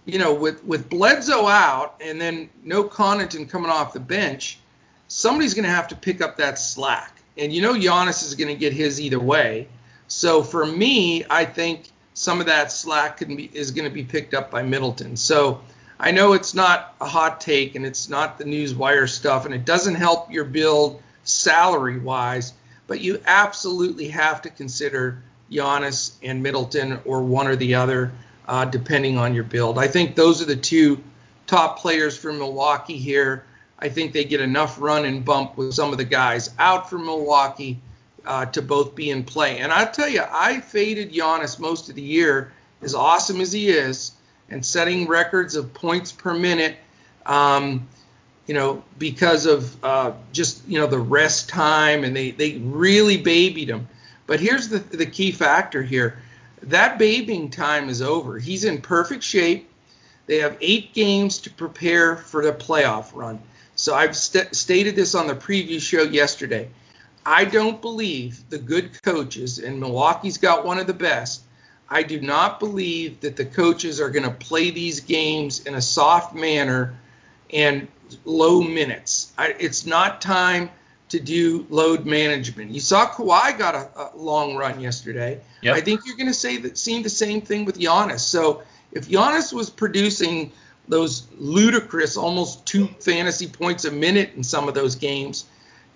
you 0.09 0.19
know, 0.19 0.33
with, 0.33 0.65
with 0.65 0.89
Bledsoe 0.89 1.47
out 1.47 2.01
and 2.01 2.19
then 2.19 2.49
no 2.65 2.83
Connaughton 2.83 3.47
coming 3.47 3.71
off 3.71 3.93
the 3.93 4.01
bench, 4.01 4.59
somebody's 5.07 5.53
going 5.53 5.67
to 5.67 5.71
have 5.71 5.87
to 5.89 5.95
pick 5.95 6.23
up 6.23 6.39
that 6.39 6.59
slack. 6.59 7.21
And 7.37 7.53
you 7.53 7.61
know, 7.61 7.75
Giannis 7.75 8.25
is 8.25 8.35
going 8.35 8.49
to 8.49 8.59
get 8.59 8.73
his 8.73 8.99
either 9.03 9.21
way. 9.21 9.69
So 10.09 10.43
for 10.43 10.65
me, 10.65 11.27
I 11.29 11.45
think 11.45 11.91
some 12.15 12.41
of 12.41 12.47
that 12.47 12.73
slack 12.73 13.19
be 13.19 13.51
is 13.53 13.71
going 13.71 13.87
to 13.87 13.95
be 13.95 14.03
picked 14.03 14.33
up 14.33 14.51
by 14.51 14.63
Middleton. 14.63 15.15
So 15.15 15.61
I 16.01 16.11
know 16.11 16.33
it's 16.33 16.55
not 16.55 16.95
a 17.03 17.07
hot 17.07 17.43
take 17.43 17.75
and 17.75 17.85
it's 17.85 18.09
not 18.09 18.39
the 18.39 18.47
news 18.47 18.75
wire 18.75 19.07
stuff 19.07 19.45
and 19.45 19.55
it 19.55 19.67
doesn't 19.67 19.97
help 19.97 20.33
your 20.33 20.45
build 20.47 21.03
salary 21.25 21.99
wise, 21.99 22.55
but 22.87 23.03
you 23.03 23.21
absolutely 23.27 24.09
have 24.09 24.41
to 24.41 24.49
consider 24.49 25.23
Giannis 25.53 26.15
and 26.23 26.43
Middleton 26.43 26.99
or 27.05 27.23
one 27.23 27.47
or 27.47 27.57
the 27.57 27.75
other, 27.75 28.11
uh, 28.49 28.65
depending 28.65 29.19
on 29.19 29.35
your 29.35 29.45
build. 29.45 29.79
I 29.79 29.87
think 29.87 30.17
those 30.17 30.43
are 30.43 30.47
the 30.47 30.57
two 30.57 31.03
top 31.47 31.79
players 31.79 32.17
for 32.17 32.33
Milwaukee 32.33 32.97
here. 32.97 33.45
I 33.79 33.91
think 33.91 34.13
they 34.13 34.25
get 34.25 34.41
enough 34.41 34.81
run 34.81 35.05
and 35.05 35.25
bump 35.25 35.57
with 35.57 35.75
some 35.75 35.93
of 35.93 35.99
the 35.99 36.05
guys 36.05 36.51
out 36.59 36.91
from 36.91 37.05
Milwaukee 37.07 37.79
uh, 38.27 38.47
to 38.47 38.63
both 38.63 38.95
be 38.95 39.11
in 39.11 39.23
play. 39.23 39.59
And 39.59 39.71
I'll 39.71 39.91
tell 39.91 40.09
you, 40.09 40.23
I 40.29 40.61
faded 40.61 41.13
Giannis 41.13 41.61
most 41.61 41.89
of 41.89 41.95
the 41.95 42.03
year, 42.03 42.53
as 42.83 42.95
awesome 42.95 43.41
as 43.41 43.53
he 43.53 43.69
is, 43.69 44.13
and 44.51 44.65
setting 44.65 45.07
records 45.07 45.55
of 45.55 45.73
points 45.75 46.11
per 46.11 46.35
minute. 46.35 46.77
Um, 47.27 47.87
you 48.47 48.55
know, 48.55 48.83
because 48.99 49.45
of 49.45 49.85
uh, 49.85 50.13
just 50.33 50.67
you 50.67 50.81
know 50.81 50.87
the 50.87 50.99
rest 50.99 51.51
time, 51.51 52.03
and 52.03 52.17
they 52.17 52.31
they 52.31 52.57
really 52.57 53.19
babied 53.19 53.69
him. 53.69 53.89
But 54.27 54.41
here's 54.41 54.69
the 54.69 54.79
the 54.79 55.05
key 55.05 55.33
factor 55.33 55.83
here: 55.83 56.19
that 56.63 56.99
babying 56.99 57.51
time 57.51 57.89
is 57.89 58.03
over. 58.03 58.39
He's 58.39 58.65
in 58.65 58.81
perfect 58.81 59.23
shape. 59.23 59.69
They 60.27 60.39
have 60.39 60.57
eight 60.61 60.93
games 60.93 61.39
to 61.39 61.51
prepare 61.51 62.17
for 62.17 62.45
the 62.45 62.53
playoff 62.53 63.15
run. 63.15 63.41
So 63.77 63.95
I've 63.95 64.17
st- 64.17 64.55
stated 64.55 64.97
this 64.97 65.15
on 65.15 65.27
the 65.27 65.35
preview 65.35 65.81
show 65.81 66.03
yesterday. 66.03 66.69
I 67.25 67.45
don't 67.45 67.81
believe 67.81 68.49
the 68.51 68.59
good 68.59 69.03
coaches, 69.03 69.59
and 69.59 69.79
Milwaukee's 69.79 70.39
got 70.39 70.65
one 70.65 70.79
of 70.79 70.87
the 70.87 70.95
best. 70.95 71.43
I 71.89 72.03
do 72.03 72.21
not 72.21 72.61
believe 72.61 73.21
that 73.21 73.37
the 73.37 73.45
coaches 73.45 74.01
are 74.01 74.11
going 74.11 74.25
to 74.25 74.31
play 74.31 74.71
these 74.71 75.01
games 75.01 75.65
in 75.67 75.75
a 75.75 75.83
soft 75.83 76.35
manner 76.35 76.99
and 77.53 77.89
low 78.25 78.63
minutes. 78.63 79.33
I, 79.39 79.55
it's 79.59 79.87
not 79.87 80.21
time 80.21 80.71
to 81.09 81.19
do 81.19 81.67
load 81.71 82.07
management. 82.07 82.71
You 82.71 82.81
saw 82.81 83.11
Kawhi 83.11 83.59
got 83.59 83.75
a, 83.75 83.89
a 83.97 84.17
long 84.17 84.57
run 84.57 84.81
yesterday. 84.81 85.41
Yep. 85.63 85.77
I 85.77 85.81
think 85.81 86.03
you're 86.05 86.17
going 86.17 86.29
to 86.29 86.35
say 86.35 86.59
that 86.59 86.77
see 86.77 87.03
the 87.03 87.11
same 87.11 87.41
thing 87.41 87.65
with 87.65 87.79
Giannis. 87.79 88.21
So 88.21 88.63
if 88.93 89.09
Giannis 89.09 89.53
was 89.53 89.71
producing 89.71 90.53
those 90.89 91.27
ludicrous 91.37 92.17
almost 92.17 92.67
two 92.67 92.87
fantasy 93.01 93.47
points 93.47 93.85
a 93.85 93.91
minute 93.91 94.31
in 94.37 94.43
some 94.43 94.69
of 94.69 94.75
those 94.75 94.95
games 94.95 95.45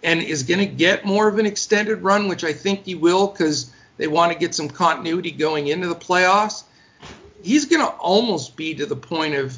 and 0.02 0.20
is 0.20 0.42
going 0.42 0.60
to 0.60 0.66
get 0.66 1.04
more 1.04 1.28
of 1.28 1.38
an 1.38 1.46
extended 1.46 2.02
run, 2.02 2.28
which 2.28 2.44
I 2.44 2.52
think 2.52 2.84
he 2.84 2.94
will 2.94 3.28
because 3.28 3.72
they 3.96 4.08
want 4.08 4.32
to 4.32 4.38
get 4.38 4.54
some 4.54 4.68
continuity 4.68 5.30
going 5.30 5.68
into 5.68 5.86
the 5.86 5.94
playoffs, 5.94 6.64
he's 7.42 7.66
going 7.66 7.80
to 7.80 7.92
almost 7.92 8.56
be 8.56 8.74
to 8.74 8.86
the 8.86 8.96
point 8.96 9.34
of 9.34 9.56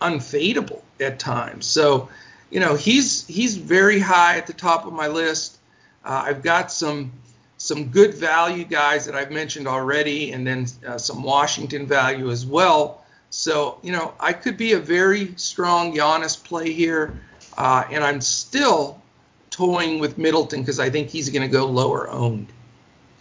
unfadable 0.00 0.80
at 0.98 1.18
times. 1.18 1.66
So, 1.66 2.08
you 2.50 2.60
know, 2.60 2.74
he's 2.74 3.26
he's 3.26 3.56
very 3.56 4.00
high 4.00 4.36
at 4.36 4.46
the 4.46 4.52
top 4.52 4.86
of 4.86 4.92
my 4.92 5.06
list. 5.06 5.58
Uh, 6.04 6.24
I've 6.26 6.42
got 6.42 6.72
some 6.72 7.12
some 7.58 7.88
good 7.88 8.14
value 8.14 8.64
guys 8.64 9.04
that 9.06 9.14
I've 9.14 9.30
mentioned 9.30 9.68
already, 9.68 10.32
and 10.32 10.46
then 10.46 10.66
uh, 10.86 10.98
some 10.98 11.22
Washington 11.22 11.86
value 11.86 12.30
as 12.30 12.46
well. 12.46 13.04
So, 13.28 13.78
you 13.82 13.92
know, 13.92 14.14
I 14.18 14.32
could 14.32 14.56
be 14.56 14.72
a 14.72 14.78
very 14.78 15.34
strong 15.36 15.94
Giannis 15.94 16.42
play 16.42 16.72
here, 16.72 17.20
uh, 17.56 17.84
and 17.90 18.02
I'm 18.02 18.20
still 18.20 19.00
toying 19.50 20.00
with 20.00 20.18
Middleton 20.18 20.60
because 20.62 20.80
I 20.80 20.90
think 20.90 21.10
he's 21.10 21.28
going 21.28 21.42
to 21.42 21.48
go 21.48 21.66
lower 21.66 22.08
owned. 22.08 22.48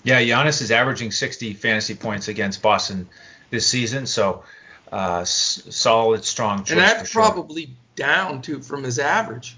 Yeah, 0.03 0.21
Giannis 0.21 0.61
is 0.61 0.71
averaging 0.71 1.11
60 1.11 1.53
fantasy 1.53 1.93
points 1.93 2.29
against 2.29 2.61
Boston 2.61 3.09
this 3.49 3.67
season, 3.67 4.05
so 4.05 4.43
uh, 4.91 5.19
s- 5.19 5.67
solid, 5.69 6.23
strong 6.23 6.59
choice. 6.59 6.71
And 6.71 6.79
that's 6.79 7.09
sure. 7.09 7.21
probably 7.21 7.75
down 7.99 8.41
to 8.43 8.61
from 8.61 8.83
his 8.83 8.97
average, 8.97 9.57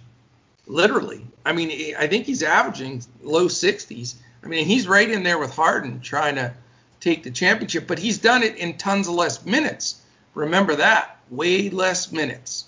literally. 0.66 1.26
I 1.46 1.54
mean, 1.54 1.96
I 1.96 2.08
think 2.08 2.26
he's 2.26 2.44
averaging 2.44 3.04
low 3.22 3.46
60s. 3.46 4.16
I 4.44 4.48
mean, 4.48 4.66
he's 4.66 4.88
right 4.88 5.10
in 5.10 5.24
there 5.24 5.38
with 5.38 5.56
Harden 5.56 6.02
trying 6.02 6.36
to 6.36 6.54
take 7.00 7.24
the 7.24 7.32
championship, 7.32 7.88
but 7.88 8.00
he's 8.00 8.18
done 8.18 8.42
it 8.42 8.58
in 8.58 8.78
tons 8.78 9.08
of 9.08 9.14
less 9.14 9.46
minutes. 9.46 10.02
Remember 10.34 10.76
that, 10.76 11.18
way 11.30 11.70
less 11.70 12.12
minutes. 12.12 12.66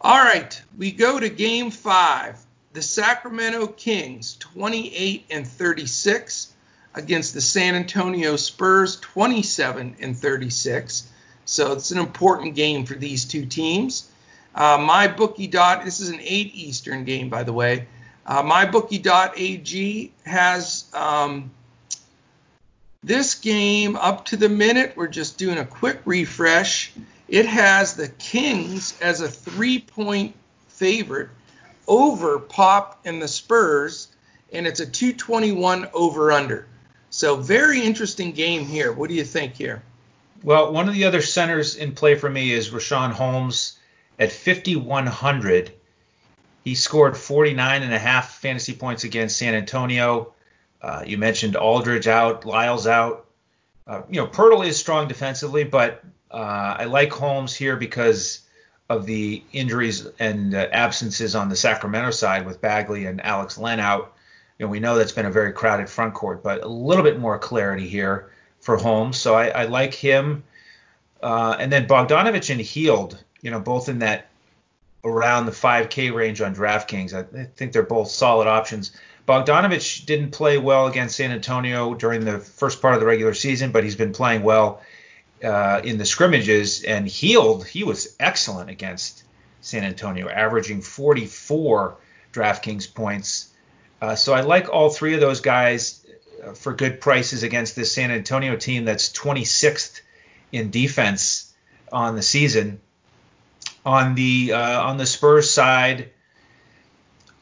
All 0.00 0.18
right, 0.18 0.60
we 0.78 0.92
go 0.92 1.20
to 1.20 1.28
game 1.28 1.70
five. 1.70 2.38
The 2.72 2.82
Sacramento 2.82 3.68
Kings, 3.68 4.36
28 4.40 5.26
and 5.30 5.46
36, 5.46 6.52
against 6.94 7.34
the 7.34 7.40
San 7.40 7.74
Antonio 7.74 8.36
Spurs, 8.36 8.96
27 9.00 9.96
and 10.00 10.16
36. 10.16 11.10
So 11.46 11.72
it's 11.72 11.92
an 11.92 11.98
important 11.98 12.54
game 12.54 12.84
for 12.84 12.94
these 12.94 13.24
two 13.24 13.46
teams. 13.46 14.10
Uh, 14.54 14.78
dot. 15.50 15.84
This 15.84 16.00
is 16.00 16.08
an 16.08 16.18
8 16.20 16.54
Eastern 16.54 17.04
game, 17.04 17.28
by 17.28 17.44
the 17.44 17.52
way. 17.52 17.86
Uh, 18.26 18.42
MyBookie.ag 18.42 20.12
has 20.24 20.84
um, 20.92 21.50
this 23.04 23.36
game 23.36 23.94
up 23.96 24.24
to 24.26 24.36
the 24.36 24.48
minute. 24.48 24.94
We're 24.96 25.06
just 25.06 25.38
doing 25.38 25.58
a 25.58 25.64
quick 25.64 26.00
refresh. 26.04 26.92
It 27.28 27.46
has 27.46 27.94
the 27.94 28.08
Kings 28.08 28.98
as 29.00 29.20
a 29.20 29.28
three-point 29.28 30.34
favorite 30.68 31.28
over 31.86 32.40
Pop 32.40 33.00
and 33.04 33.22
the 33.22 33.28
Spurs, 33.28 34.08
and 34.52 34.66
it's 34.66 34.80
a 34.80 34.86
221 34.86 35.88
over/under. 35.92 36.66
So 37.10 37.36
very 37.36 37.80
interesting 37.80 38.32
game 38.32 38.64
here. 38.64 38.92
What 38.92 39.08
do 39.08 39.14
you 39.14 39.24
think 39.24 39.54
here? 39.54 39.82
Well, 40.42 40.72
one 40.72 40.88
of 40.88 40.94
the 40.94 41.04
other 41.04 41.22
centers 41.22 41.76
in 41.76 41.92
play 41.92 42.14
for 42.14 42.28
me 42.28 42.52
is 42.52 42.70
Richaun 42.70 43.12
Holmes 43.12 43.78
at 44.18 44.32
5100. 44.32 45.72
He 46.64 46.74
scored 46.74 47.16
49 47.16 47.82
and 47.82 47.94
a 47.94 47.98
half 47.98 48.38
fantasy 48.38 48.74
points 48.74 49.04
against 49.04 49.36
San 49.36 49.54
Antonio. 49.54 50.32
Uh, 50.82 51.02
you 51.06 51.18
mentioned 51.18 51.56
Aldridge 51.56 52.06
out, 52.06 52.44
Lyles 52.44 52.86
out. 52.86 53.26
Uh, 53.86 54.02
you 54.10 54.20
know, 54.20 54.26
Poeltl 54.26 54.66
is 54.66 54.76
strong 54.76 55.08
defensively, 55.08 55.64
but 55.64 56.02
uh, 56.30 56.76
I 56.78 56.84
like 56.84 57.12
Holmes 57.12 57.54
here 57.54 57.76
because 57.76 58.40
of 58.88 59.06
the 59.06 59.42
injuries 59.52 60.06
and 60.18 60.54
uh, 60.54 60.68
absences 60.72 61.34
on 61.34 61.48
the 61.48 61.56
Sacramento 61.56 62.10
side 62.10 62.46
with 62.46 62.60
Bagley 62.60 63.06
and 63.06 63.24
Alex 63.24 63.58
Len 63.58 63.80
out. 63.80 64.14
You 64.58 64.66
know, 64.66 64.70
we 64.70 64.80
know 64.80 64.96
that's 64.96 65.12
been 65.12 65.26
a 65.26 65.30
very 65.30 65.52
crowded 65.52 65.88
front 65.88 66.14
court, 66.14 66.42
but 66.42 66.62
a 66.62 66.68
little 66.68 67.04
bit 67.04 67.18
more 67.18 67.38
clarity 67.38 67.88
here 67.88 68.30
for 68.66 68.76
Holmes. 68.76 69.16
So 69.16 69.36
I, 69.36 69.46
I 69.46 69.64
like 69.66 69.94
him. 69.94 70.42
Uh, 71.22 71.56
and 71.58 71.72
then 71.72 71.86
Bogdanovich 71.86 72.50
and 72.50 72.60
Hield, 72.60 73.22
you 73.40 73.52
know, 73.52 73.60
both 73.60 73.88
in 73.88 74.00
that 74.00 74.26
around 75.04 75.46
the 75.46 75.52
5K 75.52 76.12
range 76.12 76.40
on 76.40 76.52
DraftKings. 76.52 77.14
I 77.14 77.44
think 77.54 77.72
they're 77.72 77.84
both 77.84 78.10
solid 78.10 78.48
options. 78.48 78.90
Bogdanovich 79.28 80.04
didn't 80.04 80.32
play 80.32 80.58
well 80.58 80.88
against 80.88 81.16
San 81.16 81.30
Antonio 81.30 81.94
during 81.94 82.24
the 82.24 82.40
first 82.40 82.82
part 82.82 82.94
of 82.94 83.00
the 83.00 83.06
regular 83.06 83.34
season, 83.34 83.70
but 83.70 83.84
he's 83.84 83.94
been 83.94 84.12
playing 84.12 84.42
well 84.42 84.82
uh, 85.44 85.80
in 85.84 85.96
the 85.96 86.04
scrimmages. 86.04 86.82
And 86.82 87.06
Hield, 87.06 87.64
he 87.68 87.84
was 87.84 88.16
excellent 88.18 88.68
against 88.68 89.22
San 89.60 89.84
Antonio, 89.84 90.28
averaging 90.28 90.80
44 90.82 91.96
DraftKings 92.32 92.92
points. 92.92 93.52
Uh, 94.02 94.16
so 94.16 94.34
I 94.34 94.40
like 94.40 94.68
all 94.68 94.90
three 94.90 95.14
of 95.14 95.20
those 95.20 95.40
guys 95.40 96.05
for 96.54 96.74
good 96.74 97.00
prices 97.00 97.42
against 97.42 97.76
this 97.76 97.92
San 97.92 98.10
Antonio 98.10 98.56
team 98.56 98.84
that's 98.84 99.12
26th 99.12 100.00
in 100.52 100.70
defense 100.70 101.52
on 101.92 102.16
the 102.16 102.22
season. 102.22 102.80
On 103.84 104.14
the 104.16 104.52
uh, 104.52 104.82
on 104.82 104.96
the 104.96 105.06
Spurs 105.06 105.48
side, 105.50 106.10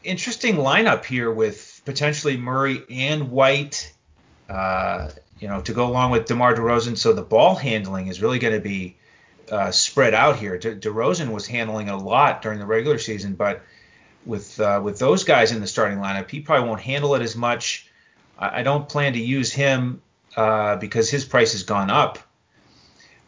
interesting 0.03 0.57
lineup 0.57 1.05
here 1.05 1.30
with 1.30 1.80
potentially 1.84 2.36
Murray 2.36 2.82
and 2.90 3.30
White. 3.30 3.92
Uh, 4.49 5.09
you 5.40 5.49
know, 5.49 5.62
to 5.62 5.72
go 5.72 5.86
along 5.86 6.11
with 6.11 6.26
DeMar 6.26 6.55
DeRozan, 6.55 6.97
so 6.97 7.12
the 7.12 7.22
ball 7.22 7.55
handling 7.55 8.09
is 8.09 8.20
really 8.20 8.38
going 8.38 8.55
to 8.55 8.61
be 8.61 8.97
uh, 9.51 9.70
spread 9.70 10.14
out 10.14 10.36
here. 10.36 10.59
De- 10.59 10.76
DeRozan 10.76 11.32
was 11.32 11.47
handling 11.47 11.88
a 11.88 11.97
lot 11.97 12.42
during 12.42 12.59
the 12.59 12.66
regular 12.66 12.99
season, 12.99 13.34
but 13.34 13.62
with 14.26 14.59
uh, 14.61 14.80
with 14.82 14.99
those 14.99 15.24
guys 15.24 15.53
in 15.53 15.61
the 15.61 15.66
starting 15.66 15.99
lineup, 15.99 16.30
he 16.30 16.40
probably 16.40 16.68
won't 16.68 16.80
handle 16.80 17.14
it 17.14 17.22
as 17.22 17.36
much. 17.36 17.88
I, 18.39 18.62
don't 18.62 18.89
plan 18.89 19.12
to 19.12 19.20
use 19.20 19.53
him 19.53 20.03
uh, 20.37 20.76
because 20.76 21.11
his 21.11 21.24
price 21.24 21.53
has 21.53 21.62
gone 21.62 21.91
up. 21.91 22.18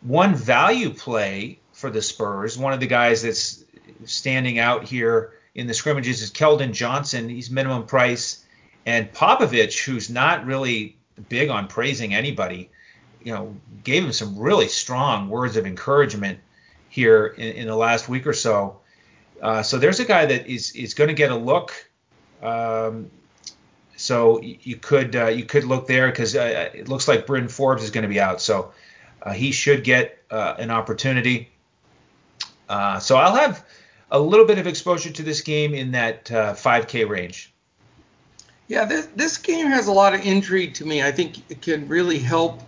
One 0.02 0.34
value 0.34 0.90
play 0.90 1.60
for 1.72 1.90
the 1.90 2.02
Spurs, 2.02 2.58
one 2.58 2.72
of 2.72 2.80
the 2.80 2.86
guys 2.86 3.22
that's 3.22 3.64
standing 4.04 4.58
out 4.58 4.84
here 4.84 5.34
in 5.54 5.66
the 5.66 5.74
scrimmages 5.74 6.22
is 6.22 6.30
Keldon 6.30 6.72
Johnson. 6.72 7.28
He's 7.28 7.50
minimum 7.50 7.86
price, 7.86 8.44
and 8.84 9.12
Popovich, 9.12 9.84
who's 9.84 10.10
not 10.10 10.44
really 10.44 10.96
big 11.28 11.48
on 11.48 11.66
praising 11.66 12.14
anybody, 12.14 12.70
you 13.22 13.32
know, 13.32 13.56
gave 13.82 14.04
him 14.04 14.12
some 14.12 14.38
really 14.38 14.68
strong 14.68 15.28
words 15.28 15.56
of 15.56 15.66
encouragement 15.66 16.38
here 16.88 17.26
in, 17.26 17.52
in 17.52 17.66
the 17.66 17.76
last 17.76 18.08
week 18.08 18.26
or 18.26 18.32
so. 18.32 18.78
Uh, 19.42 19.62
so 19.62 19.78
there's 19.78 20.00
a 20.00 20.04
guy 20.04 20.26
that 20.26 20.46
is 20.46 20.72
is 20.72 20.94
going 20.94 21.08
to 21.08 21.14
get 21.14 21.30
a 21.30 21.36
look. 21.36 21.72
Um, 22.42 23.10
so 23.96 24.40
you 24.40 24.76
could 24.76 25.16
uh, 25.16 25.26
you 25.26 25.44
could 25.44 25.64
look 25.64 25.86
there 25.86 26.08
because 26.08 26.36
uh, 26.36 26.70
it 26.74 26.88
looks 26.88 27.08
like 27.08 27.26
Bryn 27.26 27.48
Forbes 27.48 27.82
is 27.82 27.90
going 27.90 28.02
to 28.02 28.08
be 28.08 28.20
out, 28.20 28.40
so 28.40 28.72
uh, 29.22 29.32
he 29.32 29.52
should 29.52 29.84
get 29.84 30.22
uh, 30.30 30.54
an 30.58 30.70
opportunity. 30.70 31.48
Uh, 32.68 32.98
so 32.98 33.16
I'll 33.16 33.34
have 33.34 33.64
a 34.10 34.20
little 34.20 34.46
bit 34.46 34.58
of 34.58 34.66
exposure 34.66 35.10
to 35.10 35.22
this 35.22 35.40
game 35.40 35.74
in 35.74 35.92
that 35.92 36.26
5K 36.26 37.08
range. 37.08 37.52
Yeah, 38.68 38.84
this, 38.84 39.06
this 39.14 39.36
game 39.36 39.68
has 39.68 39.86
a 39.86 39.92
lot 39.92 40.14
of 40.14 40.24
intrigue 40.24 40.74
to 40.74 40.84
me. 40.84 41.02
I 41.02 41.12
think 41.12 41.38
it 41.50 41.62
can 41.62 41.86
really 41.88 42.18
help 42.18 42.62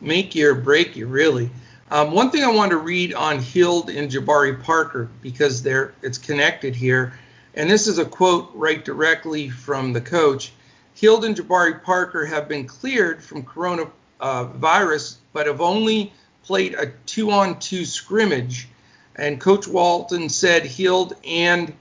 make 0.00 0.34
you 0.34 0.50
or 0.50 0.54
break 0.54 0.96
you, 0.96 1.06
really. 1.06 1.50
Um, 1.90 2.12
one 2.12 2.30
thing 2.30 2.44
I 2.44 2.50
want 2.50 2.70
to 2.70 2.76
read 2.76 3.14
on 3.14 3.38
Hield 3.38 3.88
and 3.88 4.10
Jabari 4.10 4.62
Parker 4.62 5.08
because 5.22 5.62
they're 5.62 5.94
it's 6.02 6.18
connected 6.18 6.76
here, 6.76 7.14
and 7.54 7.70
this 7.70 7.86
is 7.86 7.98
a 7.98 8.04
quote 8.04 8.50
right 8.54 8.84
directly 8.84 9.48
from 9.48 9.94
the 9.94 10.00
coach. 10.00 10.52
Hield 10.98 11.24
and 11.24 11.36
Jabari 11.36 11.80
Parker 11.80 12.26
have 12.26 12.48
been 12.48 12.66
cleared 12.66 13.22
from 13.22 13.44
coronavirus, 13.44 15.18
but 15.32 15.46
have 15.46 15.60
only 15.60 16.12
played 16.42 16.74
a 16.74 16.92
two-on-two 17.06 17.84
scrimmage. 17.84 18.66
And 19.14 19.40
Coach 19.40 19.68
Walton 19.68 20.28
said 20.28 20.66
Hield 20.66 21.14
and 21.24 21.72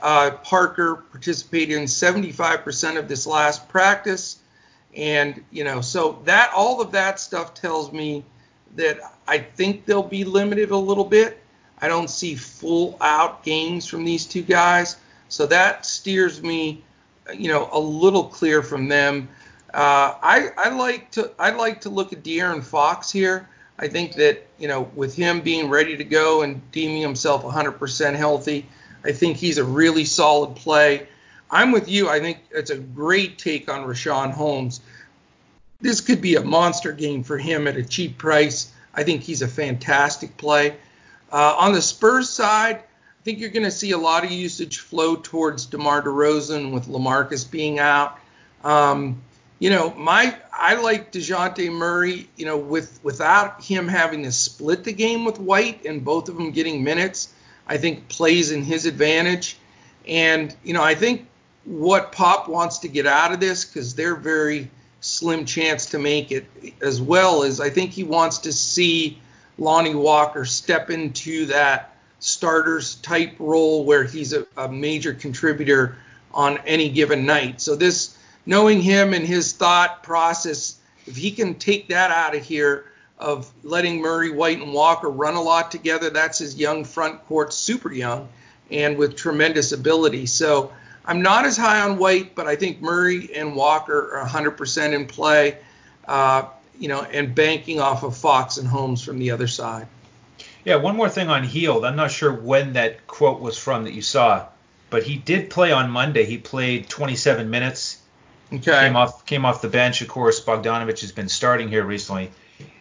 uh, 0.00 0.30
Parker 0.42 1.04
participated 1.10 1.76
in 1.76 1.84
75% 1.84 2.98
of 2.98 3.08
this 3.08 3.26
last 3.26 3.68
practice, 3.68 4.38
and 4.96 5.44
you 5.50 5.64
know, 5.64 5.82
so 5.82 6.22
that 6.24 6.50
all 6.56 6.80
of 6.80 6.92
that 6.92 7.20
stuff 7.20 7.52
tells 7.52 7.92
me 7.92 8.24
that 8.76 9.00
I 9.28 9.38
think 9.38 9.84
they'll 9.84 10.02
be 10.02 10.24
limited 10.24 10.70
a 10.70 10.76
little 10.78 11.04
bit. 11.04 11.38
I 11.78 11.88
don't 11.88 12.08
see 12.08 12.36
full 12.36 12.96
out 13.02 13.44
games 13.44 13.86
from 13.86 14.06
these 14.06 14.24
two 14.24 14.42
guys, 14.42 14.96
so 15.28 15.44
that 15.46 15.84
steers 15.84 16.42
me, 16.42 16.82
you 17.34 17.48
know, 17.48 17.68
a 17.72 17.78
little 17.78 18.24
clear 18.24 18.62
from 18.62 18.88
them. 18.88 19.28
Uh, 19.72 20.14
I, 20.22 20.50
I 20.56 20.68
like 20.70 21.10
to 21.12 21.30
I 21.38 21.50
like 21.50 21.82
to 21.82 21.88
look 21.88 22.12
at 22.12 22.22
De'Aaron 22.22 22.62
Fox 22.62 23.10
here. 23.10 23.48
I 23.78 23.88
think 23.88 24.14
that 24.14 24.46
you 24.58 24.68
know 24.68 24.82
with 24.94 25.14
him 25.14 25.40
being 25.40 25.68
ready 25.68 25.96
to 25.96 26.04
go 26.04 26.42
and 26.42 26.60
deeming 26.72 27.00
himself 27.00 27.42
100% 27.42 28.14
healthy, 28.14 28.66
I 29.04 29.12
think 29.12 29.36
he's 29.38 29.58
a 29.58 29.64
really 29.64 30.04
solid 30.04 30.56
play. 30.56 31.06
I'm 31.50 31.72
with 31.72 31.88
you. 31.88 32.08
I 32.08 32.20
think 32.20 32.38
it's 32.50 32.70
a 32.70 32.78
great 32.78 33.38
take 33.38 33.70
on 33.70 33.86
Richaun 33.86 34.30
Holmes. 34.30 34.80
This 35.80 36.00
could 36.00 36.20
be 36.20 36.36
a 36.36 36.42
monster 36.42 36.92
game 36.92 37.22
for 37.22 37.36
him 37.36 37.66
at 37.66 37.76
a 37.76 37.82
cheap 37.82 38.18
price. 38.18 38.72
I 38.94 39.02
think 39.02 39.22
he's 39.22 39.42
a 39.42 39.48
fantastic 39.48 40.36
play. 40.36 40.76
Uh, 41.30 41.56
on 41.58 41.72
the 41.72 41.82
Spurs 41.82 42.28
side, 42.28 42.82
I 43.22 43.24
think 43.24 43.38
you're 43.38 43.50
going 43.50 43.62
to 43.62 43.70
see 43.70 43.92
a 43.92 43.98
lot 43.98 44.24
of 44.24 44.32
usage 44.32 44.80
flow 44.80 45.14
towards 45.14 45.66
DeMar 45.66 46.02
DeRozan 46.02 46.72
with 46.72 46.88
LaMarcus 46.88 47.48
being 47.48 47.78
out. 47.78 48.18
Um, 48.64 49.22
you 49.60 49.70
know, 49.70 49.94
my 49.94 50.36
I 50.52 50.74
like 50.74 51.12
Dejounte 51.12 51.70
Murray. 51.70 52.28
You 52.34 52.46
know, 52.46 52.56
with 52.56 52.98
without 53.04 53.62
him 53.62 53.86
having 53.86 54.24
to 54.24 54.32
split 54.32 54.82
the 54.82 54.92
game 54.92 55.24
with 55.24 55.38
White 55.38 55.84
and 55.84 56.04
both 56.04 56.28
of 56.28 56.34
them 56.34 56.50
getting 56.50 56.82
minutes, 56.82 57.32
I 57.68 57.76
think 57.76 58.08
plays 58.08 58.50
in 58.50 58.64
his 58.64 58.86
advantage. 58.86 59.56
And 60.08 60.52
you 60.64 60.72
know, 60.72 60.82
I 60.82 60.96
think 60.96 61.28
what 61.64 62.10
Pop 62.10 62.48
wants 62.48 62.78
to 62.78 62.88
get 62.88 63.06
out 63.06 63.32
of 63.32 63.38
this 63.38 63.64
because 63.64 63.94
they're 63.94 64.16
very 64.16 64.68
slim 65.00 65.44
chance 65.44 65.86
to 65.86 66.00
make 66.00 66.32
it 66.32 66.46
as 66.80 67.00
well 67.00 67.44
is 67.44 67.60
I 67.60 67.70
think 67.70 67.92
he 67.92 68.02
wants 68.02 68.38
to 68.38 68.52
see 68.52 69.20
Lonnie 69.58 69.94
Walker 69.94 70.44
step 70.44 70.90
into 70.90 71.46
that 71.46 71.91
starters 72.22 72.94
type 72.96 73.34
role 73.40 73.84
where 73.84 74.04
he's 74.04 74.32
a, 74.32 74.46
a 74.56 74.68
major 74.68 75.12
contributor 75.12 75.96
on 76.32 76.56
any 76.58 76.88
given 76.88 77.26
night. 77.26 77.60
So 77.60 77.74
this 77.74 78.16
knowing 78.46 78.80
him 78.80 79.12
and 79.12 79.26
his 79.26 79.52
thought 79.52 80.04
process, 80.04 80.78
if 81.06 81.16
he 81.16 81.32
can 81.32 81.56
take 81.56 81.88
that 81.88 82.12
out 82.12 82.36
of 82.36 82.44
here 82.44 82.84
of 83.18 83.50
letting 83.64 84.00
Murray, 84.00 84.30
White, 84.30 84.60
and 84.60 84.72
Walker 84.72 85.08
run 85.08 85.34
a 85.34 85.42
lot 85.42 85.72
together, 85.72 86.10
that's 86.10 86.38
his 86.38 86.56
young 86.56 86.84
front 86.84 87.26
court, 87.26 87.52
super 87.52 87.92
young, 87.92 88.28
and 88.70 88.96
with 88.96 89.16
tremendous 89.16 89.72
ability. 89.72 90.26
So 90.26 90.72
I'm 91.04 91.22
not 91.22 91.44
as 91.44 91.56
high 91.56 91.80
on 91.80 91.98
White, 91.98 92.36
but 92.36 92.46
I 92.46 92.54
think 92.54 92.80
Murray 92.80 93.34
and 93.34 93.56
Walker 93.56 94.16
are 94.16 94.24
100% 94.24 94.92
in 94.92 95.06
play, 95.06 95.58
uh, 96.06 96.44
you 96.78 96.86
know, 96.86 97.02
and 97.02 97.34
banking 97.34 97.80
off 97.80 98.04
of 98.04 98.16
Fox 98.16 98.58
and 98.58 98.68
Holmes 98.68 99.02
from 99.02 99.18
the 99.18 99.32
other 99.32 99.48
side. 99.48 99.88
Yeah, 100.64 100.76
one 100.76 100.96
more 100.96 101.08
thing 101.08 101.28
on 101.28 101.42
Hield. 101.42 101.84
I'm 101.84 101.96
not 101.96 102.10
sure 102.10 102.32
when 102.32 102.74
that 102.74 103.06
quote 103.06 103.40
was 103.40 103.58
from 103.58 103.84
that 103.84 103.94
you 103.94 104.02
saw, 104.02 104.46
but 104.90 105.02
he 105.02 105.16
did 105.16 105.50
play 105.50 105.72
on 105.72 105.90
Monday. 105.90 106.24
He 106.24 106.38
played 106.38 106.88
27 106.88 107.50
minutes. 107.50 107.98
Okay. 108.52 108.80
Came 108.80 108.96
off 108.96 109.24
came 109.24 109.44
off 109.44 109.62
the 109.62 109.68
bench. 109.68 110.02
Of 110.02 110.08
course, 110.08 110.40
Bogdanovich 110.44 111.00
has 111.00 111.10
been 111.10 111.28
starting 111.28 111.68
here 111.68 111.84
recently, 111.84 112.30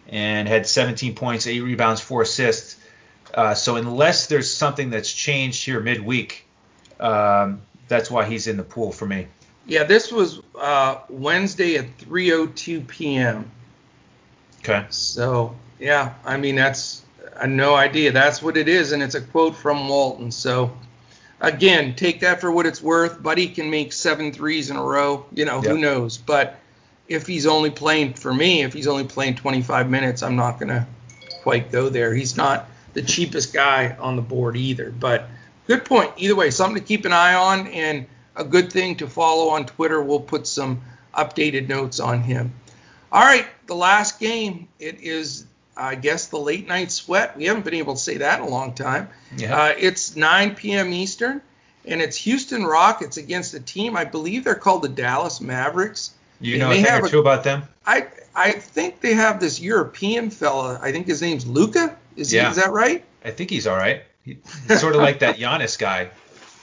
and 0.10 0.48
had 0.48 0.68
17 0.68 1.16
points, 1.16 1.48
eight 1.48 1.62
rebounds, 1.62 2.02
four 2.02 2.22
assists. 2.24 2.78
Uh, 3.34 3.54
so 3.54 3.78
unless 3.78 4.28
there's 4.28 4.52
something 4.54 4.90
that's 4.90 5.12
changed 5.12 5.64
here 5.64 5.80
midweek, 5.80 6.46
um, 7.00 7.62
that's 7.88 8.12
why 8.12 8.26
he's 8.26 8.48
in 8.48 8.58
the 8.58 8.64
pool 8.64 8.92
for 8.92 9.06
me. 9.06 9.28
Yeah, 9.66 9.86
this 9.86 10.12
was 10.12 10.42
uh, 10.60 10.98
Wednesday 11.10 11.78
at 11.78 11.98
3:02 12.00 12.86
p.m. 12.88 13.50
Okay. 14.60 14.86
So 14.90 15.56
yeah, 15.80 16.16
I 16.26 16.38
mean 16.38 16.56
that's 16.56 17.04
no 17.50 17.76
idea. 17.76 18.12
That's 18.12 18.42
what 18.42 18.58
it 18.58 18.68
is, 18.68 18.92
and 18.92 19.02
it's 19.02 19.16
a 19.16 19.22
quote 19.22 19.56
from 19.56 19.88
Walton. 19.88 20.32
So 20.32 20.76
again, 21.39 21.96
take 21.96 22.22
that 22.22 22.42
for 22.42 22.52
what 22.52 22.66
it's 22.66 22.82
worth. 22.82 23.22
Buddy 23.22 23.48
can 23.48 23.70
make 23.70 23.94
seven 23.94 24.32
threes 24.32 24.70
in 24.70 24.76
a 24.78 24.84
row. 24.84 25.26
You 25.34 25.46
know, 25.46 25.62
yep. 25.62 25.72
who 25.72 25.78
knows? 25.78 26.18
But 26.18 26.60
if 27.08 27.28
he's 27.28 27.46
only 27.46 27.70
playing 27.70 28.14
for 28.14 28.34
me, 28.34 28.64
if 28.64 28.74
he's 28.74 28.88
only 28.88 29.04
playing 29.06 29.36
25 29.36 29.89
minutes, 29.89 30.24
I'm 30.24 30.36
not 30.36 30.60
gonna 30.60 30.88
quite 31.42 31.72
go 31.72 31.89
there. 31.89 32.14
He's 32.14 32.38
not 32.38 32.68
the 32.94 33.02
cheapest 33.02 33.54
guy 33.54 33.96
on 34.00 34.16
the 34.16 34.22
board 34.22 34.56
either. 34.56 34.92
But 34.92 35.28
good 35.68 35.86
point. 35.86 36.12
Either 36.18 36.36
way, 36.36 36.52
something 36.52 36.82
to 36.82 36.88
keep 36.88 37.06
an 37.06 37.14
eye 37.14 37.34
on 37.34 37.68
and 37.68 38.06
a 38.36 38.44
good 38.44 38.72
thing 38.72 38.98
to 38.98 39.08
follow 39.08 39.50
on 39.50 39.66
Twitter. 39.66 40.02
We'll 40.02 40.20
put 40.20 40.48
some 40.48 40.82
updated 41.14 41.68
notes 41.68 42.00
on 42.00 42.22
him. 42.22 42.54
All 43.12 43.24
right, 43.24 43.46
the 43.68 43.76
last 43.76 44.20
game. 44.20 44.70
It 44.80 45.02
is, 45.02 45.46
I 45.76 45.96
guess, 45.96 46.28
the 46.28 46.38
late 46.38 46.68
night 46.68 46.92
sweat. 46.92 47.38
We 47.38 47.46
haven't 47.46 47.66
been 47.66 47.76
able 47.76 47.94
to 47.94 48.00
say 48.00 48.18
that 48.18 48.40
in 48.40 48.46
a 48.46 48.50
long 48.50 48.74
time. 48.74 49.10
Yeah. 49.38 49.58
Uh, 49.58 49.74
it's 49.78 50.16
9 50.16 50.56
p.m. 50.56 50.94
Eastern, 50.94 51.42
and 51.86 52.02
it's 52.02 52.18
Houston 52.18 52.64
Rockets 52.66 53.18
against 53.18 53.54
a 53.54 53.60
team. 53.60 53.96
I 53.96 54.06
believe 54.06 54.44
they're 54.44 54.56
called 54.56 54.84
the 54.84 54.90
Dallas 54.90 55.42
Mavericks. 55.42 56.14
You 56.40 56.58
know 56.58 56.72
a 56.72 56.82
thing 56.82 57.04
or 57.04 57.08
two 57.08 57.20
about 57.20 57.44
them? 57.44 57.64
I 57.86 58.08
I 58.36 58.52
think 58.52 59.00
they 59.02 59.14
have 59.14 59.40
this 59.40 59.60
European 59.60 60.30
fella. 60.30 60.80
I 60.82 60.92
think 60.92 61.08
his 61.08 61.22
name's 61.22 61.46
Luka. 61.46 61.96
Is 62.16 62.34
yeah. 62.34 62.46
he? 62.46 62.50
Is 62.52 62.56
that 62.58 62.72
right? 62.72 63.04
I 63.24 63.32
think 63.32 63.50
he's 63.50 63.68
all 63.68 63.78
right. 63.78 64.04
He's 64.24 64.38
sort 64.80 64.96
of 64.96 65.02
like 65.02 65.20
that 65.20 65.38
Giannis 65.40 65.78
guy. 65.78 66.10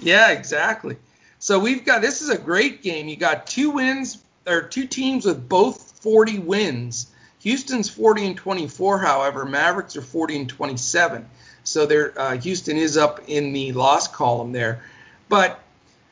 Yeah, 0.00 0.30
exactly. 0.30 0.96
So 1.38 1.58
we've 1.58 1.84
got 1.84 2.02
this 2.02 2.22
is 2.22 2.28
a 2.30 2.38
great 2.38 2.82
game. 2.82 3.08
You 3.08 3.16
got 3.16 3.46
two 3.46 3.70
wins 3.70 4.18
or 4.46 4.62
two 4.62 4.86
teams 4.86 5.24
with 5.24 5.48
both 5.48 6.00
40 6.02 6.40
wins. 6.40 7.08
Houston's 7.48 7.88
40 7.88 8.26
and 8.26 8.36
24, 8.36 8.98
however, 8.98 9.46
Mavericks 9.46 9.96
are 9.96 10.02
40 10.02 10.36
and 10.36 10.48
27. 10.50 11.26
So 11.64 11.86
there, 11.86 12.12
uh, 12.20 12.36
Houston 12.36 12.76
is 12.76 12.98
up 12.98 13.22
in 13.26 13.54
the 13.54 13.72
loss 13.72 14.06
column 14.06 14.52
there. 14.52 14.82
But 15.30 15.58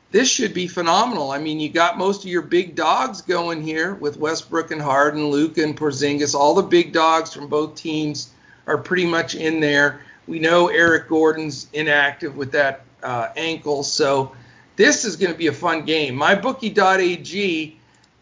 this 0.09 0.27
should 0.27 0.55
be 0.55 0.67
phenomenal. 0.67 1.29
I 1.29 1.37
mean, 1.37 1.59
you 1.59 1.69
got 1.69 1.95
most 1.99 2.23
of 2.23 2.31
your 2.31 2.41
big 2.41 2.73
dogs 2.73 3.21
going 3.21 3.61
here 3.61 3.93
with 3.93 4.17
Westbrook 4.17 4.71
and 4.71 4.81
Harden, 4.81 5.27
Luke 5.27 5.59
and 5.59 5.77
Porzingis. 5.77 6.33
All 6.33 6.55
the 6.55 6.63
big 6.63 6.91
dogs 6.91 7.31
from 7.35 7.47
both 7.47 7.75
teams 7.75 8.31
are 8.65 8.79
pretty 8.79 9.05
much 9.05 9.35
in 9.35 9.59
there. 9.59 10.01
We 10.25 10.39
know 10.39 10.69
Eric 10.69 11.07
Gordon's 11.07 11.67
inactive 11.71 12.35
with 12.35 12.51
that 12.53 12.81
uh, 13.03 13.29
ankle, 13.35 13.83
so 13.83 14.31
this 14.75 15.05
is 15.05 15.15
going 15.15 15.33
to 15.33 15.37
be 15.37 15.47
a 15.47 15.53
fun 15.53 15.85
game. 15.85 16.15
MyBookie.ag 16.15 17.77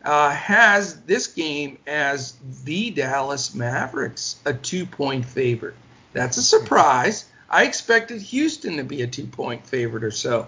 uh, 0.05 0.29
has 0.29 1.01
this 1.01 1.27
game 1.27 1.79
as 1.87 2.35
the 2.63 2.91
Dallas 2.91 3.55
Mavericks 3.55 4.37
a 4.45 4.53
two-point 4.53 5.25
favorite. 5.25 5.75
That's 6.13 6.37
a 6.37 6.43
surprise. 6.43 7.25
I 7.49 7.63
expected 7.63 8.21
Houston 8.21 8.77
to 8.77 8.83
be 8.83 9.01
a 9.01 9.07
two-point 9.07 9.65
favorite 9.65 10.03
or 10.03 10.11
so. 10.11 10.47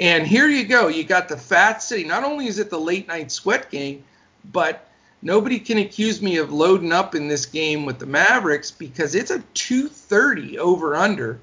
And 0.00 0.26
here 0.26 0.48
you 0.48 0.64
go. 0.64 0.88
You 0.88 1.04
got 1.04 1.28
the 1.28 1.36
Fat 1.36 1.82
City. 1.82 2.04
Not 2.04 2.24
only 2.24 2.46
is 2.46 2.58
it 2.58 2.70
the 2.70 2.78
late 2.78 3.08
night 3.08 3.32
sweat 3.32 3.70
game, 3.70 4.04
but 4.52 4.88
nobody 5.22 5.58
can 5.58 5.78
accuse 5.78 6.20
me 6.20 6.36
of 6.36 6.52
loading 6.52 6.92
up 6.92 7.14
in 7.14 7.28
this 7.28 7.46
game 7.46 7.86
with 7.86 7.98
the 7.98 8.06
Mavericks 8.06 8.70
because 8.70 9.14
it's 9.14 9.30
a 9.30 9.42
230 9.54 10.58
over 10.58 10.96
under, 10.96 11.38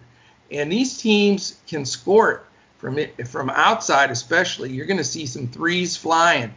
and 0.51 0.71
these 0.71 0.97
teams 0.97 1.59
can 1.67 1.85
score 1.85 2.31
it 2.31 2.41
from 2.77 2.97
it 2.97 3.27
from 3.27 3.49
outside 3.49 4.11
especially. 4.11 4.71
You're 4.71 4.85
going 4.85 4.97
to 4.97 5.03
see 5.03 5.25
some 5.25 5.47
threes 5.47 5.95
flying. 5.95 6.53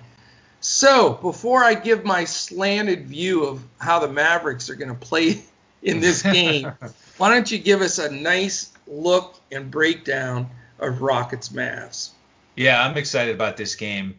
So 0.63 1.15
before 1.15 1.65
I 1.65 1.75
give 1.75 2.05
my 2.05 2.25
slanted 2.25 3.09
view 3.09 3.45
of 3.45 3.65
how 3.79 3.99
the 3.99 4.07
Mavericks 4.07 4.71
are 4.71 4.77
going 4.77 4.89
to 4.89 5.07
play 5.07 5.43
in 5.83 6.01
this 6.01 6.23
game, 6.23 6.73
why 7.19 7.35
don't 7.35 7.51
you 7.51 7.59
give 7.59 7.83
us 7.83 7.99
a 7.99 8.11
nice 8.11 8.73
look 8.87 9.41
and 9.51 9.71
breakdown 9.71 10.49
of 10.79 11.03
Rockets 11.03 11.49
Mavs? 11.49 12.11
Yeah, 12.57 12.83
I'm 12.83 12.97
excited 12.97 13.35
about 13.35 13.57
this 13.57 13.75
game. 13.75 14.15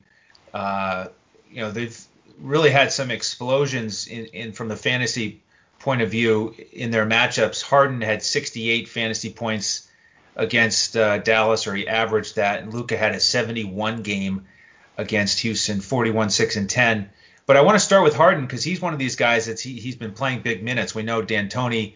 Uh, 0.54 1.08
you 1.50 1.62
know, 1.62 1.72
they've 1.72 1.98
really 2.39 2.72
had 2.72 2.91
some 2.91 3.10
explosions 3.10 4.08
in, 4.08 4.26
in 4.26 4.52
from 4.52 4.68
the 4.68 4.76
fantasy 4.76 5.41
point 5.80 6.02
of 6.02 6.12
view 6.12 6.56
in 6.74 6.91
their 6.91 7.06
matchups. 7.06 7.62
Harden 7.62 8.02
had 8.02 8.22
68 8.22 8.89
fantasy 8.89 9.32
points 9.32 9.88
against 10.36 10.98
uh, 10.98 11.20
Dallas, 11.20 11.68
or 11.68 11.76
he 11.76 11.88
averaged 11.88 12.36
that, 12.36 12.64
and 12.64 12.74
Luka 12.74 12.98
had 12.98 13.16
a 13.16 13.20
71 13.20 14.02
game 14.02 14.46
against 14.98 15.39
Houston, 15.39 15.82
41, 15.82 16.30
6, 16.30 16.56
and 16.56 16.70
10. 16.70 17.10
But 17.46 17.58
I 17.58 17.62
want 17.62 17.76
to 17.76 17.80
start 17.80 18.04
with 18.04 18.16
Harden 18.16 18.46
because 18.46 18.64
he's 18.64 18.82
one 18.82 18.94
of 18.94 19.00
these 19.00 19.16
guys 19.16 19.48
that's 19.48 19.62
he, 19.62 19.80
he's 19.80 19.96
been 19.96 20.14
playing 20.14 20.41
big 20.41 20.64
minutes. 20.64 20.96
We 20.96 21.04
know 21.04 21.22
D'Antoni 21.22 21.96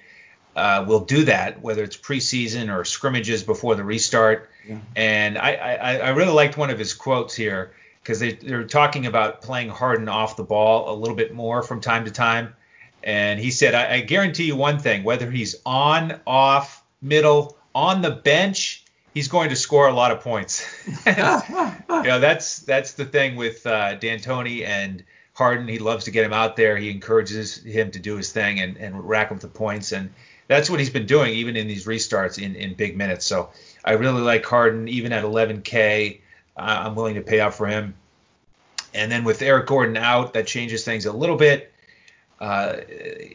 uh, 0.55 0.85
will 0.87 1.01
do 1.01 1.23
that, 1.25 1.61
whether 1.61 1.83
it's 1.83 1.95
preseason 1.95 2.75
or 2.75 2.83
scrimmages 2.83 3.43
before 3.43 3.75
the 3.75 3.83
restart. 3.83 4.49
Yeah. 4.67 4.79
And 4.95 5.37
I, 5.37 5.53
I, 5.53 5.97
I 5.97 6.09
really 6.09 6.33
liked 6.33 6.57
one 6.57 6.69
of 6.69 6.79
his 6.79 6.93
quotes 6.93 7.35
here 7.35 7.71
because 8.01 8.19
they, 8.19 8.33
they're 8.33 8.63
talking 8.63 9.05
about 9.05 9.41
playing 9.41 9.69
Harden 9.69 10.09
off 10.09 10.35
the 10.35 10.43
ball 10.43 10.93
a 10.93 10.95
little 10.95 11.15
bit 11.15 11.33
more 11.33 11.61
from 11.61 11.79
time 11.79 12.05
to 12.05 12.11
time. 12.11 12.53
And 13.03 13.39
he 13.39 13.51
said, 13.51 13.75
I, 13.75 13.95
I 13.95 13.99
guarantee 14.01 14.45
you 14.45 14.55
one 14.55 14.79
thing, 14.79 15.03
whether 15.03 15.29
he's 15.29 15.55
on, 15.65 16.19
off, 16.25 16.83
middle, 17.01 17.57
on 17.75 18.01
the 18.01 18.11
bench, 18.11 18.83
he's 19.17 19.27
going 19.27 19.49
to 19.49 19.55
score 19.55 19.87
a 19.87 19.93
lot 19.93 20.11
of 20.11 20.21
points. 20.21 20.63
you 21.07 21.13
know, 21.13 22.19
that's 22.19 22.59
that's 22.59 22.93
the 22.93 23.05
thing 23.05 23.35
with 23.35 23.65
uh, 23.65 23.95
D'Antoni 23.95 24.63
and 24.63 25.03
Harden. 25.33 25.67
He 25.67 25.79
loves 25.79 26.05
to 26.05 26.11
get 26.11 26.23
him 26.23 26.33
out 26.33 26.55
there. 26.55 26.77
He 26.77 26.91
encourages 26.91 27.57
him 27.63 27.89
to 27.91 27.99
do 27.99 28.15
his 28.15 28.31
thing 28.31 28.59
and, 28.59 28.77
and 28.77 29.09
rack 29.09 29.31
up 29.31 29.39
the 29.39 29.47
points. 29.47 29.91
And 29.91 30.13
that's 30.47 30.69
what 30.69 30.79
he's 30.79 30.91
been 30.91 31.07
doing 31.07 31.33
even 31.33 31.55
in 31.55 31.67
these 31.67 31.87
restarts 31.87 32.41
in, 32.41 32.55
in 32.55 32.75
big 32.75 32.95
minutes. 32.95 33.25
So 33.25 33.49
I 33.83 33.93
really 33.93 34.21
like 34.21 34.45
Harden 34.45 34.87
even 34.87 35.11
at 35.11 35.23
11K. 35.23 36.19
I'm 36.55 36.95
willing 36.95 37.15
to 37.15 37.21
pay 37.21 37.39
out 37.39 37.55
for 37.55 37.65
him. 37.65 37.95
And 38.93 39.11
then 39.11 39.23
with 39.23 39.41
Eric 39.41 39.65
Gordon 39.65 39.97
out, 39.97 40.33
that 40.33 40.45
changes 40.45 40.83
things 40.83 41.07
a 41.07 41.11
little 41.11 41.37
bit. 41.37 41.73
Uh, 42.39 42.77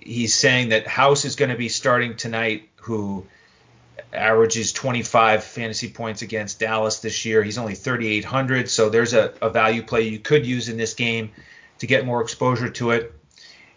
he's 0.01 0.33
saying 0.33 0.68
that 0.68 0.87
House 0.87 1.24
is 1.24 1.35
going 1.35 1.51
to 1.51 1.57
be 1.57 1.68
starting 1.68 2.16
tonight, 2.16 2.68
who 2.76 3.26
averages 4.12 4.72
25 4.72 5.45
fantasy 5.45 5.88
points 5.88 6.22
against 6.22 6.61
Dallas 6.61 7.01
this 7.01 7.24
year. 7.24 7.43
He's 7.43 7.59
only 7.59 7.74
3,800, 7.74 8.68
so 8.68 8.88
there's 8.88 9.14
a, 9.14 9.32
a 9.40 9.51
value 9.51 9.82
play 9.82 10.03
you 10.03 10.18
could 10.18 10.47
use 10.47 10.68
in 10.68 10.76
this 10.76 10.95
game 10.95 11.30
to 11.78 11.86
get 11.86 12.07
more 12.07 12.22
exposure 12.22 12.68
to 12.68 12.90
it. 12.90 13.12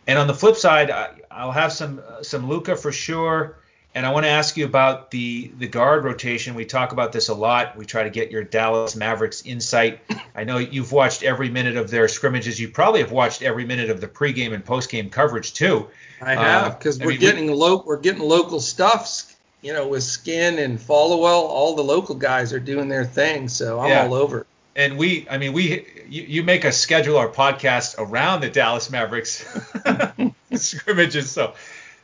And 0.07 0.19
on 0.19 0.27
the 0.27 0.33
flip 0.33 0.55
side, 0.55 0.91
I, 0.91 1.45
will 1.45 1.51
have 1.51 1.73
some 1.73 2.01
some 2.21 2.47
Luka 2.47 2.75
for 2.75 2.91
sure. 2.91 3.57
And 3.95 4.05
I 4.05 4.11
want 4.11 4.25
to 4.25 4.29
ask 4.29 4.57
you 4.57 4.65
about 4.65 5.09
the 5.09 5.51
the 5.57 5.67
guard 5.67 6.03
rotation. 6.03 6.53
We 6.53 6.65
talk 6.65 6.91
about 6.91 7.11
this 7.11 7.29
a 7.29 7.33
lot. 7.33 7.77
We 7.77 7.85
try 7.85 8.03
to 8.03 8.09
get 8.09 8.29
your 8.29 8.43
Dallas 8.43 8.95
Mavericks 8.95 9.43
insight. 9.45 10.01
I 10.35 10.43
know 10.43 10.57
you've 10.57 10.91
watched 10.91 11.23
every 11.23 11.49
minute 11.49 11.77
of 11.77 11.89
their 11.89 12.07
scrimmages. 12.07 12.59
You 12.59 12.69
probably 12.69 12.99
have 12.99 13.11
watched 13.11 13.41
every 13.41 13.65
minute 13.65 13.89
of 13.89 14.01
the 14.01 14.07
pregame 14.07 14.53
and 14.53 14.63
postgame 14.63 15.11
coverage 15.11 15.53
too. 15.53 15.87
I 16.21 16.35
have 16.35 16.77
because 16.77 17.01
uh, 17.01 17.05
we're 17.05 17.11
mean, 17.11 17.19
getting 17.19 17.47
we, 17.47 17.53
lo- 17.53 17.83
we're 17.85 17.99
getting 17.99 18.21
local 18.21 18.59
stuff. 18.59 19.34
You 19.65 19.73
know, 19.73 19.87
with 19.87 20.03
Skin 20.03 20.59
and 20.59 20.77
Followill, 20.77 21.49
all 21.49 21.75
the 21.75 21.83
local 21.83 22.13
guys 22.13 22.53
are 22.53 22.59
doing 22.59 22.87
their 22.87 23.03
thing. 23.03 23.47
So 23.47 23.79
I'm 23.79 23.89
yeah. 23.89 24.05
all 24.05 24.13
over. 24.13 24.45
And 24.75 24.95
we, 24.95 25.27
I 25.27 25.39
mean, 25.39 25.53
we 25.53 25.87
you, 26.07 26.21
you 26.21 26.43
make 26.43 26.65
us 26.65 26.77
schedule 26.77 27.17
our 27.17 27.29
podcast 27.29 27.95
around 27.97 28.41
the 28.41 28.49
Dallas 28.51 28.91
Mavericks 28.91 29.43
scrimmages. 30.53 31.31
So 31.31 31.55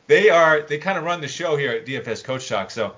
they 0.08 0.28
are 0.28 0.62
they 0.62 0.78
kind 0.78 0.98
of 0.98 1.04
run 1.04 1.20
the 1.20 1.28
show 1.28 1.54
here 1.54 1.70
at 1.70 1.86
DFS 1.86 2.24
Coach 2.24 2.48
Talk. 2.48 2.72
So 2.72 2.96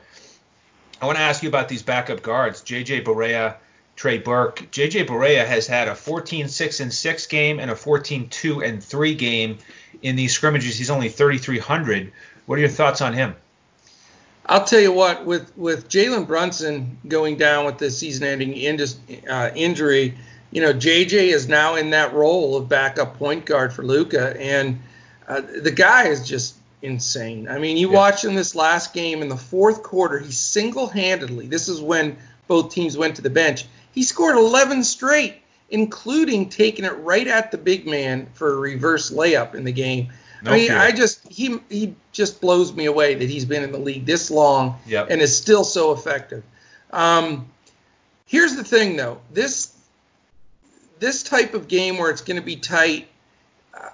I 1.02 1.04
want 1.04 1.18
to 1.18 1.22
ask 1.22 1.42
you 1.42 1.50
about 1.50 1.68
these 1.68 1.82
backup 1.82 2.22
guards. 2.22 2.62
JJ 2.62 3.04
Barea 3.04 3.56
Trey 3.96 4.16
Burke. 4.16 4.60
JJ 4.72 5.06
Barea 5.06 5.44
has 5.44 5.66
had 5.66 5.88
a 5.88 5.92
14-6 5.92 6.80
and 6.80 6.90
6 6.90 7.26
game 7.26 7.60
and 7.60 7.70
a 7.70 7.74
14-2 7.74 8.66
and 8.66 8.82
3 8.82 9.14
game 9.14 9.58
in 10.00 10.16
these 10.16 10.32
scrimmages. 10.32 10.78
He's 10.78 10.88
only 10.88 11.10
3,300. 11.10 12.10
What 12.46 12.56
are 12.56 12.60
your 12.60 12.70
thoughts 12.70 13.02
on 13.02 13.12
him? 13.12 13.36
I'll 14.46 14.64
tell 14.64 14.80
you 14.80 14.92
what, 14.92 15.24
with 15.24 15.56
with 15.56 15.88
Jalen 15.88 16.26
Brunson 16.26 16.98
going 17.08 17.36
down 17.36 17.64
with 17.64 17.78
the 17.78 17.90
season-ending 17.90 18.52
uh, 19.28 19.50
injury, 19.54 20.14
you 20.50 20.60
know 20.60 20.72
JJ 20.72 21.32
is 21.32 21.48
now 21.48 21.76
in 21.76 21.90
that 21.90 22.12
role 22.12 22.56
of 22.56 22.68
backup 22.68 23.18
point 23.18 23.46
guard 23.46 23.72
for 23.72 23.84
Luka, 23.84 24.38
and 24.38 24.80
uh, 25.26 25.40
the 25.62 25.70
guy 25.70 26.08
is 26.08 26.26
just 26.26 26.56
insane. 26.82 27.48
I 27.48 27.58
mean, 27.58 27.76
you 27.76 27.90
yeah. 27.90 27.96
watch 27.96 28.24
in 28.24 28.34
this 28.34 28.54
last 28.54 28.92
game 28.92 29.22
in 29.22 29.28
the 29.28 29.36
fourth 29.36 29.82
quarter, 29.82 30.18
he 30.18 30.30
single-handedly. 30.30 31.46
This 31.46 31.68
is 31.68 31.80
when 31.80 32.16
both 32.46 32.70
teams 32.70 32.96
went 32.98 33.16
to 33.16 33.22
the 33.22 33.30
bench. 33.30 33.64
He 33.92 34.02
scored 34.02 34.36
11 34.36 34.84
straight, 34.84 35.36
including 35.70 36.50
taking 36.50 36.84
it 36.84 36.92
right 36.98 37.26
at 37.26 37.50
the 37.50 37.58
big 37.58 37.86
man 37.86 38.26
for 38.34 38.52
a 38.52 38.56
reverse 38.56 39.10
layup 39.10 39.54
in 39.54 39.64
the 39.64 39.72
game. 39.72 40.12
No 40.44 40.52
I 40.52 40.56
mean, 40.56 40.68
fear. 40.68 40.78
I 40.78 40.92
just 40.92 41.26
he 41.32 41.58
he 41.70 41.94
just 42.12 42.40
blows 42.40 42.72
me 42.74 42.84
away 42.84 43.14
that 43.14 43.28
he's 43.30 43.46
been 43.46 43.62
in 43.62 43.72
the 43.72 43.78
league 43.78 44.04
this 44.04 44.30
long 44.30 44.78
yep. 44.86 45.08
and 45.10 45.22
is 45.22 45.34
still 45.34 45.64
so 45.64 45.92
effective. 45.92 46.44
Um, 46.92 47.48
here's 48.26 48.54
the 48.54 48.64
thing, 48.64 48.96
though. 48.96 49.20
This 49.32 49.74
this 50.98 51.22
type 51.22 51.54
of 51.54 51.66
game 51.66 51.96
where 51.96 52.10
it's 52.10 52.20
going 52.20 52.38
to 52.38 52.44
be 52.44 52.56
tight, 52.56 53.08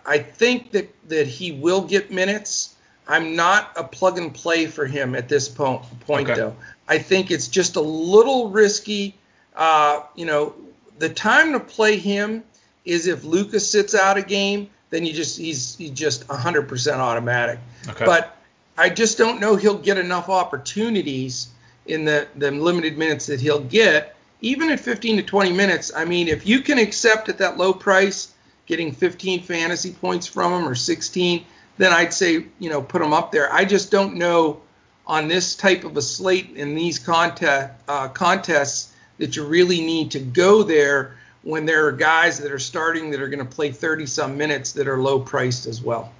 I 0.04 0.18
think 0.18 0.72
that 0.72 0.92
that 1.08 1.28
he 1.28 1.52
will 1.52 1.82
get 1.82 2.10
minutes. 2.10 2.74
I'm 3.06 3.36
not 3.36 3.72
a 3.76 3.84
plug 3.84 4.18
and 4.18 4.34
play 4.34 4.66
for 4.66 4.86
him 4.86 5.14
at 5.14 5.28
this 5.28 5.48
point, 5.48 5.82
point 6.00 6.30
okay. 6.30 6.40
though. 6.40 6.56
I 6.88 6.98
think 6.98 7.30
it's 7.30 7.48
just 7.48 7.76
a 7.76 7.80
little 7.80 8.50
risky. 8.50 9.14
Uh, 9.54 10.02
you 10.16 10.26
know, 10.26 10.54
the 10.98 11.08
time 11.08 11.52
to 11.52 11.60
play 11.60 11.96
him 11.96 12.42
is 12.84 13.06
if 13.06 13.24
Lucas 13.24 13.68
sits 13.68 13.94
out 13.94 14.16
a 14.16 14.22
game, 14.22 14.70
then 14.90 15.06
you 15.06 15.12
just 15.12 15.38
he's 15.38 15.76
he's 15.76 15.90
just 15.90 16.26
100% 16.26 16.92
automatic. 16.94 17.58
Okay. 17.88 18.04
But 18.04 18.36
I 18.76 18.88
just 18.88 19.18
don't 19.18 19.40
know 19.40 19.56
he'll 19.56 19.78
get 19.78 19.98
enough 19.98 20.28
opportunities 20.28 21.48
in 21.86 22.04
the 22.04 22.28
the 22.36 22.50
limited 22.50 22.98
minutes 22.98 23.26
that 23.26 23.40
he'll 23.40 23.64
get. 23.64 24.16
Even 24.42 24.70
at 24.70 24.80
15 24.80 25.18
to 25.18 25.22
20 25.22 25.52
minutes, 25.52 25.92
I 25.94 26.06
mean, 26.06 26.26
if 26.26 26.46
you 26.46 26.60
can 26.60 26.78
accept 26.78 27.28
at 27.28 27.38
that 27.38 27.58
low 27.58 27.74
price 27.74 28.32
getting 28.64 28.90
15 28.90 29.42
fantasy 29.42 29.92
points 29.92 30.26
from 30.26 30.52
him 30.52 30.68
or 30.68 30.74
16, 30.74 31.44
then 31.76 31.92
I'd 31.92 32.14
say, 32.14 32.46
you 32.58 32.70
know, 32.70 32.80
put 32.80 33.02
them 33.02 33.12
up 33.12 33.32
there. 33.32 33.52
I 33.52 33.64
just 33.66 33.90
don't 33.90 34.14
know 34.14 34.62
on 35.06 35.28
this 35.28 35.56
type 35.56 35.84
of 35.84 35.96
a 35.96 36.02
slate 36.02 36.56
in 36.56 36.74
these 36.74 36.98
contest, 36.98 37.74
uh, 37.88 38.08
contests 38.08 38.94
that 39.18 39.36
you 39.36 39.44
really 39.44 39.80
need 39.80 40.12
to 40.12 40.20
go 40.20 40.62
there 40.62 41.16
when 41.42 41.64
there 41.66 41.86
are 41.86 41.92
guys 41.92 42.38
that 42.38 42.52
are 42.52 42.58
starting 42.58 43.10
that 43.10 43.20
are 43.20 43.28
going 43.28 43.44
to 43.44 43.50
play 43.50 43.72
30 43.72 44.06
some 44.06 44.36
minutes 44.36 44.72
that 44.72 44.88
are 44.88 44.98
low 44.98 45.18
priced 45.18 45.66
as 45.66 45.82
well. 45.82 46.12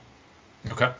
Okay. 0.71 0.93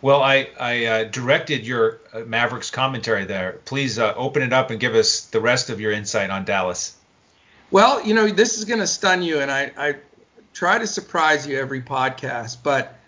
Well, 0.00 0.22
I, 0.22 0.48
I 0.60 0.84
uh, 0.84 1.04
directed 1.04 1.66
your 1.66 2.00
uh, 2.12 2.20
Mavericks 2.20 2.70
commentary 2.70 3.24
there. 3.24 3.60
Please 3.64 3.98
uh, 3.98 4.14
open 4.16 4.42
it 4.42 4.52
up 4.52 4.70
and 4.70 4.78
give 4.78 4.94
us 4.94 5.22
the 5.22 5.40
rest 5.40 5.70
of 5.70 5.80
your 5.80 5.90
insight 5.90 6.30
on 6.30 6.44
Dallas. 6.44 6.96
Well, 7.70 8.04
you 8.06 8.14
know, 8.14 8.28
this 8.28 8.58
is 8.58 8.64
going 8.64 8.80
to 8.80 8.86
stun 8.86 9.22
you, 9.22 9.40
and 9.40 9.50
I, 9.50 9.72
I 9.76 9.96
try 10.54 10.78
to 10.78 10.86
surprise 10.86 11.46
you 11.46 11.58
every 11.58 11.82
podcast, 11.82 12.58
but 12.62 12.98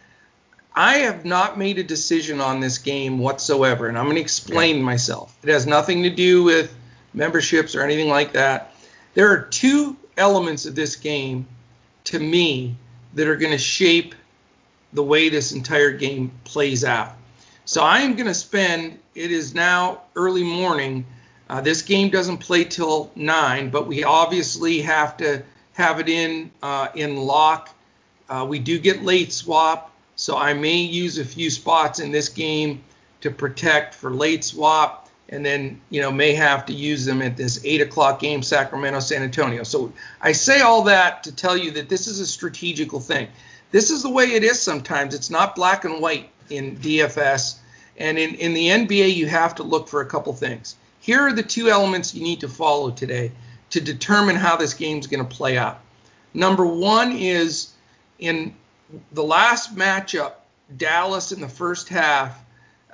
I 0.74 0.98
have 0.98 1.24
not 1.24 1.58
made 1.58 1.78
a 1.78 1.84
decision 1.84 2.40
on 2.40 2.60
this 2.60 2.78
game 2.78 3.18
whatsoever, 3.18 3.86
and 3.86 3.96
I'm 3.96 4.04
going 4.04 4.16
to 4.16 4.20
explain 4.22 4.76
okay. 4.76 4.84
myself. 4.84 5.36
It 5.42 5.48
has 5.48 5.66
nothing 5.66 6.02
to 6.02 6.10
do 6.10 6.42
with 6.42 6.74
memberships 7.14 7.74
or 7.74 7.82
anything 7.82 8.08
like 8.08 8.32
that. 8.32 8.69
There 9.14 9.28
are 9.28 9.42
two 9.42 9.96
elements 10.16 10.66
of 10.66 10.74
this 10.74 10.96
game, 10.96 11.46
to 12.04 12.18
me, 12.18 12.76
that 13.14 13.26
are 13.26 13.36
going 13.36 13.52
to 13.52 13.58
shape 13.58 14.14
the 14.92 15.02
way 15.02 15.28
this 15.28 15.52
entire 15.52 15.90
game 15.90 16.32
plays 16.44 16.84
out. 16.84 17.14
So 17.64 17.82
I 17.82 18.00
am 18.00 18.14
going 18.14 18.26
to 18.26 18.34
spend, 18.34 18.98
it 19.14 19.30
is 19.30 19.54
now 19.54 20.02
early 20.16 20.42
morning. 20.42 21.06
Uh, 21.48 21.60
this 21.60 21.82
game 21.82 22.10
doesn't 22.10 22.38
play 22.38 22.64
till 22.64 23.10
9, 23.14 23.70
but 23.70 23.86
we 23.86 24.04
obviously 24.04 24.80
have 24.80 25.16
to 25.18 25.42
have 25.72 25.98
it 26.00 26.08
in 26.08 26.50
uh, 26.62 26.88
in 26.94 27.16
lock. 27.16 27.70
Uh, 28.28 28.46
we 28.48 28.58
do 28.58 28.78
get 28.78 29.02
late 29.02 29.32
swap, 29.32 29.92
so 30.16 30.36
I 30.36 30.52
may 30.54 30.76
use 30.76 31.18
a 31.18 31.24
few 31.24 31.50
spots 31.50 31.98
in 31.98 32.12
this 32.12 32.28
game 32.28 32.82
to 33.20 33.30
protect 33.30 33.94
for 33.94 34.10
late 34.10 34.44
swap, 34.44 34.99
and 35.30 35.46
then 35.46 35.80
you 35.90 36.02
know 36.02 36.12
may 36.12 36.34
have 36.34 36.66
to 36.66 36.72
use 36.72 37.04
them 37.04 37.22
at 37.22 37.36
this 37.36 37.64
eight 37.64 37.80
o'clock 37.80 38.20
game, 38.20 38.42
Sacramento, 38.42 39.00
San 39.00 39.22
Antonio. 39.22 39.62
So 39.62 39.92
I 40.20 40.32
say 40.32 40.60
all 40.60 40.82
that 40.82 41.22
to 41.24 41.32
tell 41.34 41.56
you 41.56 41.70
that 41.72 41.88
this 41.88 42.06
is 42.06 42.20
a 42.20 42.26
strategical 42.26 43.00
thing. 43.00 43.28
This 43.70 43.90
is 43.90 44.02
the 44.02 44.10
way 44.10 44.32
it 44.32 44.44
is 44.44 44.60
sometimes. 44.60 45.14
It's 45.14 45.30
not 45.30 45.54
black 45.54 45.84
and 45.84 46.02
white 46.02 46.28
in 46.50 46.76
DFS, 46.76 47.58
and 47.96 48.18
in 48.18 48.34
in 48.34 48.52
the 48.52 48.66
NBA 48.68 49.14
you 49.14 49.26
have 49.26 49.54
to 49.54 49.62
look 49.62 49.88
for 49.88 50.00
a 50.00 50.06
couple 50.06 50.32
things. 50.34 50.76
Here 50.98 51.20
are 51.20 51.32
the 51.32 51.42
two 51.42 51.70
elements 51.70 52.14
you 52.14 52.22
need 52.22 52.40
to 52.40 52.48
follow 52.48 52.90
today 52.90 53.32
to 53.70 53.80
determine 53.80 54.36
how 54.36 54.56
this 54.56 54.74
game's 54.74 55.06
going 55.06 55.26
to 55.26 55.36
play 55.36 55.56
out. 55.56 55.80
Number 56.34 56.66
one 56.66 57.12
is 57.12 57.72
in 58.18 58.54
the 59.12 59.22
last 59.22 59.76
matchup, 59.76 60.32
Dallas 60.76 61.32
in 61.32 61.40
the 61.40 61.48
first 61.48 61.88
half 61.88 62.44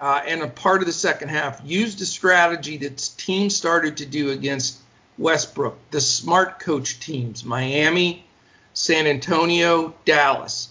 uh, 0.01 0.23
and 0.27 0.43
a 0.43 0.49
part 0.49 0.81
of 0.81 0.87
the 0.87 0.93
second 0.93 1.29
half 1.29 1.61
used 1.65 2.01
a 2.01 2.07
strategy 2.07 2.77
that 2.79 2.97
teams 3.17 3.57
started 3.57 3.97
to 3.99 4.07
do 4.07 4.31
against 4.31 4.79
Westbrook, 5.19 5.77
the 5.91 6.01
smart 6.01 6.59
coach 6.59 7.01
teams, 7.01 7.45
Miami, 7.45 8.25
San 8.75 9.07
Antonio, 9.07 9.95
Dallas. 10.05 10.69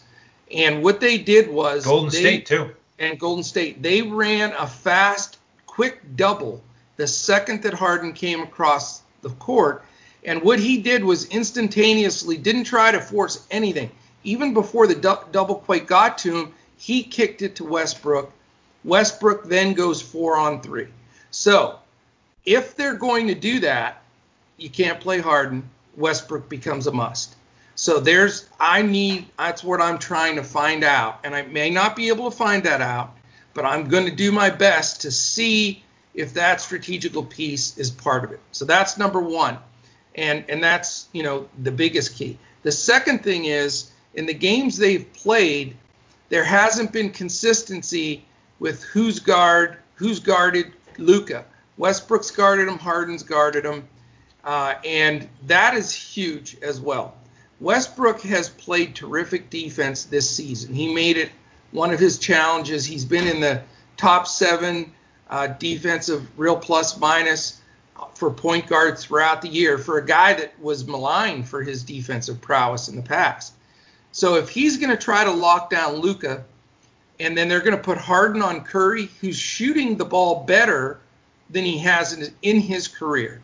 And 0.51 0.83
what 0.83 0.99
they 0.99 1.17
did 1.17 1.49
was 1.49 1.85
Golden 1.85 2.11
they, 2.11 2.19
State 2.19 2.45
too. 2.45 2.71
And 2.99 3.19
Golden 3.19 3.43
State, 3.43 3.81
they 3.81 4.01
ran 4.01 4.53
a 4.53 4.67
fast, 4.67 5.39
quick 5.65 5.99
double 6.15 6.61
the 6.97 7.07
second 7.07 7.63
that 7.63 7.73
Harden 7.73 8.13
came 8.13 8.41
across 8.41 9.01
the 9.21 9.29
court 9.31 9.83
and 10.25 10.41
what 10.41 10.59
he 10.59 10.77
did 10.77 11.03
was 11.03 11.25
instantaneously 11.25 12.37
didn't 12.37 12.63
try 12.63 12.91
to 12.91 12.99
force 12.99 13.45
anything. 13.51 13.91
Even 14.23 14.53
before 14.53 14.87
the 14.87 14.95
du- 14.95 15.23
double 15.31 15.55
quite 15.55 15.85
got 15.85 16.17
to 16.19 16.35
him, 16.35 16.53
he 16.77 17.03
kicked 17.03 17.43
it 17.43 17.55
to 17.57 17.63
Westbrook. 17.63 18.31
Westbrook 18.85 19.45
then 19.45 19.73
goes 19.73 20.01
four 20.01 20.37
on 20.37 20.61
three. 20.61 20.87
So 21.31 21.79
if 22.45 22.75
they're 22.75 22.95
going 22.95 23.27
to 23.27 23.35
do 23.35 23.59
that, 23.61 24.01
you 24.57 24.69
can't 24.69 24.99
play 25.01 25.19
Harden. 25.19 25.69
Westbrook 25.97 26.47
becomes 26.47 26.87
a 26.87 26.91
must. 26.91 27.35
So 27.75 27.99
there's 27.99 28.47
I 28.59 28.81
need 28.81 29.25
that's 29.37 29.63
what 29.63 29.81
I'm 29.81 29.99
trying 29.99 30.37
to 30.37 30.43
find 30.43 30.83
out, 30.83 31.19
and 31.25 31.35
I 31.35 31.41
may 31.41 31.69
not 31.69 31.95
be 31.95 32.07
able 32.07 32.31
to 32.31 32.37
find 32.37 32.63
that 32.63 32.81
out, 32.81 33.17
but 33.53 33.65
I'm 33.65 33.89
going 33.89 34.05
to 34.05 34.15
do 34.15 34.31
my 34.31 34.49
best 34.49 35.01
to 35.01 35.11
see 35.11 35.83
if 36.13 36.33
that 36.35 36.61
strategical 36.61 37.23
piece 37.23 37.77
is 37.77 37.91
part 37.91 38.23
of 38.23 38.31
it. 38.31 38.39
So 38.53 38.63
that's 38.63 38.97
number 38.97 39.19
one 39.19 39.57
and 40.15 40.45
and 40.49 40.63
that's 40.63 41.07
you 41.11 41.23
know 41.23 41.47
the 41.61 41.71
biggest 41.71 42.15
key. 42.15 42.37
The 42.63 42.71
second 42.71 43.23
thing 43.23 43.45
is 43.45 43.91
in 44.13 44.25
the 44.25 44.33
games 44.33 44.77
they've 44.77 45.11
played, 45.13 45.75
there 46.29 46.43
hasn't 46.43 46.91
been 46.91 47.11
consistency 47.11 48.23
with 48.59 48.83
who's 48.83 49.19
guard, 49.19 49.77
who's 49.95 50.19
guarded 50.19 50.71
Luka. 50.97 51.45
Westbrook's 51.77 52.31
guarded 52.31 52.67
him, 52.67 52.77
Harden's 52.77 53.23
guarded 53.23 53.65
him, 53.65 53.87
uh, 54.43 54.75
and 54.85 55.27
that 55.47 55.73
is 55.73 55.91
huge 55.91 56.57
as 56.61 56.79
well. 56.79 57.15
Westbrook 57.59 58.21
has 58.21 58.49
played 58.49 58.95
terrific 58.95 59.49
defense 59.49 60.03
this 60.03 60.29
season. 60.29 60.73
He 60.73 60.93
made 60.93 61.17
it 61.17 61.31
one 61.71 61.93
of 61.93 61.99
his 61.99 62.17
challenges. 62.17 62.85
He's 62.85 63.05
been 63.05 63.27
in 63.27 63.39
the 63.39 63.61
top 63.97 64.27
seven 64.27 64.91
uh, 65.29 65.47
defensive 65.47 66.27
real 66.37 66.55
plus 66.55 66.97
minus 66.97 67.61
for 68.13 68.29
point 68.29 68.67
guard 68.67 68.97
throughout 68.97 69.41
the 69.41 69.47
year 69.47 69.77
for 69.77 69.97
a 69.97 70.05
guy 70.05 70.33
that 70.33 70.57
was 70.59 70.85
maligned 70.85 71.47
for 71.47 71.63
his 71.63 71.83
defensive 71.83 72.41
prowess 72.41 72.89
in 72.89 72.95
the 72.95 73.01
past. 73.01 73.53
So 74.11 74.35
if 74.35 74.49
he's 74.49 74.77
going 74.77 74.89
to 74.89 75.01
try 75.01 75.23
to 75.23 75.31
lock 75.31 75.69
down 75.69 75.95
Luka, 75.95 76.43
and 77.19 77.37
then 77.37 77.47
they're 77.47 77.61
going 77.61 77.77
to 77.77 77.83
put 77.83 77.97
Harden 77.97 78.41
on 78.41 78.61
Curry, 78.61 79.09
who's 79.21 79.37
shooting 79.37 79.97
the 79.97 80.05
ball 80.05 80.43
better 80.43 80.99
than 81.49 81.63
he 81.63 81.77
has 81.79 82.13
in, 82.13 82.33
in 82.41 82.59
his 82.59 82.87
career, 82.87 83.41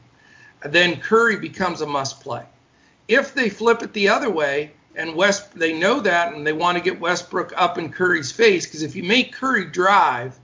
then 0.65 0.99
Curry 0.99 1.38
becomes 1.38 1.82
a 1.82 1.86
must 1.86 2.19
play. 2.19 2.43
If 3.07 3.34
they 3.34 3.49
flip 3.49 3.82
it 3.82 3.93
the 3.93 4.09
other 4.09 4.30
way, 4.30 4.72
and 4.95 5.15
West 5.15 5.53
they 5.57 5.78
know 5.78 5.99
that 6.01 6.34
and 6.34 6.45
they 6.45 6.53
want 6.53 6.78
to 6.78 6.84
get 6.84 6.99
Westbrook 6.99 7.53
up 7.55 7.78
in 7.78 7.91
Curry's 7.91 8.32
face 8.32 8.65
because 8.65 8.82
if 8.82 8.95
you 8.95 9.03
make 9.03 9.32
Curry 9.32 9.65
drive 9.65 10.38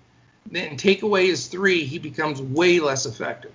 then 0.51 0.78
take 0.78 1.03
away 1.03 1.28
his 1.28 1.47
three, 1.47 1.84
he 1.84 1.99
becomes 1.99 2.41
way 2.41 2.80
less 2.80 3.05
effective. 3.05 3.51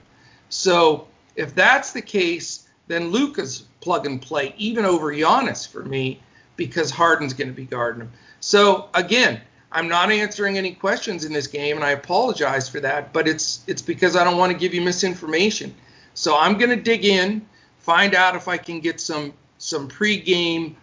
So 0.51 1.07
if 1.37 1.55
that's 1.55 1.93
the 1.93 2.03
case, 2.03 2.69
then 2.87 3.11
Luka's 3.11 3.65
plug 3.81 4.07
and 4.07 4.21
play 4.21 4.55
even 4.59 4.85
over 4.85 5.13
Giannis 5.13 5.67
for 5.67 5.83
me 5.85 6.21
because 6.57 6.91
Harden's 6.91 7.33
going 7.33 7.49
to 7.49 7.55
be 7.55 7.65
guarding 7.65 8.03
him. 8.03 8.13
So 8.41 8.89
again, 8.95 9.41
I'm 9.73 9.89
not 9.89 10.11
answering 10.13 10.59
any 10.59 10.73
questions 10.73 11.25
in 11.25 11.33
this 11.33 11.47
game, 11.47 11.77
and 11.77 11.85
I 11.85 11.91
apologize 11.93 12.69
for 12.69 12.81
that. 12.81 13.13
But 13.13 13.27
it's 13.27 13.65
it's 13.67 13.83
because 13.83 14.17
I 14.17 14.25
don't 14.25 14.37
want 14.37 14.53
to 14.53 14.59
give 14.59 14.75
you 14.75 14.83
misinformation. 14.83 15.75
So 16.15 16.37
I'm 16.37 16.59
going 16.59 16.71
to 16.71 16.77
dig 16.77 17.05
in, 17.05 17.47
find 17.79 18.15
out 18.15 18.37
if 18.37 18.49
I 18.49 18.59
can 18.59 18.81
get 18.81 19.01
some 19.01 19.33
some 19.59 19.89
pregame, 19.89 20.75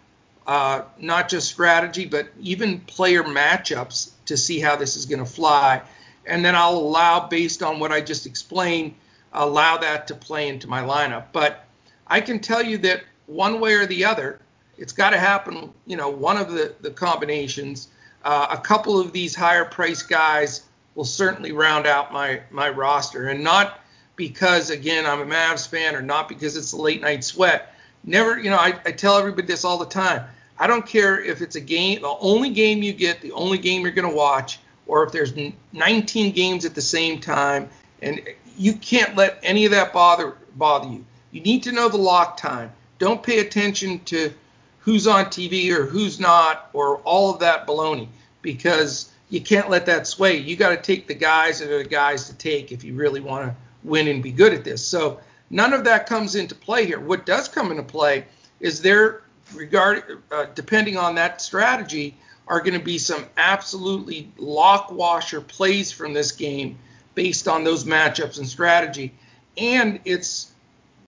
uh, 0.48 0.82
not 1.00 1.30
just 1.30 1.48
strategy, 1.48 2.06
but 2.06 2.30
even 2.40 2.80
player 2.82 3.24
matchups 3.24 4.12
to 4.26 4.36
see 4.36 4.60
how 4.60 4.76
this 4.76 4.96
is 4.96 5.06
going 5.06 5.24
to 5.24 5.32
fly. 5.32 5.82
And 6.26 6.44
then 6.44 6.56
I'll 6.56 6.78
allow, 6.78 7.28
based 7.28 7.62
on 7.62 7.80
what 7.80 7.92
I 7.92 8.02
just 8.02 8.26
explained, 8.26 8.96
allow 9.34 9.78
that 9.78 10.08
to 10.08 10.16
play 10.16 10.48
into 10.48 10.68
my 10.68 10.82
lineup. 10.82 11.26
But 11.32 11.66
I 12.08 12.22
can 12.22 12.40
tell 12.40 12.64
you 12.64 12.78
that 12.80 13.04
one 13.28 13.60
way 13.60 13.74
or 13.74 13.86
the 13.86 14.06
other, 14.06 14.40
it's 14.78 14.94
got 14.94 15.12
to 15.12 15.20
happen. 15.20 15.72
You 15.86 15.98
know, 15.98 16.10
one 16.10 16.38
of 16.38 16.52
the 16.52 16.74
the 16.82 16.92
combinations. 16.92 17.90
Uh, 18.24 18.48
a 18.52 18.58
couple 18.58 19.00
of 19.00 19.14
these 19.14 19.36
higher 19.36 19.66
price 19.66 20.02
guys 20.02 20.64
will 20.96 21.06
certainly 21.06 21.52
round 21.52 21.88
out 21.88 22.12
my 22.12 22.42
my 22.52 22.70
roster, 22.70 23.30
and 23.30 23.44
not 23.44 23.80
because 24.16 24.70
again 24.70 25.06
I'm 25.06 25.22
a 25.22 25.26
Mavs 25.26 25.68
fan 25.68 25.96
or 25.96 26.02
not 26.02 26.28
because 26.28 26.58
it's 26.58 26.74
a 26.74 26.78
late 26.78 27.02
night 27.02 27.24
sweat. 27.24 27.74
Never, 28.04 28.40
you 28.40 28.50
know, 28.50 28.58
I, 28.58 28.80
I 28.86 28.92
tell 28.92 29.18
everybody 29.18 29.48
this 29.48 29.66
all 29.66 29.78
the 29.78 29.86
time. 29.86 30.26
I 30.58 30.68
don't 30.68 30.86
care 30.86 31.22
if 31.22 31.42
it's 31.42 31.56
a 31.56 31.62
game, 31.62 32.02
the 32.02 32.16
only 32.20 32.50
game 32.50 32.84
you 32.84 32.92
get, 32.92 33.22
the 33.22 33.32
only 33.32 33.58
game 33.58 33.82
you're 33.82 33.92
going 33.92 34.10
to 34.10 34.16
watch, 34.16 34.60
or 34.88 35.04
if 35.04 35.12
there's 35.12 35.34
19 35.72 36.34
games 36.34 36.66
at 36.66 36.76
the 36.76 36.82
same 36.82 37.20
time, 37.22 37.70
and 38.02 38.22
you 38.58 38.74
can't 38.74 39.16
let 39.16 39.40
any 39.42 39.66
of 39.66 39.72
that 39.72 39.94
bother 39.94 40.36
bother 40.56 40.90
you. 40.90 41.06
You 41.32 41.42
need 41.42 41.64
to 41.64 41.72
know 41.72 41.88
the 41.88 41.98
lock 41.98 42.38
time. 42.38 42.74
Don't 42.98 43.24
pay 43.24 43.40
attention 43.40 44.00
to 44.06 44.34
who's 44.80 45.08
on 45.08 45.26
TV 45.26 45.72
or 45.72 45.86
who's 45.86 46.20
not, 46.20 46.70
or 46.74 46.98
all 47.00 47.34
of 47.34 47.40
that 47.40 47.68
baloney, 47.68 48.08
because 48.42 49.12
you 49.30 49.42
can't 49.42 49.70
let 49.70 49.86
that 49.86 50.08
sway. 50.08 50.38
You 50.38 50.56
got 50.56 50.70
to 50.70 50.78
take 50.78 51.08
the 51.08 51.14
guys 51.14 51.60
that 51.60 51.70
are 51.70 51.84
the 51.84 51.90
guys 51.90 52.28
to 52.30 52.36
take 52.36 52.72
if 52.72 52.84
you 52.84 52.96
really 52.96 53.20
want 53.20 53.46
to 53.46 53.56
win 53.84 54.08
and 54.08 54.24
be 54.24 54.32
good 54.32 54.54
at 54.54 54.64
this. 54.64 54.86
So 54.86 55.20
none 55.50 55.74
of 55.74 55.84
that 55.86 56.08
comes 56.08 56.36
into 56.36 56.56
play 56.56 56.86
here. 56.86 57.00
What 57.00 57.26
does 57.26 57.48
come 57.48 57.72
into 57.72 57.84
play 57.84 58.26
is 58.60 58.82
there, 58.82 59.24
regard 59.54 60.22
uh, 60.32 60.48
depending 60.56 60.98
on 60.98 61.16
that 61.16 61.42
strategy, 61.42 62.16
are 62.48 62.60
going 62.60 62.78
to 62.78 62.84
be 62.84 62.98
some 62.98 63.26
absolutely 63.38 64.32
lock 64.38 64.92
washer 64.92 65.40
plays 65.40 65.92
from 65.92 66.14
this 66.14 66.32
game 66.32 66.78
based 67.14 67.48
on 67.48 67.64
those 67.64 67.84
matchups 67.84 68.40
and 68.40 68.48
strategy, 68.48 69.14
and 69.58 70.00
it's 70.06 70.52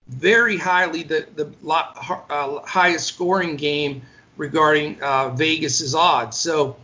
very 0.08 0.56
highly 0.56 1.02
the 1.02 1.26
the 1.34 1.52
uh, 1.68 2.60
highest 2.64 3.06
scoring 3.06 3.56
game 3.56 4.02
regarding 4.36 5.00
uh, 5.02 5.30
Vegas's 5.30 5.94
odds. 5.94 6.36
So 6.36 6.76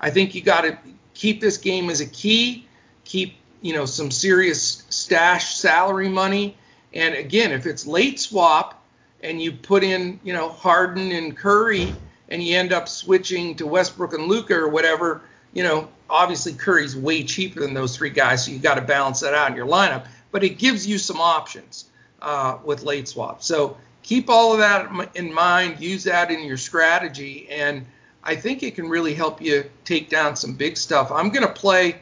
I 0.00 0.10
think 0.10 0.34
you 0.34 0.42
got 0.42 0.62
to 0.62 0.78
keep 1.14 1.40
this 1.40 1.56
game 1.56 1.90
as 1.90 2.00
a 2.00 2.06
key. 2.06 2.66
Keep 3.04 3.34
you 3.60 3.74
know 3.74 3.84
some 3.84 4.10
serious 4.10 4.84
stash 4.88 5.54
salary 5.56 6.08
money. 6.08 6.56
And 6.92 7.14
again, 7.14 7.52
if 7.52 7.66
it's 7.66 7.86
late 7.86 8.18
swap 8.18 8.82
and 9.22 9.40
you 9.40 9.52
put 9.52 9.84
in 9.84 10.20
you 10.22 10.32
know 10.32 10.48
Harden 10.48 11.12
and 11.12 11.36
Curry 11.36 11.94
and 12.28 12.42
you 12.42 12.56
end 12.56 12.72
up 12.72 12.88
switching 12.88 13.56
to 13.56 13.66
Westbrook 13.66 14.14
and 14.14 14.26
Luka 14.26 14.54
or 14.54 14.68
whatever, 14.68 15.22
you 15.52 15.62
know 15.62 15.88
obviously 16.08 16.52
Curry's 16.52 16.96
way 16.96 17.22
cheaper 17.22 17.60
than 17.60 17.74
those 17.74 17.96
three 17.96 18.10
guys, 18.10 18.44
so 18.44 18.50
you 18.50 18.58
got 18.58 18.74
to 18.74 18.82
balance 18.82 19.20
that 19.20 19.34
out 19.34 19.50
in 19.50 19.56
your 19.56 19.66
lineup. 19.66 20.06
But 20.32 20.44
it 20.44 20.58
gives 20.58 20.86
you 20.86 20.98
some 20.98 21.20
options 21.20 21.89
uh, 22.22 22.58
with 22.64 22.82
late 22.82 23.08
swap. 23.08 23.42
So 23.42 23.76
keep 24.02 24.28
all 24.28 24.52
of 24.52 24.58
that 24.58 25.16
in 25.16 25.32
mind. 25.32 25.80
Use 25.80 26.04
that 26.04 26.30
in 26.30 26.44
your 26.44 26.56
strategy, 26.56 27.48
and 27.50 27.86
I 28.22 28.36
think 28.36 28.62
it 28.62 28.74
can 28.74 28.88
really 28.88 29.14
help 29.14 29.40
you 29.40 29.68
take 29.84 30.10
down 30.10 30.36
some 30.36 30.54
big 30.54 30.76
stuff. 30.76 31.10
I'm 31.10 31.30
going 31.30 31.46
to 31.46 31.52
play 31.52 31.96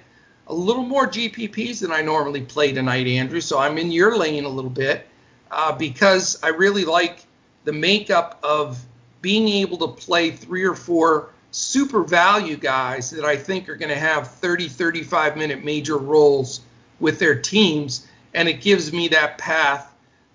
a 0.49 0.55
little 0.55 0.83
more 0.83 1.07
GPPs 1.07 1.81
than 1.81 1.93
I 1.93 2.03
normally 2.03 2.41
play 2.41 2.73
tonight, 2.73 3.07
Andrew. 3.07 3.41
So 3.41 3.59
I'm 3.59 3.79
in 3.79 3.93
your 3.93 4.17
lane 4.17 4.45
a 4.45 4.49
little 4.49 4.71
bit 4.71 5.07
uh, 5.51 5.73
because 5.73 6.39
I 6.43 6.49
really 6.49 6.85
like 6.85 7.27
the 7.65 7.73
makeup 7.73 8.39
of 8.43 8.83
being 9.21 9.49
able 9.49 9.77
to 9.79 9.89
play 9.89 10.31
three 10.31 10.65
or 10.65 10.75
four 10.75 11.31
super 11.51 12.03
value 12.03 12.57
guys 12.57 13.11
that 13.11 13.25
I 13.25 13.37
think 13.37 13.69
are 13.69 13.77
going 13.77 13.91
to 13.91 13.99
have 13.99 14.29
30, 14.29 14.69
35 14.69 15.37
minute 15.37 15.65
major 15.65 15.99
roles 15.99 16.61
with 17.01 17.19
their 17.19 17.41
teams. 17.41 18.07
And 18.35 18.49
it 18.49 18.61
gives 18.61 18.93
me 18.93 19.09
that 19.09 19.39
path 19.39 19.88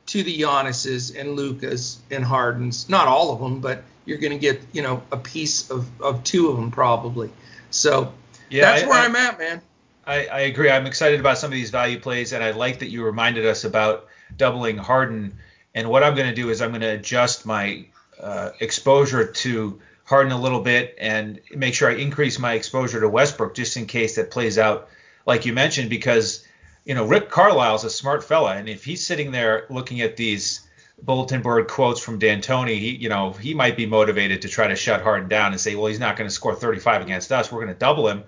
to 0.07 0.23
the 0.23 0.37
Giannis's 0.37 1.11
and 1.11 1.35
Lukas 1.35 1.99
and 2.11 2.23
Hardens. 2.23 2.89
Not 2.89 3.07
all 3.07 3.33
of 3.33 3.39
them, 3.39 3.61
but 3.61 3.83
you're 4.05 4.17
going 4.17 4.33
to 4.33 4.39
get, 4.39 4.61
you 4.71 4.81
know, 4.81 5.03
a 5.11 5.17
piece 5.17 5.69
of, 5.69 5.87
of 6.01 6.23
two 6.23 6.49
of 6.49 6.57
them 6.57 6.71
probably. 6.71 7.31
So 7.69 8.13
yeah, 8.49 8.71
that's 8.71 8.83
I, 8.83 8.87
where 8.87 8.99
I, 8.99 9.05
am 9.05 9.15
at, 9.15 9.39
man. 9.39 9.61
I, 10.05 10.25
I 10.27 10.39
agree. 10.41 10.69
I'm 10.69 10.85
excited 10.85 11.19
about 11.19 11.37
some 11.37 11.47
of 11.47 11.53
these 11.53 11.69
value 11.69 11.99
plays, 11.99 12.33
and 12.33 12.43
I 12.43 12.51
like 12.51 12.79
that 12.79 12.89
you 12.89 13.05
reminded 13.05 13.45
us 13.45 13.63
about 13.63 14.07
doubling 14.35 14.77
Harden. 14.77 15.37
And 15.73 15.89
what 15.89 16.03
I'm 16.03 16.15
going 16.15 16.27
to 16.27 16.35
do 16.35 16.49
is 16.49 16.61
I'm 16.61 16.71
going 16.71 16.81
to 16.81 16.93
adjust 16.93 17.45
my 17.45 17.85
uh, 18.19 18.51
exposure 18.59 19.25
to 19.25 19.79
Harden 20.05 20.33
a 20.33 20.39
little 20.39 20.61
bit 20.61 20.95
and 20.99 21.39
make 21.55 21.73
sure 21.73 21.89
I 21.89 21.95
increase 21.95 22.37
my 22.37 22.53
exposure 22.53 22.99
to 22.99 23.09
Westbrook 23.09 23.55
just 23.55 23.77
in 23.77 23.85
case 23.85 24.15
that 24.15 24.31
plays 24.31 24.57
out 24.57 24.89
like 25.25 25.45
you 25.45 25.53
mentioned 25.53 25.89
because 25.89 26.45
you 26.85 26.95
know 26.95 27.05
Rick 27.05 27.29
Carlisle's 27.29 27.83
a 27.83 27.89
smart 27.89 28.23
fella 28.23 28.55
and 28.55 28.67
if 28.69 28.83
he's 28.83 29.05
sitting 29.05 29.31
there 29.31 29.65
looking 29.69 30.01
at 30.01 30.17
these 30.17 30.67
bulletin 31.01 31.41
board 31.41 31.67
quotes 31.67 31.99
from 31.99 32.19
D'Antoni, 32.19 32.77
he 32.79 32.95
you 32.95 33.09
know 33.09 33.31
he 33.33 33.53
might 33.53 33.75
be 33.77 33.85
motivated 33.85 34.41
to 34.41 34.47
try 34.47 34.67
to 34.67 34.75
shut 34.75 35.01
Harden 35.01 35.29
down 35.29 35.51
and 35.51 35.59
say, 35.59 35.75
well, 35.75 35.87
he's 35.87 35.99
not 35.99 36.15
going 36.15 36.29
to 36.29 36.33
score 36.33 36.55
35 36.55 37.01
against 37.01 37.31
us. 37.31 37.51
We're 37.51 37.61
going 37.63 37.73
to 37.73 37.79
double 37.79 38.07
him 38.07 38.23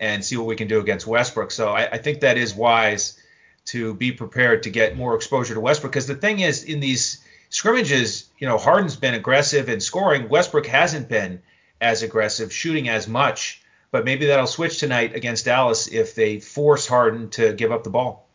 and 0.00 0.24
see 0.24 0.36
what 0.36 0.46
we 0.46 0.56
can 0.56 0.68
do 0.68 0.80
against 0.80 1.06
Westbrook. 1.06 1.50
So 1.50 1.70
I, 1.70 1.88
I 1.92 1.98
think 1.98 2.20
that 2.20 2.38
is 2.38 2.54
wise 2.54 3.18
to 3.66 3.94
be 3.94 4.12
prepared 4.12 4.62
to 4.62 4.70
get 4.70 4.96
more 4.96 5.14
exposure 5.14 5.54
to 5.54 5.60
Westbrook 5.60 5.92
because 5.92 6.06
the 6.06 6.14
thing 6.14 6.40
is 6.40 6.64
in 6.64 6.80
these 6.80 7.22
scrimmages, 7.50 8.28
you 8.38 8.46
know, 8.46 8.58
Harden's 8.58 8.96
been 8.96 9.14
aggressive 9.14 9.68
in 9.68 9.80
scoring. 9.80 10.28
Westbrook 10.28 10.66
hasn't 10.66 11.08
been 11.08 11.42
as 11.80 12.02
aggressive, 12.02 12.52
shooting 12.52 12.88
as 12.88 13.06
much. 13.06 13.62
But 13.90 14.04
maybe 14.04 14.26
that'll 14.26 14.46
switch 14.46 14.78
tonight 14.78 15.14
against 15.14 15.46
Dallas 15.46 15.86
if 15.88 16.14
they 16.14 16.40
force 16.40 16.86
Harden 16.86 17.30
to 17.30 17.54
give 17.54 17.72
up 17.72 17.84
the 17.84 17.90
ball. 17.90 18.28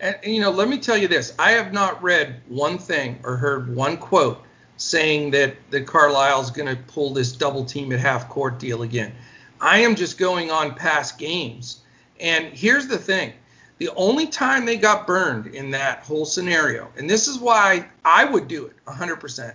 And, 0.00 0.16
you 0.24 0.40
know, 0.40 0.50
let 0.50 0.68
me 0.68 0.78
tell 0.78 0.96
you 0.96 1.08
this: 1.08 1.34
I 1.38 1.52
have 1.52 1.72
not 1.72 2.02
read 2.02 2.40
one 2.48 2.78
thing 2.78 3.18
or 3.22 3.36
heard 3.36 3.74
one 3.74 3.98
quote 3.98 4.42
saying 4.78 5.30
that 5.32 5.56
that 5.70 5.86
Carlisle's 5.86 6.50
going 6.50 6.74
to 6.74 6.82
pull 6.84 7.12
this 7.12 7.32
double 7.32 7.64
team 7.64 7.92
at 7.92 8.00
half 8.00 8.28
court 8.28 8.58
deal 8.58 8.82
again. 8.82 9.12
I 9.60 9.80
am 9.80 9.94
just 9.94 10.16
going 10.16 10.50
on 10.50 10.74
past 10.74 11.18
games. 11.18 11.82
And 12.18 12.46
here's 12.46 12.86
the 12.86 12.96
thing: 12.96 13.34
the 13.76 13.90
only 13.96 14.26
time 14.26 14.64
they 14.64 14.76
got 14.76 15.06
burned 15.06 15.48
in 15.48 15.70
that 15.72 16.00
whole 16.04 16.24
scenario, 16.24 16.90
and 16.96 17.08
this 17.08 17.28
is 17.28 17.38
why 17.38 17.86
I 18.04 18.24
would 18.24 18.48
do 18.48 18.66
it 18.66 18.76
100%, 18.86 19.54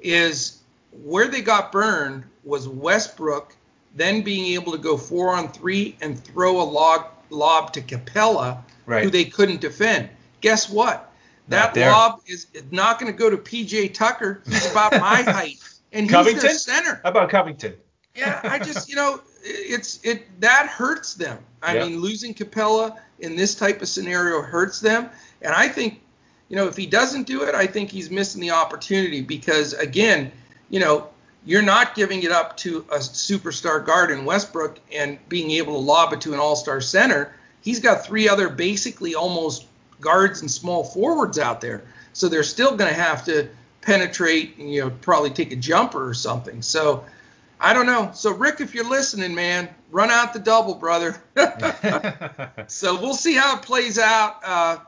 is 0.00 0.62
where 1.04 1.28
they 1.28 1.42
got 1.42 1.72
burned 1.72 2.24
was 2.44 2.68
Westbrook 2.68 3.54
then 3.94 4.22
being 4.22 4.54
able 4.54 4.72
to 4.72 4.78
go 4.78 4.96
four 4.96 5.34
on 5.34 5.48
three 5.52 5.96
and 6.00 6.22
throw 6.22 6.60
a 6.60 6.64
log, 6.64 7.06
lob 7.30 7.72
to 7.74 7.82
Capela, 7.82 8.62
right. 8.86 9.04
who 9.04 9.10
they 9.10 9.24
couldn't 9.24 9.60
defend. 9.60 10.08
Guess 10.40 10.70
what? 10.70 11.12
That 11.48 11.76
lob 11.76 12.20
is 12.26 12.46
not 12.70 12.98
going 12.98 13.12
to 13.12 13.18
go 13.18 13.28
to 13.28 13.36
PJ 13.36 13.94
Tucker. 13.94 14.42
He's 14.46 14.70
about 14.70 14.92
my 15.00 15.22
height, 15.22 15.58
and 15.92 16.06
he's 16.06 16.12
Covington? 16.12 16.42
their 16.42 16.54
center. 16.54 17.00
How 17.02 17.10
about 17.10 17.30
Covington? 17.30 17.74
yeah, 18.14 18.40
I 18.44 18.58
just 18.58 18.88
you 18.88 18.96
know 18.96 19.20
it's 19.42 20.00
it 20.04 20.40
that 20.40 20.66
hurts 20.66 21.14
them. 21.14 21.38
I 21.62 21.74
yep. 21.74 21.88
mean, 21.88 22.00
losing 22.00 22.34
Capela 22.34 22.98
in 23.20 23.36
this 23.36 23.54
type 23.54 23.82
of 23.82 23.88
scenario 23.88 24.42
hurts 24.42 24.80
them, 24.80 25.08
and 25.40 25.52
I 25.52 25.68
think 25.68 26.00
you 26.48 26.56
know 26.56 26.66
if 26.66 26.76
he 26.76 26.86
doesn't 26.86 27.26
do 27.26 27.42
it, 27.42 27.54
I 27.54 27.66
think 27.66 27.90
he's 27.90 28.10
missing 28.10 28.40
the 28.40 28.50
opportunity 28.50 29.22
because 29.22 29.72
again, 29.74 30.30
you 30.68 30.80
know, 30.80 31.08
you're 31.44 31.62
not 31.62 31.94
giving 31.94 32.22
it 32.22 32.30
up 32.30 32.56
to 32.58 32.78
a 32.90 32.98
superstar 32.98 33.84
guard 33.84 34.10
in 34.10 34.24
Westbrook 34.24 34.78
and 34.92 35.18
being 35.28 35.50
able 35.52 35.74
to 35.74 35.78
lob 35.78 36.12
it 36.12 36.20
to 36.22 36.32
an 36.32 36.38
all-star 36.38 36.80
center. 36.80 37.34
He's 37.60 37.80
got 37.80 38.06
three 38.06 38.28
other 38.28 38.48
basically 38.48 39.14
almost 39.14 39.66
guards 40.00 40.40
and 40.40 40.50
small 40.50 40.84
forwards 40.84 41.38
out 41.38 41.60
there, 41.60 41.82
so 42.12 42.28
they're 42.28 42.42
still 42.42 42.76
going 42.76 42.92
to 42.92 43.00
have 43.00 43.24
to 43.24 43.48
penetrate 43.80 44.56
and 44.58 44.72
you 44.72 44.80
know 44.80 44.90
probably 44.90 45.30
take 45.30 45.52
a 45.52 45.56
jumper 45.56 46.08
or 46.08 46.14
something. 46.14 46.62
So 46.62 47.04
I 47.60 47.72
don't 47.72 47.86
know. 47.86 48.10
So 48.14 48.32
Rick, 48.32 48.60
if 48.60 48.74
you're 48.74 48.88
listening, 48.88 49.34
man, 49.34 49.68
run 49.90 50.10
out 50.10 50.32
the 50.32 50.40
double, 50.40 50.74
brother. 50.74 51.22
so 52.66 53.00
we'll 53.00 53.14
see 53.14 53.34
how 53.34 53.56
it 53.56 53.62
plays 53.62 53.98
out. 53.98 54.36
Uh, 54.44 54.78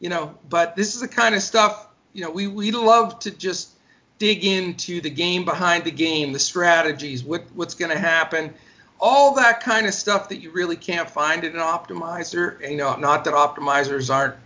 you 0.00 0.08
know, 0.08 0.36
but 0.48 0.74
this 0.76 0.94
is 0.94 1.00
the 1.00 1.08
kind 1.08 1.34
of 1.34 1.42
stuff. 1.42 1.88
You 2.12 2.22
know, 2.22 2.30
we 2.30 2.46
we 2.46 2.70
love 2.72 3.20
to 3.20 3.30
just 3.30 3.73
dig 4.18 4.44
into 4.44 5.00
the 5.00 5.10
game 5.10 5.44
behind 5.44 5.84
the 5.84 5.90
game, 5.90 6.32
the 6.32 6.38
strategies, 6.38 7.24
what 7.24 7.44
what's 7.54 7.74
going 7.74 7.90
to 7.90 7.98
happen, 7.98 8.54
all 9.00 9.34
that 9.34 9.60
kind 9.60 9.86
of 9.86 9.94
stuff 9.94 10.28
that 10.28 10.38
you 10.38 10.50
really 10.50 10.76
can't 10.76 11.10
find 11.10 11.44
in 11.44 11.52
an 11.52 11.60
optimizer. 11.60 12.60
You 12.68 12.76
know, 12.76 12.96
not 12.96 13.24
that 13.24 13.34
optimizers 13.34 14.14
aren't, 14.14 14.36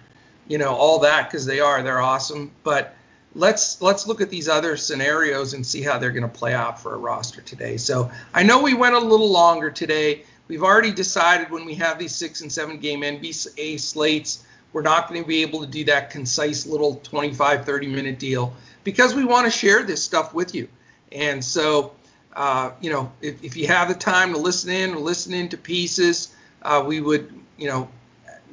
you 0.49 0.59
know, 0.59 0.75
all 0.75 1.01
that 1.01 1.31
because 1.31 1.47
they 1.47 1.61
are. 1.61 1.83
They're 1.83 2.01
awesome, 2.01 2.51
but 2.64 2.95
let's 3.35 3.81
let's 3.83 4.07
look 4.07 4.21
at 4.21 4.31
these 4.31 4.49
other 4.49 4.77
scenarios 4.77 5.55
and 5.55 5.64
see 5.64 5.83
how 5.83 5.99
they're 5.99 6.12
going 6.12 6.23
to 6.23 6.29
play 6.29 6.55
out 6.55 6.81
for 6.81 6.95
a 6.95 6.99
roster 6.99 7.43
today. 7.43 7.77
So 7.77 8.11
I 8.35 8.43
know 8.43 8.62
we 8.62 8.75
went 8.75 8.95
a 8.95 9.01
little 9.01 9.31
longer 9.31 9.71
today. 9.71 10.25
We've 10.49 10.62
already 10.62 10.93
decided 10.93 11.51
when 11.51 11.66
we 11.66 11.75
have 11.75 11.99
these 11.99 12.14
six 12.14 12.41
and 12.41 12.51
seven 12.51 12.79
game 12.79 13.03
NBA 13.03 13.79
slates, 13.79 14.45
we're 14.73 14.83
not 14.83 15.09
going 15.09 15.23
to 15.23 15.29
be 15.29 15.43
able 15.43 15.61
to 15.61 15.66
do 15.66 15.85
that 15.85 16.09
concise 16.11 16.64
little 16.64 16.97
25, 16.97 17.66
30 17.66 17.87
minute 17.87 18.19
deal 18.19 18.55
because 18.89 19.14
we 19.14 19.22
want 19.22 19.45
to 19.45 19.51
share 19.51 19.82
this 19.82 20.03
stuff 20.03 20.32
with 20.32 20.55
you. 20.55 20.66
And 21.12 21.45
so, 21.45 21.93
uh, 22.34 22.70
you 22.80 22.91
know, 22.91 23.12
if, 23.20 23.45
if, 23.45 23.55
you 23.55 23.66
have 23.66 23.89
the 23.89 23.95
time 23.95 24.32
to 24.32 24.39
listen 24.39 24.70
in 24.70 24.95
or 24.95 24.99
listen 24.99 25.34
into 25.34 25.59
pieces, 25.59 26.34
uh, 26.62 26.82
we 26.86 27.03
would, 27.03 27.30
you 27.59 27.68
know, 27.68 27.91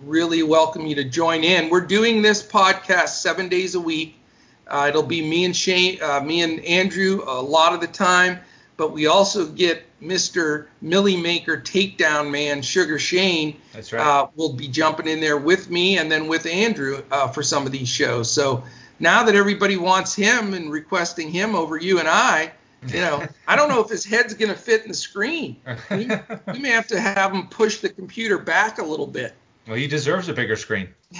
really 0.03 0.43
welcome 0.43 0.85
you 0.85 0.93
to 0.95 1.05
join 1.05 1.45
in. 1.45 1.69
We're 1.69 1.85
doing 1.85 2.21
this 2.21 2.45
podcast 2.45 3.21
seven 3.21 3.47
days 3.47 3.75
a 3.75 3.79
week. 3.79 4.19
Uh, 4.67 4.87
it'll 4.89 5.03
be 5.03 5.21
me 5.21 5.45
and 5.45 5.55
Shane, 5.55 5.99
uh, 6.03 6.19
me 6.19 6.41
and 6.41 6.59
Andrew 6.65 7.23
a 7.25 7.41
lot 7.41 7.73
of 7.73 7.79
the 7.79 7.87
time, 7.87 8.39
but 8.75 8.91
we 8.91 9.07
also 9.07 9.45
get 9.45 9.83
Mr. 10.01 10.65
Milly 10.81 11.15
Maker 11.15 11.55
takedown 11.55 12.29
man, 12.29 12.61
Sugar 12.61 12.99
Shane. 12.99 13.55
That's 13.71 13.93
right. 13.93 14.05
Uh, 14.05 14.27
will 14.35 14.51
be 14.51 14.67
jumping 14.67 15.07
in 15.07 15.21
there 15.21 15.37
with 15.37 15.69
me 15.69 15.97
and 15.97 16.11
then 16.11 16.27
with 16.27 16.45
Andrew 16.45 17.01
uh, 17.09 17.29
for 17.29 17.41
some 17.41 17.65
of 17.65 17.71
these 17.71 17.87
shows. 17.87 18.29
So 18.29 18.65
now 18.99 19.23
that 19.23 19.35
everybody 19.35 19.77
wants 19.77 20.15
him 20.15 20.53
and 20.53 20.71
requesting 20.71 21.29
him 21.29 21.55
over 21.55 21.77
you 21.77 21.99
and 21.99 22.07
I, 22.07 22.51
you 22.87 23.01
know, 23.01 23.25
I 23.47 23.55
don't 23.55 23.69
know 23.69 23.81
if 23.81 23.89
his 23.89 24.05
head's 24.05 24.33
going 24.33 24.51
to 24.51 24.57
fit 24.57 24.83
in 24.83 24.89
the 24.89 24.93
screen. 24.93 25.57
We, 25.89 26.09
we 26.51 26.59
may 26.59 26.69
have 26.69 26.87
to 26.87 26.99
have 26.99 27.33
him 27.33 27.47
push 27.47 27.79
the 27.79 27.89
computer 27.89 28.37
back 28.37 28.77
a 28.79 28.83
little 28.83 29.07
bit. 29.07 29.33
Well, 29.67 29.77
he 29.77 29.87
deserves 29.87 30.29
a 30.29 30.33
bigger 30.33 30.55
screen. 30.55 30.89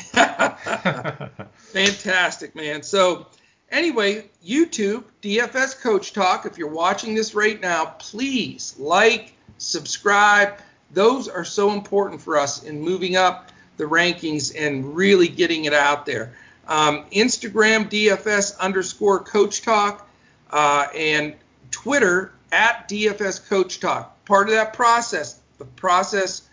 Fantastic, 1.55 2.55
man. 2.55 2.84
So, 2.84 3.28
anyway, 3.71 4.30
YouTube, 4.45 5.05
DFS 5.23 5.82
Coach 5.82 6.13
Talk. 6.13 6.45
If 6.45 6.57
you're 6.57 6.69
watching 6.69 7.15
this 7.15 7.34
right 7.34 7.59
now, 7.59 7.86
please 7.97 8.76
like, 8.78 9.34
subscribe. 9.57 10.59
Those 10.91 11.28
are 11.28 11.43
so 11.43 11.71
important 11.71 12.21
for 12.21 12.38
us 12.38 12.63
in 12.63 12.80
moving 12.80 13.15
up 13.15 13.51
the 13.78 13.86
rankings 13.86 14.53
and 14.57 14.95
really 14.95 15.28
getting 15.28 15.65
it 15.65 15.73
out 15.73 16.05
there. 16.05 16.36
Um, 16.68 17.05
Instagram, 17.11 17.89
DFS 17.89 18.57
underscore 18.59 19.20
Coach 19.20 19.61
Talk, 19.61 20.07
uh, 20.49 20.88
and 20.95 21.36
Twitter 21.72 22.32
at 22.51 22.88
DFS 22.89 23.47
Coach 23.47 23.80
Talk. 23.80 24.26
Part 24.26 24.47
of 24.47 24.55
that 24.55 24.74
process, 24.74 25.39
the 25.57 25.66
process 25.66 26.43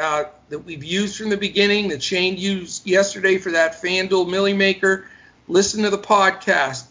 uh, 0.00 0.24
that 0.48 0.60
we've 0.60 0.84
used 0.84 1.16
from 1.16 1.30
the 1.30 1.36
beginning, 1.36 1.88
that 1.88 2.02
Shane 2.02 2.36
used 2.36 2.86
yesterday 2.86 3.38
for 3.38 3.52
that 3.52 3.82
FanDuel 3.82 4.28
Milly 4.28 4.52
Maker. 4.52 5.06
Listen 5.48 5.82
to 5.82 5.90
the 5.90 5.98
podcast. 5.98 6.84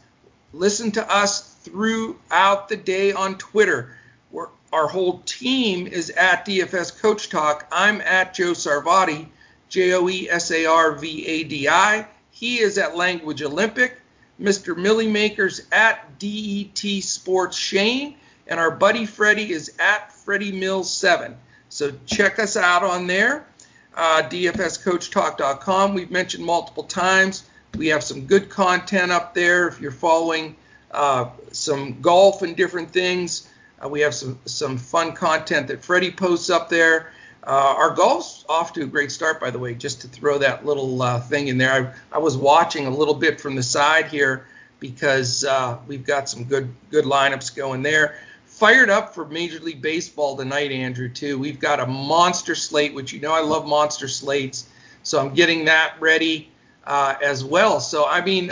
Listen 0.53 0.91
to 0.91 1.13
us 1.13 1.53
throughout 1.61 2.69
the 2.69 2.75
day 2.75 3.13
on 3.13 3.37
Twitter. 3.37 3.95
We're, 4.31 4.47
our 4.73 4.87
whole 4.87 5.19
team 5.25 5.87
is 5.87 6.09
at 6.09 6.45
DFS 6.45 6.99
Coach 6.99 7.29
Talk. 7.29 7.67
I'm 7.71 8.01
at 8.01 8.33
Joe 8.33 8.51
Sarvadi, 8.51 9.27
J 9.69 9.93
O 9.93 10.09
E 10.09 10.29
S 10.29 10.51
A 10.51 10.65
R 10.65 10.93
V 10.93 11.25
A 11.27 11.43
D 11.43 11.69
I. 11.69 12.07
He 12.39 12.59
is 12.59 12.77
at 12.77 12.95
Language 12.95 13.41
Olympic. 13.41 13.97
Mr. 14.39 14.77
Milly 14.77 15.07
Makers 15.07 15.63
at 15.71 16.19
DET 16.19 17.01
Sports 17.01 17.57
Shane. 17.57 18.15
And 18.45 18.59
our 18.59 18.69
buddy 18.69 19.07
Freddie 19.07 19.51
is 19.51 19.73
at 19.79 20.11
Freddie 20.11 20.51
Mills 20.51 20.93
7. 20.93 21.35
So 21.69 21.91
check 22.05 22.37
us 22.37 22.55
out 22.55 22.83
on 22.83 23.07
there, 23.07 23.47
uh, 23.95 24.21
dfscoachtalk.com. 24.29 25.95
We've 25.95 26.11
mentioned 26.11 26.45
multiple 26.45 26.83
times. 26.83 27.49
We 27.75 27.87
have 27.87 28.03
some 28.03 28.27
good 28.27 28.49
content 28.49 29.11
up 29.11 29.33
there. 29.33 29.67
If 29.67 29.81
you're 29.81 29.89
following 29.91 30.55
uh, 30.91 31.31
some 31.51 31.99
golf 32.01 32.43
and 32.43 32.55
different 32.55 32.91
things, 32.91 33.49
uh, 33.83 33.89
we 33.89 33.99
have 34.01 34.13
some 34.13 34.39
some 34.45 34.77
fun 34.77 35.13
content 35.13 35.67
that 35.67 35.83
Freddie 35.83 36.11
posts 36.11 36.51
up 36.51 36.69
there. 36.69 37.11
Uh, 37.47 37.75
our 37.77 37.91
golf's 37.91 38.45
off 38.49 38.73
to 38.73 38.83
a 38.83 38.85
great 38.85 39.11
start, 39.11 39.39
by 39.39 39.49
the 39.49 39.57
way. 39.57 39.73
Just 39.73 40.01
to 40.01 40.07
throw 40.07 40.37
that 40.37 40.65
little 40.65 41.01
uh, 41.01 41.19
thing 41.21 41.47
in 41.47 41.57
there, 41.57 41.95
I, 42.11 42.17
I, 42.17 42.19
was 42.19 42.35
watching 42.35 42.87
a 42.87 42.89
little 42.89 43.13
bit 43.13 43.39
from 43.39 43.55
the 43.55 43.63
side 43.63 44.07
here 44.07 44.45
because 44.81 45.45
uh, 45.45 45.77
we've 45.87 46.05
got 46.05 46.27
some 46.27 46.43
good 46.43 46.71
good 46.91 47.05
lineups 47.05 47.55
going 47.55 47.81
there 47.81 48.17
fired 48.57 48.89
up 48.89 49.13
for 49.13 49.23
Major 49.27 49.59
League 49.59 49.83
Baseball 49.83 50.35
tonight, 50.35 50.71
Andrew, 50.71 51.07
too. 51.09 51.37
We've 51.37 51.59
got 51.59 51.79
a 51.79 51.85
monster 51.85 52.55
slate, 52.55 52.91
which 52.95 53.13
you 53.13 53.19
know 53.19 53.31
I 53.31 53.41
love 53.41 53.67
monster 53.67 54.07
slates. 54.07 54.67
So 55.03 55.19
I'm 55.19 55.35
getting 55.35 55.65
that 55.65 55.93
ready 55.99 56.49
uh, 56.83 57.15
as 57.21 57.43
well. 57.43 57.79
So, 57.79 58.07
I 58.07 58.21
mean, 58.21 58.51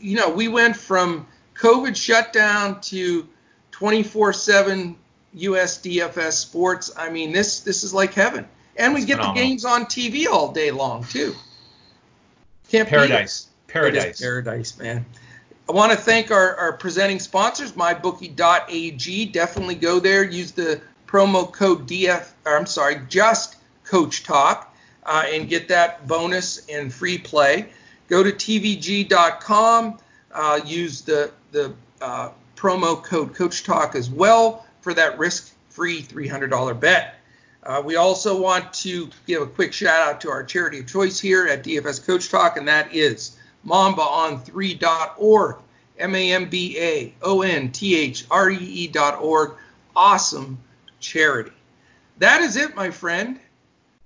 you 0.00 0.16
know, 0.16 0.30
we 0.30 0.48
went 0.48 0.74
from 0.74 1.26
COVID 1.54 1.94
shutdown 1.94 2.80
to 2.82 3.28
24 3.72 4.32
7 4.32 4.96
US 5.36 5.78
DFS 5.78 6.32
sports. 6.32 6.90
I 6.96 7.10
mean, 7.10 7.32
this 7.32 7.60
this 7.60 7.84
is 7.84 7.94
like 7.94 8.14
heaven. 8.14 8.46
And 8.76 8.94
we 8.94 9.04
get 9.04 9.16
phenomenal. 9.16 9.34
the 9.34 9.40
games 9.40 9.64
on 9.64 9.86
TV 9.86 10.26
all 10.26 10.52
day 10.52 10.70
long, 10.70 11.04
too. 11.04 11.34
Can't 12.68 12.88
paradise. 12.88 13.48
Paradise. 13.68 14.20
Paradise, 14.20 14.78
man. 14.78 15.06
I 15.68 15.72
want 15.72 15.92
to 15.92 15.98
thank 15.98 16.30
our, 16.30 16.54
our 16.56 16.72
presenting 16.74 17.18
sponsors, 17.18 17.72
mybookie.ag. 17.72 19.26
Definitely 19.26 19.76
go 19.76 19.98
there. 19.98 20.24
Use 20.24 20.52
the 20.52 20.80
promo 21.06 21.50
code 21.50 21.88
DF, 21.88 22.28
or 22.44 22.56
I'm 22.56 22.66
sorry, 22.66 23.00
just 23.08 23.56
Coach 23.84 24.24
Talk, 24.24 24.74
uh, 25.04 25.24
and 25.26 25.48
get 25.48 25.68
that 25.68 26.06
bonus 26.06 26.66
and 26.68 26.92
free 26.92 27.18
play. 27.18 27.70
Go 28.08 28.22
to 28.22 28.30
tvg.com. 28.30 29.98
Uh, 30.32 30.60
use 30.64 31.00
the 31.00 31.30
the 31.52 31.72
uh, 32.00 32.30
promo 32.56 33.02
code 33.02 33.34
Coach 33.34 33.64
Talk 33.64 33.94
as 33.94 34.10
well 34.10 34.65
for 34.86 34.94
that 34.94 35.18
risk-free 35.18 36.00
$300 36.00 36.78
bet. 36.78 37.16
Uh, 37.64 37.82
we 37.84 37.96
also 37.96 38.40
want 38.40 38.72
to 38.72 39.10
give 39.26 39.42
a 39.42 39.46
quick 39.46 39.72
shout 39.72 40.00
out 40.08 40.20
to 40.20 40.30
our 40.30 40.44
charity 40.44 40.78
of 40.78 40.86
choice 40.86 41.18
here 41.18 41.48
at 41.48 41.64
DFS 41.64 42.06
Coach 42.06 42.30
Talk, 42.30 42.56
and 42.56 42.68
that 42.68 42.94
is 42.94 43.36
mambaon3.org, 43.66 45.56
M 45.98 46.14
A 46.14 46.32
M 46.32 46.48
B 46.48 46.78
A 46.78 47.12
O 47.22 47.42
N 47.42 47.72
T 47.72 47.96
H 47.96 48.26
R 48.30 48.48
E 48.48 48.58
E.org. 48.60 49.54
Awesome 49.96 50.56
charity. 51.00 51.50
That 52.18 52.42
is 52.42 52.56
it, 52.56 52.76
my 52.76 52.92
friend. 52.92 53.40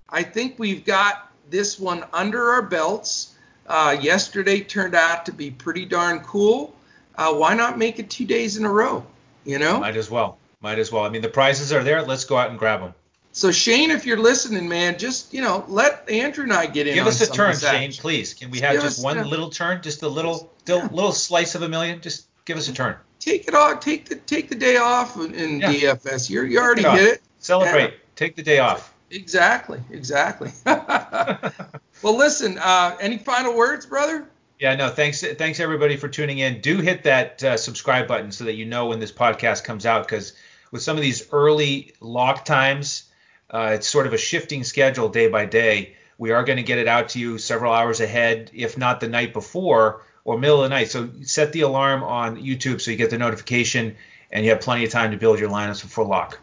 I 0.09 0.23
think 0.23 0.59
we've 0.59 0.87
got 0.87 1.31
this 1.51 1.79
one 1.79 2.07
under 2.15 2.53
our 2.53 2.63
belts. 2.63 3.35
Uh, 3.67 3.99
yesterday 4.01 4.61
turned 4.61 4.95
out 4.95 5.27
to 5.27 5.33
be 5.33 5.51
pretty 5.51 5.85
darn 5.85 6.21
cool. 6.21 6.75
Uh, 7.17 7.35
why 7.35 7.53
not 7.53 7.77
make 7.77 7.99
it 7.99 8.09
two 8.09 8.25
days 8.25 8.57
in 8.57 8.65
a 8.65 8.73
row? 8.73 9.05
You 9.45 9.59
know? 9.59 9.81
Might 9.81 9.99
as 9.99 10.11
well. 10.11 10.40
Might 10.61 10.79
as 10.79 10.93
well. 10.93 11.05
I 11.05 11.09
mean, 11.09 11.23
the 11.23 11.29
prizes 11.29 11.73
are 11.73 11.83
there. 11.83 12.03
Let's 12.03 12.25
go 12.25 12.37
out 12.37 12.51
and 12.51 12.59
grab 12.59 12.81
them. 12.81 12.95
So 13.33 13.53
Shane, 13.53 13.91
if 13.91 14.07
you're 14.07 14.19
listening, 14.19 14.69
man, 14.69 14.99
just 14.99 15.33
you 15.33 15.41
know, 15.41 15.65
let 15.69 16.09
Andrew 16.11 16.45
and 16.45 16.53
I 16.53 16.67
get 16.67 16.87
in. 16.87 16.95
Give 16.95 17.07
us 17.07 17.21
a 17.21 17.33
turn, 17.33 17.57
Shane, 17.57 17.93
please. 17.93 18.35
Can 18.35 18.51
we 18.51 18.59
have 18.61 18.81
just 18.83 19.03
one 19.03 19.19
a, 19.19 19.25
little 19.25 19.51
turn, 19.51 19.83
just 19.83 20.03
a 20.03 20.09
little, 20.09 20.53
yeah. 20.67 20.89
little 20.91 21.13
slice 21.13 21.55
of 21.55 21.63
a 21.63 21.69
million? 21.69 22.01
Just 22.01 22.27
give 22.45 22.59
us 22.59 22.69
a 22.69 22.73
turn. 22.73 22.97
Take 23.21 23.47
it 23.47 23.55
off. 23.55 23.81
Take 23.81 24.09
the 24.09 24.17
take 24.17 24.49
the 24.49 24.57
day 24.57 24.77
off 24.77 25.17
in, 25.17 25.61
yeah. 25.61 25.73
DFS. 25.73 26.29
You're, 26.29 26.45
you 26.45 26.59
already 26.59 26.83
it 26.83 26.93
hit 26.93 27.09
it. 27.09 27.23
Celebrate. 27.39 27.83
Yeah. 27.83 27.97
Take 28.17 28.35
the 28.35 28.43
day 28.43 28.59
off. 28.59 28.93
Exactly. 29.11 29.81
Exactly. 29.91 30.51
well, 30.67 32.17
listen. 32.17 32.59
Uh, 32.59 32.97
any 33.01 33.19
final 33.19 33.57
words, 33.57 33.87
brother? 33.87 34.29
Yeah, 34.59 34.75
no, 34.75 34.91
thanks, 34.91 35.23
thanks 35.23 35.59
everybody 35.59 35.97
for 35.97 36.07
tuning 36.07 36.39
in. 36.39 36.61
Do 36.61 36.79
hit 36.79 37.05
that 37.05 37.43
uh, 37.43 37.57
subscribe 37.57 38.07
button 38.07 38.31
so 38.31 38.45
that 38.45 38.55
you 38.55 38.67
know 38.67 38.87
when 38.87 39.01
this 39.01 39.11
podcast 39.11 39.65
comes 39.65 39.87
out. 39.87 40.07
Because 40.07 40.35
with 40.71 40.83
some 40.83 40.97
of 40.97 41.03
these 41.03 41.29
early 41.33 41.93
lock 42.01 42.45
times, 42.45 43.05
uh, 43.51 43.73
it's 43.75 43.89
sort 43.89 44.07
of 44.07 44.13
a 44.13 44.19
shifting 44.19 44.65
schedule 44.65 45.09
day 45.09 45.29
by 45.29 45.45
day. 45.47 45.97
We 46.19 46.31
are 46.33 46.45
going 46.45 46.59
to 46.59 46.63
get 46.63 46.79
it 46.79 46.87
out 46.87 47.11
to 47.11 47.19
you 47.19 47.39
several 47.39 47.73
hours 47.73 48.01
ahead, 48.01 48.51
if 48.55 48.77
not 48.79 49.01
the 49.01 49.09
night 49.09 49.33
before 49.33 50.03
or 50.25 50.39
middle 50.39 50.63
of 50.63 50.71
the 50.71 50.75
night. 50.75 50.91
So 50.91 51.09
set 51.23 51.53
the 51.53 51.63
alarm 51.63 52.03
on 52.03 52.37
YouTube 52.37 52.81
so 52.81 52.91
you 52.91 52.97
get 52.97 53.11
the 53.11 53.19
notification 53.19 53.97
and 54.31 54.45
you 54.45 54.51
have 54.51 54.61
plenty 54.61 54.85
of 54.85 54.91
time 54.91 55.11
to 55.11 55.17
build 55.17 55.39
your 55.39 55.49
lineups 55.49 55.83
before 55.83 56.05
lock. 56.05 56.39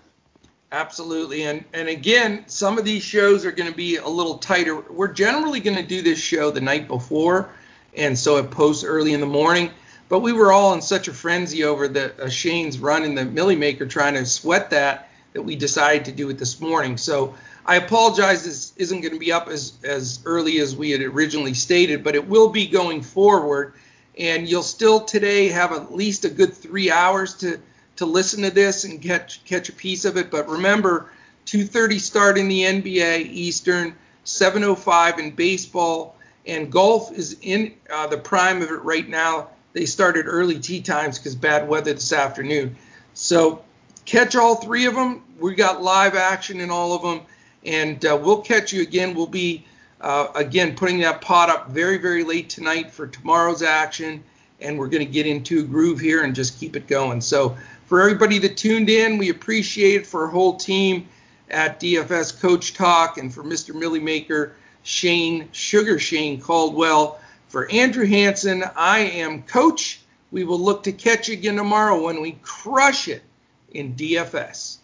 Absolutely. 0.71 1.43
And 1.43 1.63
and 1.73 1.87
again, 1.87 2.43
some 2.47 2.77
of 2.77 2.83
these 2.83 3.01
shows 3.01 3.45
are 3.45 3.51
going 3.51 3.71
to 3.71 3.75
be 3.75 3.97
a 3.97 4.07
little 4.07 4.37
tighter. 4.37 4.81
We're 4.81 5.13
generally 5.13 5.61
going 5.61 5.77
to 5.77 5.83
do 5.83 6.01
this 6.01 6.19
show 6.19 6.51
the 6.51 6.59
night 6.59 6.89
before, 6.89 7.49
and 7.95 8.17
so 8.17 8.35
it 8.37 8.51
posts 8.51 8.83
early 8.83 9.13
in 9.13 9.21
the 9.21 9.27
morning. 9.27 9.71
But 10.09 10.19
we 10.19 10.31
were 10.31 10.53
all 10.53 10.73
in 10.73 10.81
such 10.81 11.07
a 11.07 11.13
frenzy 11.13 11.63
over 11.63 11.87
the 11.87 12.23
uh, 12.23 12.29
Shane's 12.29 12.79
run 12.79 13.03
in 13.03 13.15
the 13.15 13.25
Milly 13.25 13.55
Maker 13.55 13.85
trying 13.85 14.13
to 14.13 14.25
sweat 14.25 14.69
that 14.69 15.09
that 15.33 15.41
we 15.41 15.55
decided 15.55 16.05
to 16.05 16.11
do 16.11 16.29
it 16.29 16.37
this 16.37 16.59
morning. 16.59 16.97
So 16.97 17.35
I 17.65 17.75
apologize 17.75 18.45
this 18.45 18.73
isn't 18.77 19.01
going 19.01 19.13
to 19.13 19.19
be 19.19 19.31
up 19.31 19.49
as, 19.49 19.73
as 19.83 20.19
early 20.25 20.59
as 20.59 20.75
we 20.75 20.91
had 20.91 21.01
originally 21.01 21.53
stated, 21.53 22.03
but 22.03 22.15
it 22.15 22.27
will 22.27 22.49
be 22.49 22.65
going 22.65 23.01
forward. 23.01 23.73
And 24.17 24.47
you'll 24.47 24.63
still 24.63 25.01
today 25.01 25.49
have 25.49 25.73
at 25.73 25.93
least 25.93 26.25
a 26.25 26.29
good 26.29 26.53
three 26.53 26.89
hours 26.89 27.35
to, 27.35 27.59
to 27.97 28.05
listen 28.05 28.41
to 28.43 28.49
this 28.49 28.85
and 28.85 29.01
catch 29.01 29.43
catch 29.45 29.69
a 29.69 29.73
piece 29.73 30.05
of 30.05 30.17
it. 30.17 30.31
But 30.31 30.47
remember, 30.47 31.11
2:30 31.45 31.99
start 31.99 32.37
in 32.37 32.47
the 32.47 32.63
NBA 32.63 33.27
Eastern, 33.29 33.93
7:05 34.25 35.19
in 35.19 35.31
baseball, 35.31 36.15
and 36.45 36.71
golf 36.71 37.11
is 37.11 37.37
in 37.41 37.73
uh, 37.93 38.07
the 38.07 38.17
prime 38.17 38.61
of 38.61 38.71
it 38.71 38.81
right 38.83 39.07
now. 39.07 39.49
They 39.77 39.85
started 39.85 40.25
early 40.25 40.57
tee 40.59 40.81
times 40.81 41.19
because 41.19 41.35
bad 41.35 41.67
weather 41.69 41.93
this 41.93 42.11
afternoon. 42.11 42.75
So 43.13 43.63
catch 44.05 44.35
all 44.35 44.55
three 44.55 44.87
of 44.87 44.95
them. 44.95 45.21
We 45.39 45.53
got 45.53 45.83
live 45.83 46.15
action 46.15 46.61
in 46.61 46.71
all 46.71 46.93
of 46.93 47.03
them, 47.03 47.21
and 47.63 48.03
uh, 48.03 48.19
we'll 48.19 48.41
catch 48.41 48.73
you 48.73 48.81
again. 48.81 49.13
We'll 49.13 49.27
be 49.27 49.63
uh, 50.01 50.29
again, 50.33 50.75
putting 50.75 50.99
that 51.01 51.21
pot 51.21 51.51
up 51.51 51.69
very, 51.69 51.99
very 51.99 52.23
late 52.23 52.49
tonight 52.49 52.89
for 52.89 53.05
tomorrow's 53.05 53.61
action. 53.61 54.23
And 54.61 54.79
we're 54.79 54.87
going 54.87 55.05
to 55.05 55.11
get 55.11 55.27
into 55.27 55.59
a 55.59 55.63
groove 55.63 55.99
here 55.99 56.23
and 56.23 56.33
just 56.33 56.59
keep 56.59 56.75
it 56.75 56.87
going. 56.87 57.21
So, 57.21 57.55
for 57.85 58.01
everybody 58.01 58.39
that 58.39 58.57
tuned 58.57 58.89
in, 58.89 59.19
we 59.19 59.29
appreciate 59.29 60.01
it 60.01 60.07
for 60.07 60.23
our 60.23 60.31
whole 60.31 60.55
team 60.55 61.07
at 61.51 61.79
DFS 61.79 62.41
Coach 62.41 62.73
Talk 62.73 63.19
and 63.19 63.31
for 63.31 63.43
Mr. 63.43 63.75
Milly 63.75 63.99
Maker, 63.99 64.55
Shane, 64.81 65.49
Sugar 65.51 65.99
Shane 65.99 66.41
Caldwell. 66.41 67.19
For 67.57 67.67
Andrew 67.71 68.05
Hanson, 68.05 68.63
I 68.75 68.99
am 68.99 69.41
Coach. 69.41 70.01
We 70.29 70.43
will 70.43 70.59
look 70.59 70.83
to 70.83 70.91
catch 70.91 71.27
you 71.27 71.33
again 71.33 71.55
tomorrow 71.55 72.03
when 72.03 72.21
we 72.21 72.33
crush 72.43 73.07
it 73.07 73.23
in 73.71 73.95
DFS. 73.95 74.76